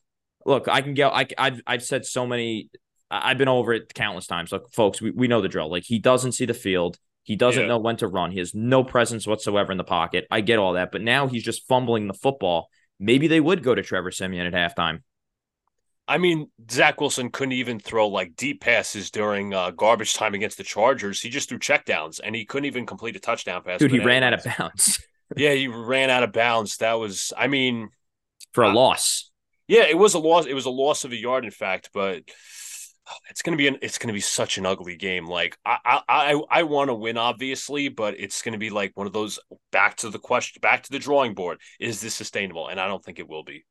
look, 0.45 0.69
I 0.69 0.83
can 0.83 0.93
go. 0.93 1.09
I, 1.09 1.29
I've 1.39 1.62
I've 1.67 1.83
said 1.83 2.05
so 2.05 2.27
many 2.27 2.69
I've 3.11 3.38
been 3.38 3.49
over 3.49 3.73
it 3.73 3.95
countless 3.95 4.27
times. 4.27 4.53
Look, 4.53 4.73
folks, 4.73 5.01
we, 5.01 5.11
we 5.11 5.29
know 5.29 5.40
the 5.40 5.49
drill. 5.49 5.71
Like 5.71 5.85
he 5.85 5.99
doesn't 5.99 6.33
see 6.33 6.45
the 6.45 6.55
field. 6.55 6.99
He 7.23 7.37
doesn't 7.37 7.62
yeah. 7.62 7.69
know 7.69 7.79
when 7.79 7.97
to 7.97 8.09
run. 8.09 8.31
He 8.31 8.38
has 8.38 8.55
no 8.55 8.85
presence 8.85 9.27
whatsoever 9.27 9.73
in 9.73 9.79
the 9.79 9.85
pocket. 9.85 10.27
I 10.31 10.40
get 10.40 10.59
all 10.59 10.75
that, 10.75 10.92
but 10.92 11.03
now 11.03 11.27
he's 11.27 11.42
just 11.42 11.66
fumbling 11.66 12.07
the 12.07 12.14
football. 12.14 12.69
Maybe 13.01 13.27
they 13.27 13.40
would 13.40 13.62
go 13.62 13.75
to 13.75 13.83
Trevor 13.83 14.11
Siemian 14.11 14.53
at 14.53 14.77
halftime. 14.77 15.01
I 16.09 16.19
mean, 16.19 16.51
Zach 16.71 17.01
Wilson 17.01 17.31
couldn't 17.31 17.53
even 17.53 17.81
throw 17.81 18.09
like 18.09 18.37
deep 18.37 18.61
passes 18.61 19.11
during 19.11 19.53
uh, 19.53 19.73
garbage 19.73 20.14
time 20.14 20.35
against 20.35 20.57
the 20.57 20.62
Chargers. 20.62 21.21
He 21.21 21.29
just 21.29 21.49
threw 21.49 21.59
checkdowns, 21.59 22.21
and 22.23 22.35
he 22.35 22.45
couldn't 22.45 22.66
even 22.66 22.87
complete 22.87 23.16
a 23.16 23.21
touchdown 23.21 23.62
pass. 23.64 23.81
Dude, 23.81 23.90
he 23.90 23.99
ran 23.99 24.23
out 24.23 24.33
of 24.33 24.45
bounds. 24.45 25.05
yeah, 25.37 25.53
he 25.53 25.66
ran 25.66 26.11
out 26.11 26.23
of 26.23 26.33
bounds. 26.33 26.77
That 26.77 26.95
was, 26.95 27.33
I 27.37 27.49
mean, 27.49 27.88
for 28.53 28.62
a 28.62 28.69
uh, 28.69 28.75
loss. 28.75 29.31
Yeah, 29.66 29.83
it 29.83 29.99
was 29.99 30.14
a 30.14 30.21
loss. 30.21 30.47
It 30.47 30.55
was 30.55 30.66
a 30.66 30.71
loss 30.71 31.05
of 31.05 31.11
a 31.11 31.16
yard, 31.16 31.45
in 31.45 31.51
fact. 31.51 31.90
But 31.92 32.23
it's 33.29 33.42
gonna 33.42 33.57
be 33.57 33.69
an 33.69 33.79
it's 33.83 33.99
gonna 33.99 34.12
be 34.12 34.21
such 34.21 34.59
an 34.59 34.66
ugly 34.66 34.97
game. 34.97 35.27
Like 35.27 35.57
I 35.64 36.01
I 36.09 36.42
I 36.51 36.62
want 36.64 36.88
to 36.88 36.95
win, 36.95 37.16
obviously, 37.16 37.88
but 37.88 38.19
it's 38.19 38.42
gonna 38.42 38.59
be 38.59 38.71
like 38.71 38.92
one 38.95 39.07
of 39.07 39.12
those 39.12 39.38
back 39.73 39.97
to 39.99 40.11
the 40.11 40.19
question, 40.19 40.61
back 40.61 40.83
to 40.85 40.92
the 40.92 40.99
drawing 40.99 41.35
board. 41.35 41.59
Is 41.81 42.01
this 42.01 42.14
sustainable? 42.14 42.69
And 42.69 42.81
I 42.81 42.87
don't 42.87 43.05
think 43.05 43.19
it 43.19 43.29
will 43.29 43.45
be. 43.45 43.64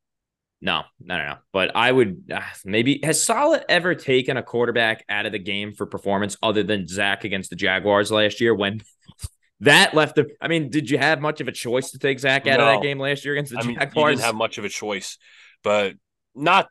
No, 0.60 0.84
no, 1.00 1.18
no, 1.18 1.26
no. 1.26 1.36
But 1.52 1.76
I 1.76 1.92
would 1.92 2.30
uh, 2.34 2.40
maybe 2.64 3.00
has 3.02 3.22
Saleh 3.22 3.62
ever 3.68 3.94
taken 3.94 4.36
a 4.36 4.42
quarterback 4.42 5.04
out 5.08 5.26
of 5.26 5.32
the 5.32 5.38
game 5.38 5.72
for 5.72 5.86
performance 5.86 6.36
other 6.42 6.62
than 6.62 6.88
Zach 6.88 7.24
against 7.24 7.50
the 7.50 7.56
Jaguars 7.56 8.10
last 8.10 8.40
year 8.40 8.54
when 8.54 8.82
that 9.60 9.94
left 9.94 10.16
the. 10.16 10.28
I 10.40 10.48
mean, 10.48 10.70
did 10.70 10.88
you 10.88 10.96
have 10.98 11.20
much 11.20 11.40
of 11.40 11.48
a 11.48 11.52
choice 11.52 11.90
to 11.90 11.98
take 11.98 12.18
Zach 12.20 12.46
out 12.46 12.58
no. 12.58 12.66
of 12.66 12.74
that 12.74 12.82
game 12.82 12.98
last 12.98 13.24
year 13.24 13.34
against 13.34 13.52
the 13.52 13.58
I 13.58 13.62
Jaguars? 13.62 13.94
Mean, 13.94 14.02
you 14.02 14.10
didn't 14.12 14.26
have 14.26 14.34
much 14.34 14.56
of 14.56 14.64
a 14.64 14.70
choice, 14.70 15.18
but 15.62 15.94
not 16.36 16.68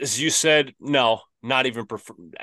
as 0.00 0.20
you 0.20 0.30
said. 0.30 0.74
No, 0.80 1.20
not 1.42 1.66
even 1.66 1.86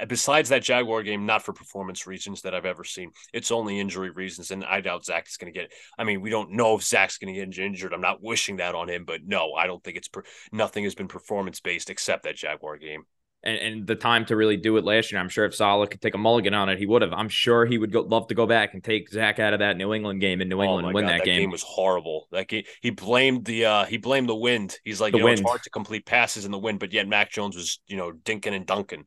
besides 0.07 0.49
that 0.49 0.63
Jaguar 0.63 1.03
game, 1.03 1.25
not 1.25 1.43
for 1.43 1.53
performance 1.53 2.07
reasons 2.07 2.41
that 2.41 2.53
I've 2.53 2.65
ever 2.65 2.83
seen. 2.83 3.11
It's 3.33 3.51
only 3.51 3.79
injury 3.79 4.09
reasons, 4.09 4.51
and 4.51 4.65
I 4.65 4.81
doubt 4.81 5.05
Zach 5.05 5.27
is 5.27 5.37
going 5.37 5.53
to 5.53 5.59
get. 5.59 5.71
I 5.97 6.03
mean, 6.03 6.21
we 6.21 6.29
don't 6.29 6.51
know 6.51 6.75
if 6.75 6.83
Zach's 6.83 7.17
going 7.17 7.33
to 7.33 7.39
get 7.39 7.57
injured. 7.57 7.93
I'm 7.93 8.01
not 8.01 8.21
wishing 8.21 8.57
that 8.57 8.75
on 8.75 8.89
him, 8.89 9.05
but 9.05 9.21
no, 9.25 9.53
I 9.53 9.67
don't 9.67 9.83
think 9.83 9.97
it's 9.97 10.07
per, 10.07 10.23
nothing 10.51 10.83
has 10.83 10.95
been 10.95 11.07
performance 11.07 11.59
based 11.59 11.89
except 11.89 12.23
that 12.23 12.35
Jaguar 12.35 12.77
game 12.77 13.03
and, 13.47 13.57
and, 13.59 13.87
the 13.87 13.95
time 13.95 14.25
to 14.25 14.35
really 14.35 14.57
do 14.57 14.77
it 14.77 14.83
last 14.83 15.11
year. 15.11 15.21
I'm 15.21 15.29
sure 15.29 15.45
if 15.45 15.55
Saleh 15.55 15.89
could 15.89 16.01
take 16.01 16.13
a 16.13 16.17
mulligan 16.17 16.53
on 16.53 16.67
it, 16.67 16.77
he 16.77 16.85
would 16.85 17.01
have. 17.01 17.13
I'm 17.13 17.29
sure 17.29 17.65
he 17.65 17.77
would 17.77 17.91
go, 17.91 18.01
love 18.01 18.27
to 18.27 18.35
go 18.35 18.45
back 18.45 18.73
and 18.73 18.83
take 18.83 19.09
Zach 19.09 19.39
out 19.39 19.53
of 19.53 19.59
that 19.59 19.77
New 19.77 19.93
England 19.93 20.19
game 20.19 20.41
in 20.41 20.49
New 20.49 20.59
oh 20.59 20.63
England 20.63 20.85
oh 20.85 20.89
and 20.89 20.95
win 20.95 21.05
God, 21.05 21.13
that, 21.13 21.17
that 21.19 21.25
game. 21.25 21.41
game. 21.41 21.49
was 21.51 21.63
horrible. 21.63 22.27
That 22.31 22.47
game, 22.47 22.65
he 22.81 22.89
blamed 22.89 23.45
the 23.45 23.65
uh, 23.65 23.85
he 23.85 23.97
blamed 23.97 24.27
the 24.27 24.35
wind. 24.35 24.77
He's 24.83 24.99
like, 24.99 25.13
the 25.13 25.19
you 25.19 25.23
know, 25.23 25.29
wind. 25.29 25.39
it's 25.39 25.49
hard 25.49 25.63
to 25.63 25.69
complete 25.69 26.05
passes 26.05 26.45
in 26.45 26.51
the 26.51 26.59
wind, 26.59 26.79
but 26.79 26.91
yet 26.91 27.07
Mac 27.07 27.31
Jones 27.31 27.55
was 27.55 27.79
you 27.87 27.97
know 27.97 28.11
dinking 28.11 28.53
and 28.53 28.65
dunking. 28.65 29.05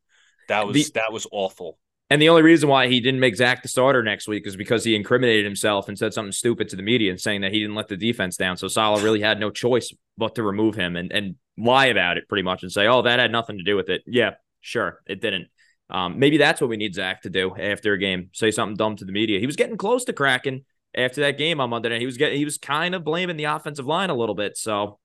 That 0.48 0.66
was 0.66 0.74
the, 0.74 0.92
that 0.94 1.12
was 1.12 1.26
awful. 1.30 1.78
And 2.12 2.20
the 2.20 2.28
only 2.28 2.42
reason 2.42 2.68
why 2.68 2.88
he 2.88 2.98
didn't 2.98 3.20
make 3.20 3.36
Zach 3.36 3.62
the 3.62 3.68
starter 3.68 4.02
next 4.02 4.26
week 4.26 4.44
is 4.44 4.56
because 4.56 4.82
he 4.84 4.96
incriminated 4.96 5.44
himself 5.44 5.88
and 5.88 5.96
said 5.96 6.12
something 6.12 6.32
stupid 6.32 6.68
to 6.70 6.76
the 6.76 6.82
media 6.82 7.12
and 7.12 7.20
saying 7.20 7.42
that 7.42 7.52
he 7.52 7.60
didn't 7.60 7.76
let 7.76 7.86
the 7.86 7.96
defense 7.96 8.36
down. 8.36 8.56
So 8.56 8.66
Saleh 8.66 9.04
really 9.04 9.20
had 9.20 9.38
no 9.38 9.50
choice 9.50 9.94
but 10.18 10.34
to 10.34 10.42
remove 10.42 10.74
him 10.74 10.96
and, 10.96 11.12
and 11.12 11.36
lie 11.62 11.86
about 11.86 12.16
it 12.16 12.28
pretty 12.28 12.42
much 12.42 12.62
and 12.62 12.72
say, 12.72 12.86
oh, 12.86 13.02
that 13.02 13.18
had 13.18 13.32
nothing 13.32 13.58
to 13.58 13.64
do 13.64 13.76
with 13.76 13.88
it. 13.88 14.02
Yeah, 14.06 14.32
sure, 14.60 15.00
it 15.06 15.20
didn't. 15.20 15.48
Um, 15.88 16.18
maybe 16.18 16.38
that's 16.38 16.60
what 16.60 16.70
we 16.70 16.76
need 16.76 16.94
Zach 16.94 17.22
to 17.22 17.30
do 17.30 17.54
after 17.56 17.92
a 17.92 17.98
game. 17.98 18.30
Say 18.32 18.50
something 18.50 18.76
dumb 18.76 18.96
to 18.96 19.04
the 19.04 19.12
media. 19.12 19.40
He 19.40 19.46
was 19.46 19.56
getting 19.56 19.76
close 19.76 20.04
to 20.04 20.12
cracking 20.12 20.64
after 20.94 21.22
that 21.22 21.38
game 21.38 21.60
on 21.60 21.70
Monday 21.70 21.88
night. 21.88 22.00
He 22.00 22.06
was 22.06 22.16
getting 22.16 22.38
he 22.38 22.44
was 22.44 22.58
kind 22.58 22.94
of 22.94 23.04
blaming 23.04 23.36
the 23.36 23.44
offensive 23.44 23.86
line 23.86 24.10
a 24.10 24.14
little 24.14 24.36
bit. 24.36 24.56
So 24.56 25.00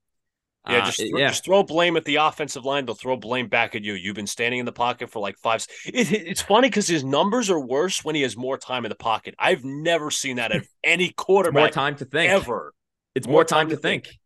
yeah, 0.68 0.86
just, 0.86 1.00
uh, 1.00 1.04
yeah. 1.16 1.28
just 1.28 1.44
throw 1.44 1.62
blame 1.62 1.96
at 1.96 2.04
the 2.04 2.16
offensive 2.16 2.64
line. 2.64 2.86
They'll 2.86 2.96
throw 2.96 3.16
blame 3.16 3.48
back 3.48 3.74
at 3.74 3.84
you. 3.84 3.94
You've 3.94 4.16
been 4.16 4.26
standing 4.26 4.58
in 4.58 4.66
the 4.66 4.72
pocket 4.72 5.10
for 5.10 5.20
like 5.20 5.38
five. 5.38 5.64
It, 5.86 6.12
it's 6.12 6.42
funny 6.42 6.68
because 6.68 6.88
his 6.88 7.04
numbers 7.04 7.50
are 7.50 7.60
worse 7.60 8.04
when 8.04 8.14
he 8.14 8.22
has 8.22 8.36
more 8.36 8.58
time 8.58 8.84
in 8.84 8.88
the 8.88 8.96
pocket. 8.96 9.34
I've 9.38 9.64
never 9.64 10.10
seen 10.10 10.36
that 10.36 10.52
at 10.52 10.62
any 10.84 11.10
quarterback. 11.10 11.60
more 11.60 11.68
time 11.68 11.96
to 11.96 12.04
think 12.04 12.32
ever. 12.32 12.72
It's 13.14 13.26
more, 13.26 13.34
more 13.34 13.44
time, 13.44 13.68
time, 13.68 13.70
to 13.70 13.76
think. 13.76 14.06
think. 14.06 14.18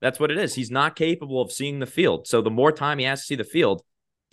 That's 0.00 0.18
what 0.18 0.30
it 0.30 0.38
is. 0.38 0.54
He's 0.54 0.70
not 0.70 0.96
capable 0.96 1.40
of 1.40 1.52
seeing 1.52 1.78
the 1.78 1.86
field. 1.86 2.26
So 2.26 2.40
the 2.40 2.50
more 2.50 2.72
time 2.72 2.98
he 2.98 3.04
has 3.04 3.20
to 3.20 3.26
see 3.26 3.34
the 3.34 3.44
field, 3.44 3.82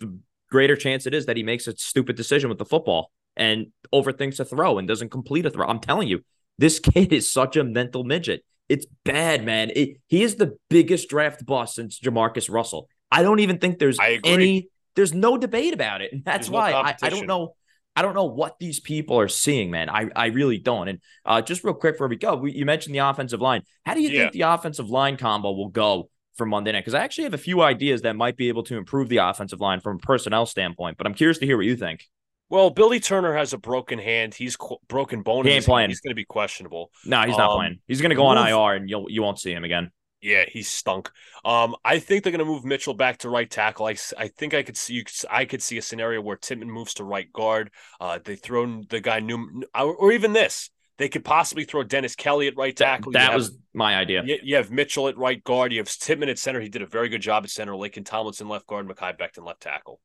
the 0.00 0.18
greater 0.50 0.76
chance 0.76 1.06
it 1.06 1.14
is 1.14 1.26
that 1.26 1.36
he 1.36 1.42
makes 1.42 1.66
a 1.66 1.76
stupid 1.76 2.16
decision 2.16 2.48
with 2.48 2.58
the 2.58 2.64
football 2.64 3.10
and 3.36 3.66
overthinks 3.92 4.40
a 4.40 4.44
throw 4.44 4.78
and 4.78 4.88
doesn't 4.88 5.10
complete 5.10 5.46
a 5.46 5.50
throw. 5.50 5.66
I'm 5.66 5.80
telling 5.80 6.08
you, 6.08 6.24
this 6.58 6.78
kid 6.80 7.12
is 7.12 7.30
such 7.30 7.56
a 7.56 7.64
mental 7.64 8.04
midget. 8.04 8.44
It's 8.68 8.86
bad, 9.04 9.44
man. 9.44 9.70
It, 9.74 10.00
he 10.08 10.22
is 10.22 10.36
the 10.36 10.56
biggest 10.68 11.08
draft 11.08 11.46
bust 11.46 11.76
since 11.76 11.98
Jamarcus 11.98 12.50
Russell. 12.50 12.88
I 13.10 13.22
don't 13.22 13.40
even 13.40 13.58
think 13.58 13.78
there's 13.78 13.98
any 14.00 14.68
there's 14.94 15.14
no 15.14 15.38
debate 15.38 15.72
about 15.72 16.02
it. 16.02 16.12
And 16.12 16.24
that's 16.24 16.48
there's 16.48 16.50
why 16.50 16.70
no 16.72 16.76
I, 16.78 16.96
I 17.00 17.08
don't 17.08 17.26
know 17.26 17.54
I 17.98 18.02
don't 18.02 18.14
know 18.14 18.26
what 18.26 18.60
these 18.60 18.78
people 18.78 19.18
are 19.18 19.26
seeing, 19.26 19.72
man. 19.72 19.90
I, 19.90 20.08
I 20.14 20.26
really 20.26 20.58
don't. 20.58 20.86
And 20.86 21.00
uh, 21.24 21.42
just 21.42 21.64
real 21.64 21.74
quick 21.74 21.94
before 21.94 22.06
we 22.06 22.14
go, 22.14 22.36
we, 22.36 22.52
you 22.52 22.64
mentioned 22.64 22.94
the 22.94 23.00
offensive 23.00 23.40
line. 23.40 23.62
How 23.84 23.94
do 23.94 24.00
you 24.00 24.10
yeah. 24.10 24.20
think 24.20 24.34
the 24.34 24.42
offensive 24.42 24.88
line 24.88 25.16
combo 25.16 25.50
will 25.50 25.70
go 25.70 26.08
for 26.36 26.46
Monday 26.46 26.70
night? 26.70 26.82
Because 26.82 26.94
I 26.94 27.00
actually 27.00 27.24
have 27.24 27.34
a 27.34 27.38
few 27.38 27.60
ideas 27.60 28.02
that 28.02 28.14
might 28.14 28.36
be 28.36 28.46
able 28.50 28.62
to 28.62 28.76
improve 28.76 29.08
the 29.08 29.16
offensive 29.16 29.60
line 29.60 29.80
from 29.80 29.96
a 29.96 29.98
personnel 29.98 30.46
standpoint, 30.46 30.96
but 30.96 31.08
I'm 31.08 31.14
curious 31.14 31.38
to 31.38 31.46
hear 31.46 31.56
what 31.56 31.66
you 31.66 31.74
think. 31.74 32.04
Well, 32.50 32.70
Billy 32.70 33.00
Turner 33.00 33.34
has 33.34 33.52
a 33.52 33.58
broken 33.58 33.98
hand. 33.98 34.32
He's 34.32 34.54
qu- 34.54 34.78
broken 34.86 35.22
bone. 35.22 35.44
He 35.44 35.50
ain't 35.50 35.64
playing. 35.64 35.90
He's 35.90 36.00
going 36.00 36.12
to 36.12 36.14
be 36.14 36.24
questionable. 36.24 36.92
No, 37.04 37.22
he's 37.22 37.36
not 37.36 37.50
um, 37.50 37.56
playing. 37.56 37.80
He's 37.88 38.00
going 38.00 38.10
to 38.10 38.16
go 38.16 38.26
on 38.26 38.38
IR, 38.38 38.76
and 38.76 38.88
you'll 38.88 39.10
you 39.10 39.22
won't 39.22 39.40
see 39.40 39.52
him 39.52 39.64
again. 39.64 39.90
Yeah, 40.20 40.44
he 40.48 40.62
stunk. 40.62 41.10
Um, 41.44 41.76
I 41.84 42.00
think 42.00 42.24
they're 42.24 42.32
going 42.32 42.40
to 42.40 42.44
move 42.44 42.64
Mitchell 42.64 42.94
back 42.94 43.18
to 43.18 43.28
right 43.28 43.48
tackle. 43.48 43.86
I, 43.86 43.96
I 44.16 44.28
think 44.28 44.52
I 44.52 44.62
could 44.62 44.76
see 44.76 45.04
I 45.30 45.44
could 45.44 45.62
see 45.62 45.78
a 45.78 45.82
scenario 45.82 46.20
where 46.20 46.36
Tippmann 46.36 46.70
moves 46.70 46.94
to 46.94 47.04
right 47.04 47.32
guard. 47.32 47.70
Uh, 48.00 48.18
they 48.24 48.34
throw 48.34 48.82
the 48.82 49.00
guy 49.00 49.20
new, 49.20 49.64
or 49.74 50.12
even 50.12 50.32
this. 50.32 50.70
They 50.98 51.08
could 51.08 51.24
possibly 51.24 51.62
throw 51.62 51.84
Dennis 51.84 52.16
Kelly 52.16 52.48
at 52.48 52.56
right 52.56 52.76
tackle. 52.76 53.12
That, 53.12 53.28
that 53.28 53.36
was 53.36 53.56
my 53.72 53.94
idea. 53.94 54.24
You, 54.24 54.38
you, 54.42 54.56
have 54.56 54.72
Mitchell 54.72 55.06
at 55.06 55.16
right 55.16 55.42
guard. 55.44 55.72
You 55.72 55.78
have 55.78 55.88
Tippmann 55.88 56.28
at 56.28 56.40
center. 56.40 56.60
He 56.60 56.68
did 56.68 56.82
a 56.82 56.86
very 56.86 57.08
good 57.08 57.22
job 57.22 57.44
at 57.44 57.50
center. 57.50 57.72
Laken 57.72 58.04
Tomlinson 58.04 58.48
left 58.48 58.66
guard. 58.66 58.88
Mekhi 58.88 59.16
Becton 59.16 59.46
left 59.46 59.60
tackle. 59.60 60.00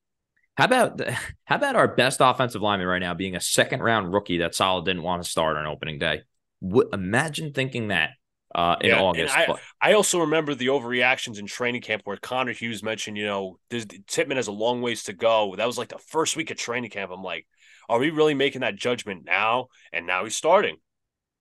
How 0.56 0.66
about 0.66 1.02
how 1.46 1.56
about 1.56 1.76
our 1.76 1.88
best 1.88 2.20
offensive 2.22 2.62
lineman 2.62 2.88
right 2.88 3.00
now 3.00 3.16
being 3.16 3.36
a 3.36 3.42
second 3.42 3.82
round 3.82 4.14
rookie 4.14 4.38
that 4.38 4.54
Saleh 4.54 4.86
didn't 4.86 5.02
want 5.02 5.24
to 5.24 5.30
start 5.30 5.58
on 5.58 5.66
opening 5.66 5.98
day? 5.98 6.22
W- 6.62 6.90
imagine 6.94 7.54
thinking 7.54 7.88
that 7.88 8.12
uh, 8.56 8.76
in 8.82 8.90
yeah, 8.90 9.02
August. 9.02 9.36
I, 9.36 9.56
I, 9.82 9.94
also 9.94 10.20
remember 10.20 10.54
the 10.54 10.68
overreactions 10.68 11.40
in 11.40 11.48
training 11.48 11.82
camp 11.82 12.04
where 12.06 12.18
Connor 12.18 12.52
Hughes 12.52 12.84
mentioned, 12.84 13.18
you 13.18 13.26
know, 13.26 13.58
Tippmann 14.08 14.38
has 14.38 14.48
a 14.48 14.52
long 14.52 14.82
ways 14.82 15.04
to 15.04 15.14
go. 15.14 15.56
That 15.56 15.66
was 15.66 15.78
like 15.78 15.90
the 15.90 15.98
first 15.98 16.36
week 16.36 16.52
of 16.52 16.58
training 16.58 16.92
camp. 16.92 17.12
I'm 17.12 17.24
like, 17.24 17.48
are 17.90 18.00
we 18.00 18.12
really 18.12 18.36
making 18.36 18.62
that 18.62 18.76
judgment 18.76 19.24
now? 19.26 19.68
And 19.92 20.06
now 20.06 20.24
he's 20.24 20.36
starting. 20.36 20.78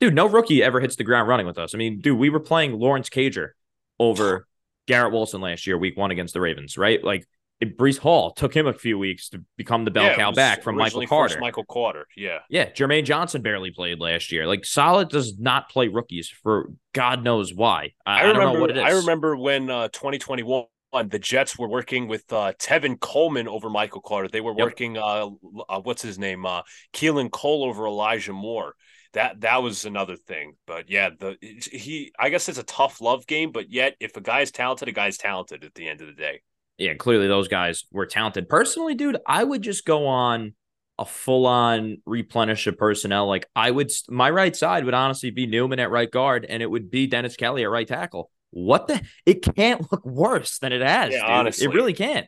Dude, 0.01 0.15
no 0.15 0.27
rookie 0.27 0.63
ever 0.63 0.81
hits 0.81 0.97
the 0.97 1.05
ground 1.05 1.29
running 1.29 1.47
with 1.47 1.59
us. 1.59 1.75
I 1.75 1.79
mean, 1.79 2.01
dude, 2.01 2.19
we 2.19 2.31
were 2.31 2.41
playing 2.41 2.79
Lawrence 2.79 3.09
Cager 3.09 3.51
over 3.99 4.47
Garrett 4.87 5.13
Wilson 5.13 5.41
last 5.41 5.67
year, 5.67 5.79
week 5.79 5.97
one 5.97 6.11
against 6.11 6.35
the 6.35 6.41
Ravens, 6.41 6.77
right? 6.77 7.03
Like 7.05 7.27
Breece 7.65 7.99
Hall 7.99 8.33
took 8.33 8.55
him 8.55 8.67
a 8.67 8.73
few 8.73 8.99
weeks 8.99 9.29
to 9.31 9.45
become 9.57 9.85
the 9.85 9.91
bell 9.91 10.05
yeah, 10.05 10.17
cow 10.17 10.33
back 10.33 10.63
from 10.63 10.77
Michael 10.77 11.07
Carter. 11.07 11.39
Michael 11.41 11.65
Carter, 11.65 12.07
yeah, 12.17 12.41
yeah. 12.49 12.71
Jermaine 12.71 13.05
Johnson 13.05 13.43
barely 13.43 13.71
played 13.71 14.01
last 14.01 14.33
year. 14.33 14.47
Like 14.47 14.65
Saleh 14.65 15.09
does 15.09 15.39
not 15.39 15.69
play 15.69 15.89
rookies 15.89 16.29
for 16.29 16.71
God 16.93 17.23
knows 17.23 17.55
why. 17.55 17.93
I, 18.05 18.21
I, 18.21 18.23
remember, 18.23 18.41
I 18.41 18.45
don't 18.45 18.55
know 18.55 18.61
what 18.61 18.71
it 18.71 18.77
is. 18.79 18.83
I 18.83 18.91
remember 18.91 19.37
when 19.37 19.71
uh, 19.71 19.89
2021 19.89 20.67
the 21.09 21.19
Jets 21.19 21.59
were 21.59 21.69
working 21.69 22.09
with 22.09 22.31
uh, 22.33 22.53
Tevin 22.59 22.99
Coleman 23.01 23.49
over 23.49 23.71
Michael 23.71 24.03
Carter. 24.03 24.29
They 24.29 24.41
were 24.41 24.55
yep. 24.57 24.67
working 24.67 24.99
uh, 24.99 25.29
uh, 25.69 25.81
what's 25.81 26.03
his 26.03 26.19
name, 26.19 26.45
uh, 26.45 26.63
Keelan 26.93 27.31
Cole 27.31 27.65
over 27.65 27.87
Elijah 27.87 28.33
Moore. 28.33 28.75
That 29.13 29.43
that 29.43 29.63
was 29.63 29.85
another 29.85 30.17
thing. 30.17 30.55
But 30.67 30.91
yeah, 30.91 31.11
the 31.11 31.37
he 31.41 32.13
I 32.19 32.31
guess 32.31 32.49
it's 32.49 32.59
a 32.59 32.65
tough 32.65 33.01
love 33.01 33.27
game. 33.27 33.53
But 33.53 33.71
yet, 33.71 33.95
if 34.01 34.17
a 34.17 34.21
guy's 34.21 34.51
talented, 34.51 34.89
a 34.89 34.93
guy's 34.93 35.19
talented 35.19 35.65
at 35.65 35.75
the 35.75 35.89
end 35.89 36.01
of 36.01 36.07
the 36.07 36.15
day 36.15 36.41
yeah, 36.79 36.95
clearly 36.95 37.29
those 37.29 37.49
guys 37.49 37.85
were 37.93 38.07
talented. 38.07 38.49
Personally, 38.49 38.95
dude, 38.95 39.19
I 39.27 39.45
would 39.45 39.63
just 39.63 39.85
go 39.85 40.07
on 40.07 40.55
a 40.99 41.05
full 41.05 41.47
on 41.47 41.99
replenish 42.07 42.67
of 42.67 42.79
personnel. 42.79 43.27
Like 43.27 43.47
I 43.55 43.71
would, 43.71 43.91
my 44.09 44.31
right 44.31 44.55
side 44.55 44.85
would 44.85 44.95
honestly 44.95 45.31
be 45.31 45.47
Newman 45.47 45.81
at 45.81 45.91
right 45.91 46.11
guard, 46.11 46.45
and 46.49 46.63
it 46.63 46.71
would 46.71 46.91
be 46.91 47.07
Dennis 47.07 47.37
Kelly 47.37 47.63
at 47.63 47.71
right 47.71 47.87
tackle. 47.87 48.31
What 48.51 48.89
the? 48.89 49.01
It 49.27 49.43
can't 49.55 49.91
look 49.93 50.05
worse 50.05 50.59
than 50.59 50.73
it 50.73 50.83
has. 50.83 51.13
Yeah, 51.13 51.21
dude. 51.21 51.31
honestly, 51.31 51.67
it 51.67 51.75
really 51.75 51.95
can't. 51.95 52.27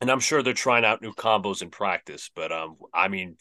And 0.00 0.10
I'm 0.10 0.20
sure 0.20 0.42
they're 0.42 0.52
trying 0.52 0.84
out 0.84 1.02
new 1.02 1.12
combos 1.12 1.62
in 1.62 1.70
practice, 1.70 2.30
but 2.34 2.52
um, 2.52 2.76
I 2.92 3.08
mean, 3.08 3.36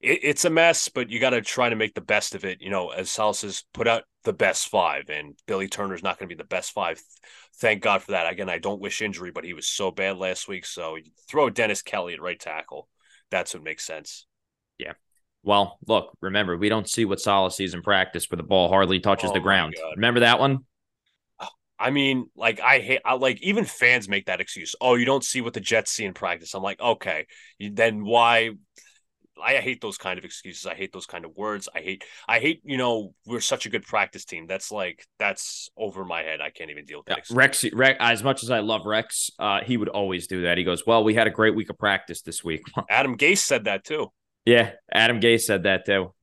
it, 0.00 0.20
it's 0.22 0.44
a 0.44 0.50
mess, 0.50 0.88
but 0.88 1.10
you 1.10 1.18
got 1.18 1.30
to 1.30 1.40
try 1.40 1.68
to 1.68 1.76
make 1.76 1.94
the 1.94 2.00
best 2.00 2.34
of 2.34 2.44
it. 2.44 2.60
You 2.60 2.70
know, 2.70 2.90
as 2.90 3.10
Sal 3.10 3.32
says, 3.32 3.64
put 3.72 3.88
out 3.88 4.04
the 4.24 4.32
best 4.32 4.68
five, 4.68 5.08
and 5.08 5.34
Billy 5.46 5.68
Turner's 5.68 6.02
not 6.02 6.18
going 6.18 6.28
to 6.28 6.34
be 6.34 6.38
the 6.38 6.46
best 6.46 6.72
five. 6.72 7.00
Thank 7.56 7.82
God 7.82 8.02
for 8.02 8.12
that. 8.12 8.30
Again, 8.30 8.48
I 8.48 8.58
don't 8.58 8.80
wish 8.80 9.00
injury, 9.00 9.30
but 9.30 9.44
he 9.44 9.52
was 9.52 9.66
so 9.66 9.90
bad 9.90 10.16
last 10.16 10.48
week. 10.48 10.66
So 10.66 10.96
throw 11.28 11.50
Dennis 11.50 11.82
Kelly 11.82 12.14
at 12.14 12.20
right 12.20 12.38
tackle. 12.38 12.88
That's 13.30 13.54
what 13.54 13.62
makes 13.62 13.84
sense. 13.84 14.26
Yeah. 14.78 14.92
Well, 15.42 15.78
look, 15.86 16.16
remember, 16.20 16.56
we 16.56 16.68
don't 16.68 16.88
see 16.88 17.04
what 17.04 17.20
Saleh 17.20 17.52
sees 17.52 17.74
in 17.74 17.82
practice 17.82 18.26
where 18.30 18.36
the 18.36 18.42
ball 18.42 18.68
hardly 18.68 19.00
touches 19.00 19.30
oh 19.30 19.34
the 19.34 19.40
ground. 19.40 19.74
Remember 19.96 20.20
that 20.20 20.40
one? 20.40 20.60
I 21.78 21.90
mean, 21.90 22.28
like 22.34 22.60
I 22.60 22.80
hate, 22.80 23.00
I, 23.04 23.14
like 23.14 23.40
even 23.40 23.64
fans 23.64 24.08
make 24.08 24.26
that 24.26 24.40
excuse. 24.40 24.74
Oh, 24.80 24.96
you 24.96 25.04
don't 25.04 25.22
see 25.22 25.40
what 25.40 25.54
the 25.54 25.60
Jets 25.60 25.92
see 25.92 26.04
in 26.04 26.12
practice. 26.12 26.54
I'm 26.54 26.62
like, 26.62 26.80
okay, 26.80 27.26
then 27.60 28.04
why 28.04 28.50
I 29.42 29.56
hate 29.56 29.80
those 29.80 29.98
kind 29.98 30.18
of 30.18 30.24
excuses. 30.24 30.66
I 30.66 30.74
hate 30.74 30.92
those 30.92 31.06
kind 31.06 31.24
of 31.24 31.36
words. 31.36 31.68
I 31.74 31.80
hate 31.80 32.04
I 32.28 32.40
hate, 32.40 32.60
you 32.64 32.76
know, 32.76 33.14
we're 33.26 33.40
such 33.40 33.66
a 33.66 33.70
good 33.70 33.84
practice 33.84 34.24
team. 34.24 34.46
That's 34.46 34.70
like 34.70 35.06
that's 35.18 35.70
over 35.76 36.04
my 36.04 36.22
head. 36.22 36.40
I 36.40 36.50
can't 36.50 36.70
even 36.70 36.84
deal 36.84 36.98
with 36.98 37.06
that. 37.06 37.18
Yeah, 37.30 37.36
Rex, 37.36 37.64
Rex 37.72 37.96
as 38.00 38.22
much 38.22 38.42
as 38.42 38.50
I 38.50 38.60
love 38.60 38.86
Rex, 38.86 39.30
uh, 39.38 39.60
he 39.64 39.76
would 39.76 39.88
always 39.88 40.26
do 40.26 40.42
that. 40.42 40.58
He 40.58 40.64
goes, 40.64 40.86
Well, 40.86 41.04
we 41.04 41.14
had 41.14 41.26
a 41.26 41.30
great 41.30 41.54
week 41.54 41.70
of 41.70 41.78
practice 41.78 42.22
this 42.22 42.42
week. 42.42 42.62
Adam 42.90 43.16
Gase 43.16 43.38
said 43.38 43.64
that 43.64 43.84
too. 43.84 44.12
Yeah, 44.44 44.72
Adam 44.92 45.20
Gase 45.20 45.42
said 45.42 45.64
that 45.64 45.84
too. 45.84 46.14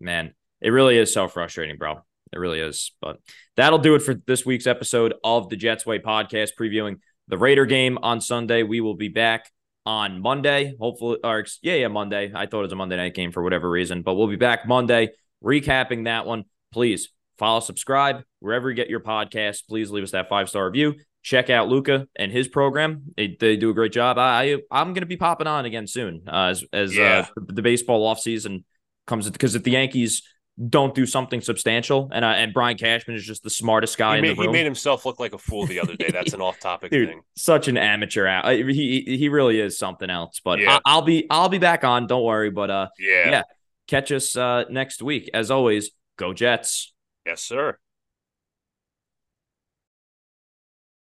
Man, 0.00 0.34
it 0.60 0.70
really 0.70 0.96
is 0.96 1.12
so 1.12 1.28
frustrating, 1.28 1.76
bro. 1.76 2.00
It 2.32 2.38
really 2.38 2.60
is. 2.60 2.92
But 3.00 3.18
that'll 3.56 3.78
do 3.78 3.94
it 3.94 4.02
for 4.02 4.14
this 4.26 4.44
week's 4.44 4.66
episode 4.66 5.14
of 5.22 5.48
the 5.48 5.56
Jets 5.56 5.86
Way 5.86 5.98
podcast, 5.98 6.50
previewing 6.58 6.96
the 7.28 7.38
Raider 7.38 7.66
game 7.66 7.98
on 8.02 8.20
Sunday. 8.20 8.62
We 8.62 8.80
will 8.80 8.96
be 8.96 9.08
back 9.08 9.50
on 9.86 10.20
Monday. 10.20 10.74
Hopefully, 10.80 11.18
or 11.22 11.44
yeah, 11.62 11.74
yeah, 11.74 11.88
Monday. 11.88 12.32
I 12.34 12.46
thought 12.46 12.60
it 12.60 12.62
was 12.62 12.72
a 12.72 12.76
Monday 12.76 12.96
night 12.96 13.14
game 13.14 13.32
for 13.32 13.42
whatever 13.42 13.68
reason, 13.68 14.02
but 14.02 14.14
we'll 14.14 14.28
be 14.28 14.36
back 14.36 14.66
Monday 14.66 15.10
recapping 15.42 16.04
that 16.04 16.26
one. 16.26 16.44
Please 16.72 17.10
follow, 17.38 17.60
subscribe 17.60 18.24
wherever 18.40 18.70
you 18.70 18.76
get 18.76 18.88
your 18.88 19.00
podcast. 19.00 19.66
Please 19.68 19.90
leave 19.90 20.04
us 20.04 20.12
that 20.12 20.28
five 20.28 20.48
star 20.48 20.66
review. 20.66 20.94
Check 21.22 21.48
out 21.48 21.68
Luca 21.68 22.06
and 22.16 22.30
his 22.30 22.48
program. 22.48 23.04
They, 23.16 23.36
they 23.38 23.56
do 23.56 23.70
a 23.70 23.74
great 23.74 23.92
job. 23.92 24.18
I, 24.18 24.58
I 24.70 24.80
am 24.80 24.92
gonna 24.92 25.06
be 25.06 25.16
popping 25.16 25.46
on 25.46 25.64
again 25.64 25.86
soon 25.86 26.22
uh, 26.26 26.48
as 26.48 26.64
as 26.72 26.94
yeah. 26.94 27.26
uh, 27.36 27.40
the, 27.46 27.54
the 27.54 27.62
baseball 27.62 28.06
off 28.06 28.20
season 28.20 28.64
comes 29.06 29.28
because 29.30 29.54
if 29.54 29.62
the 29.62 29.72
Yankees 29.72 30.22
don't 30.68 30.94
do 30.94 31.04
something 31.04 31.40
substantial. 31.40 32.10
And 32.12 32.24
uh, 32.24 32.28
and 32.28 32.54
Brian 32.54 32.76
Cashman 32.76 33.16
is 33.16 33.24
just 33.24 33.42
the 33.42 33.50
smartest 33.50 33.98
guy 33.98 34.16
he 34.16 34.22
made, 34.22 34.36
He 34.36 34.48
made 34.48 34.64
himself 34.64 35.04
look 35.04 35.18
like 35.18 35.34
a 35.34 35.38
fool 35.38 35.66
the 35.66 35.80
other 35.80 35.96
day. 35.96 36.10
That's 36.10 36.32
an 36.32 36.40
off-topic 36.40 36.90
thing. 36.90 37.22
Such 37.36 37.68
an 37.68 37.76
amateur. 37.76 38.26
Out. 38.26 38.52
He 38.52 39.04
he 39.06 39.28
really 39.28 39.60
is 39.60 39.78
something 39.78 40.10
else. 40.10 40.40
But 40.44 40.60
yeah. 40.60 40.78
I, 40.84 40.94
will 40.94 41.02
be 41.02 41.26
I'll 41.28 41.48
be 41.48 41.58
back 41.58 41.84
on. 41.84 42.06
Don't 42.06 42.24
worry. 42.24 42.50
But 42.50 42.70
uh, 42.70 42.88
yeah, 42.98 43.30
yeah. 43.30 43.42
Catch 43.88 44.12
us 44.12 44.36
uh 44.36 44.64
next 44.70 45.02
week. 45.02 45.28
As 45.34 45.50
always, 45.50 45.90
go 46.16 46.32
Jets. 46.32 46.92
Yes, 47.26 47.42
sir. 47.42 47.78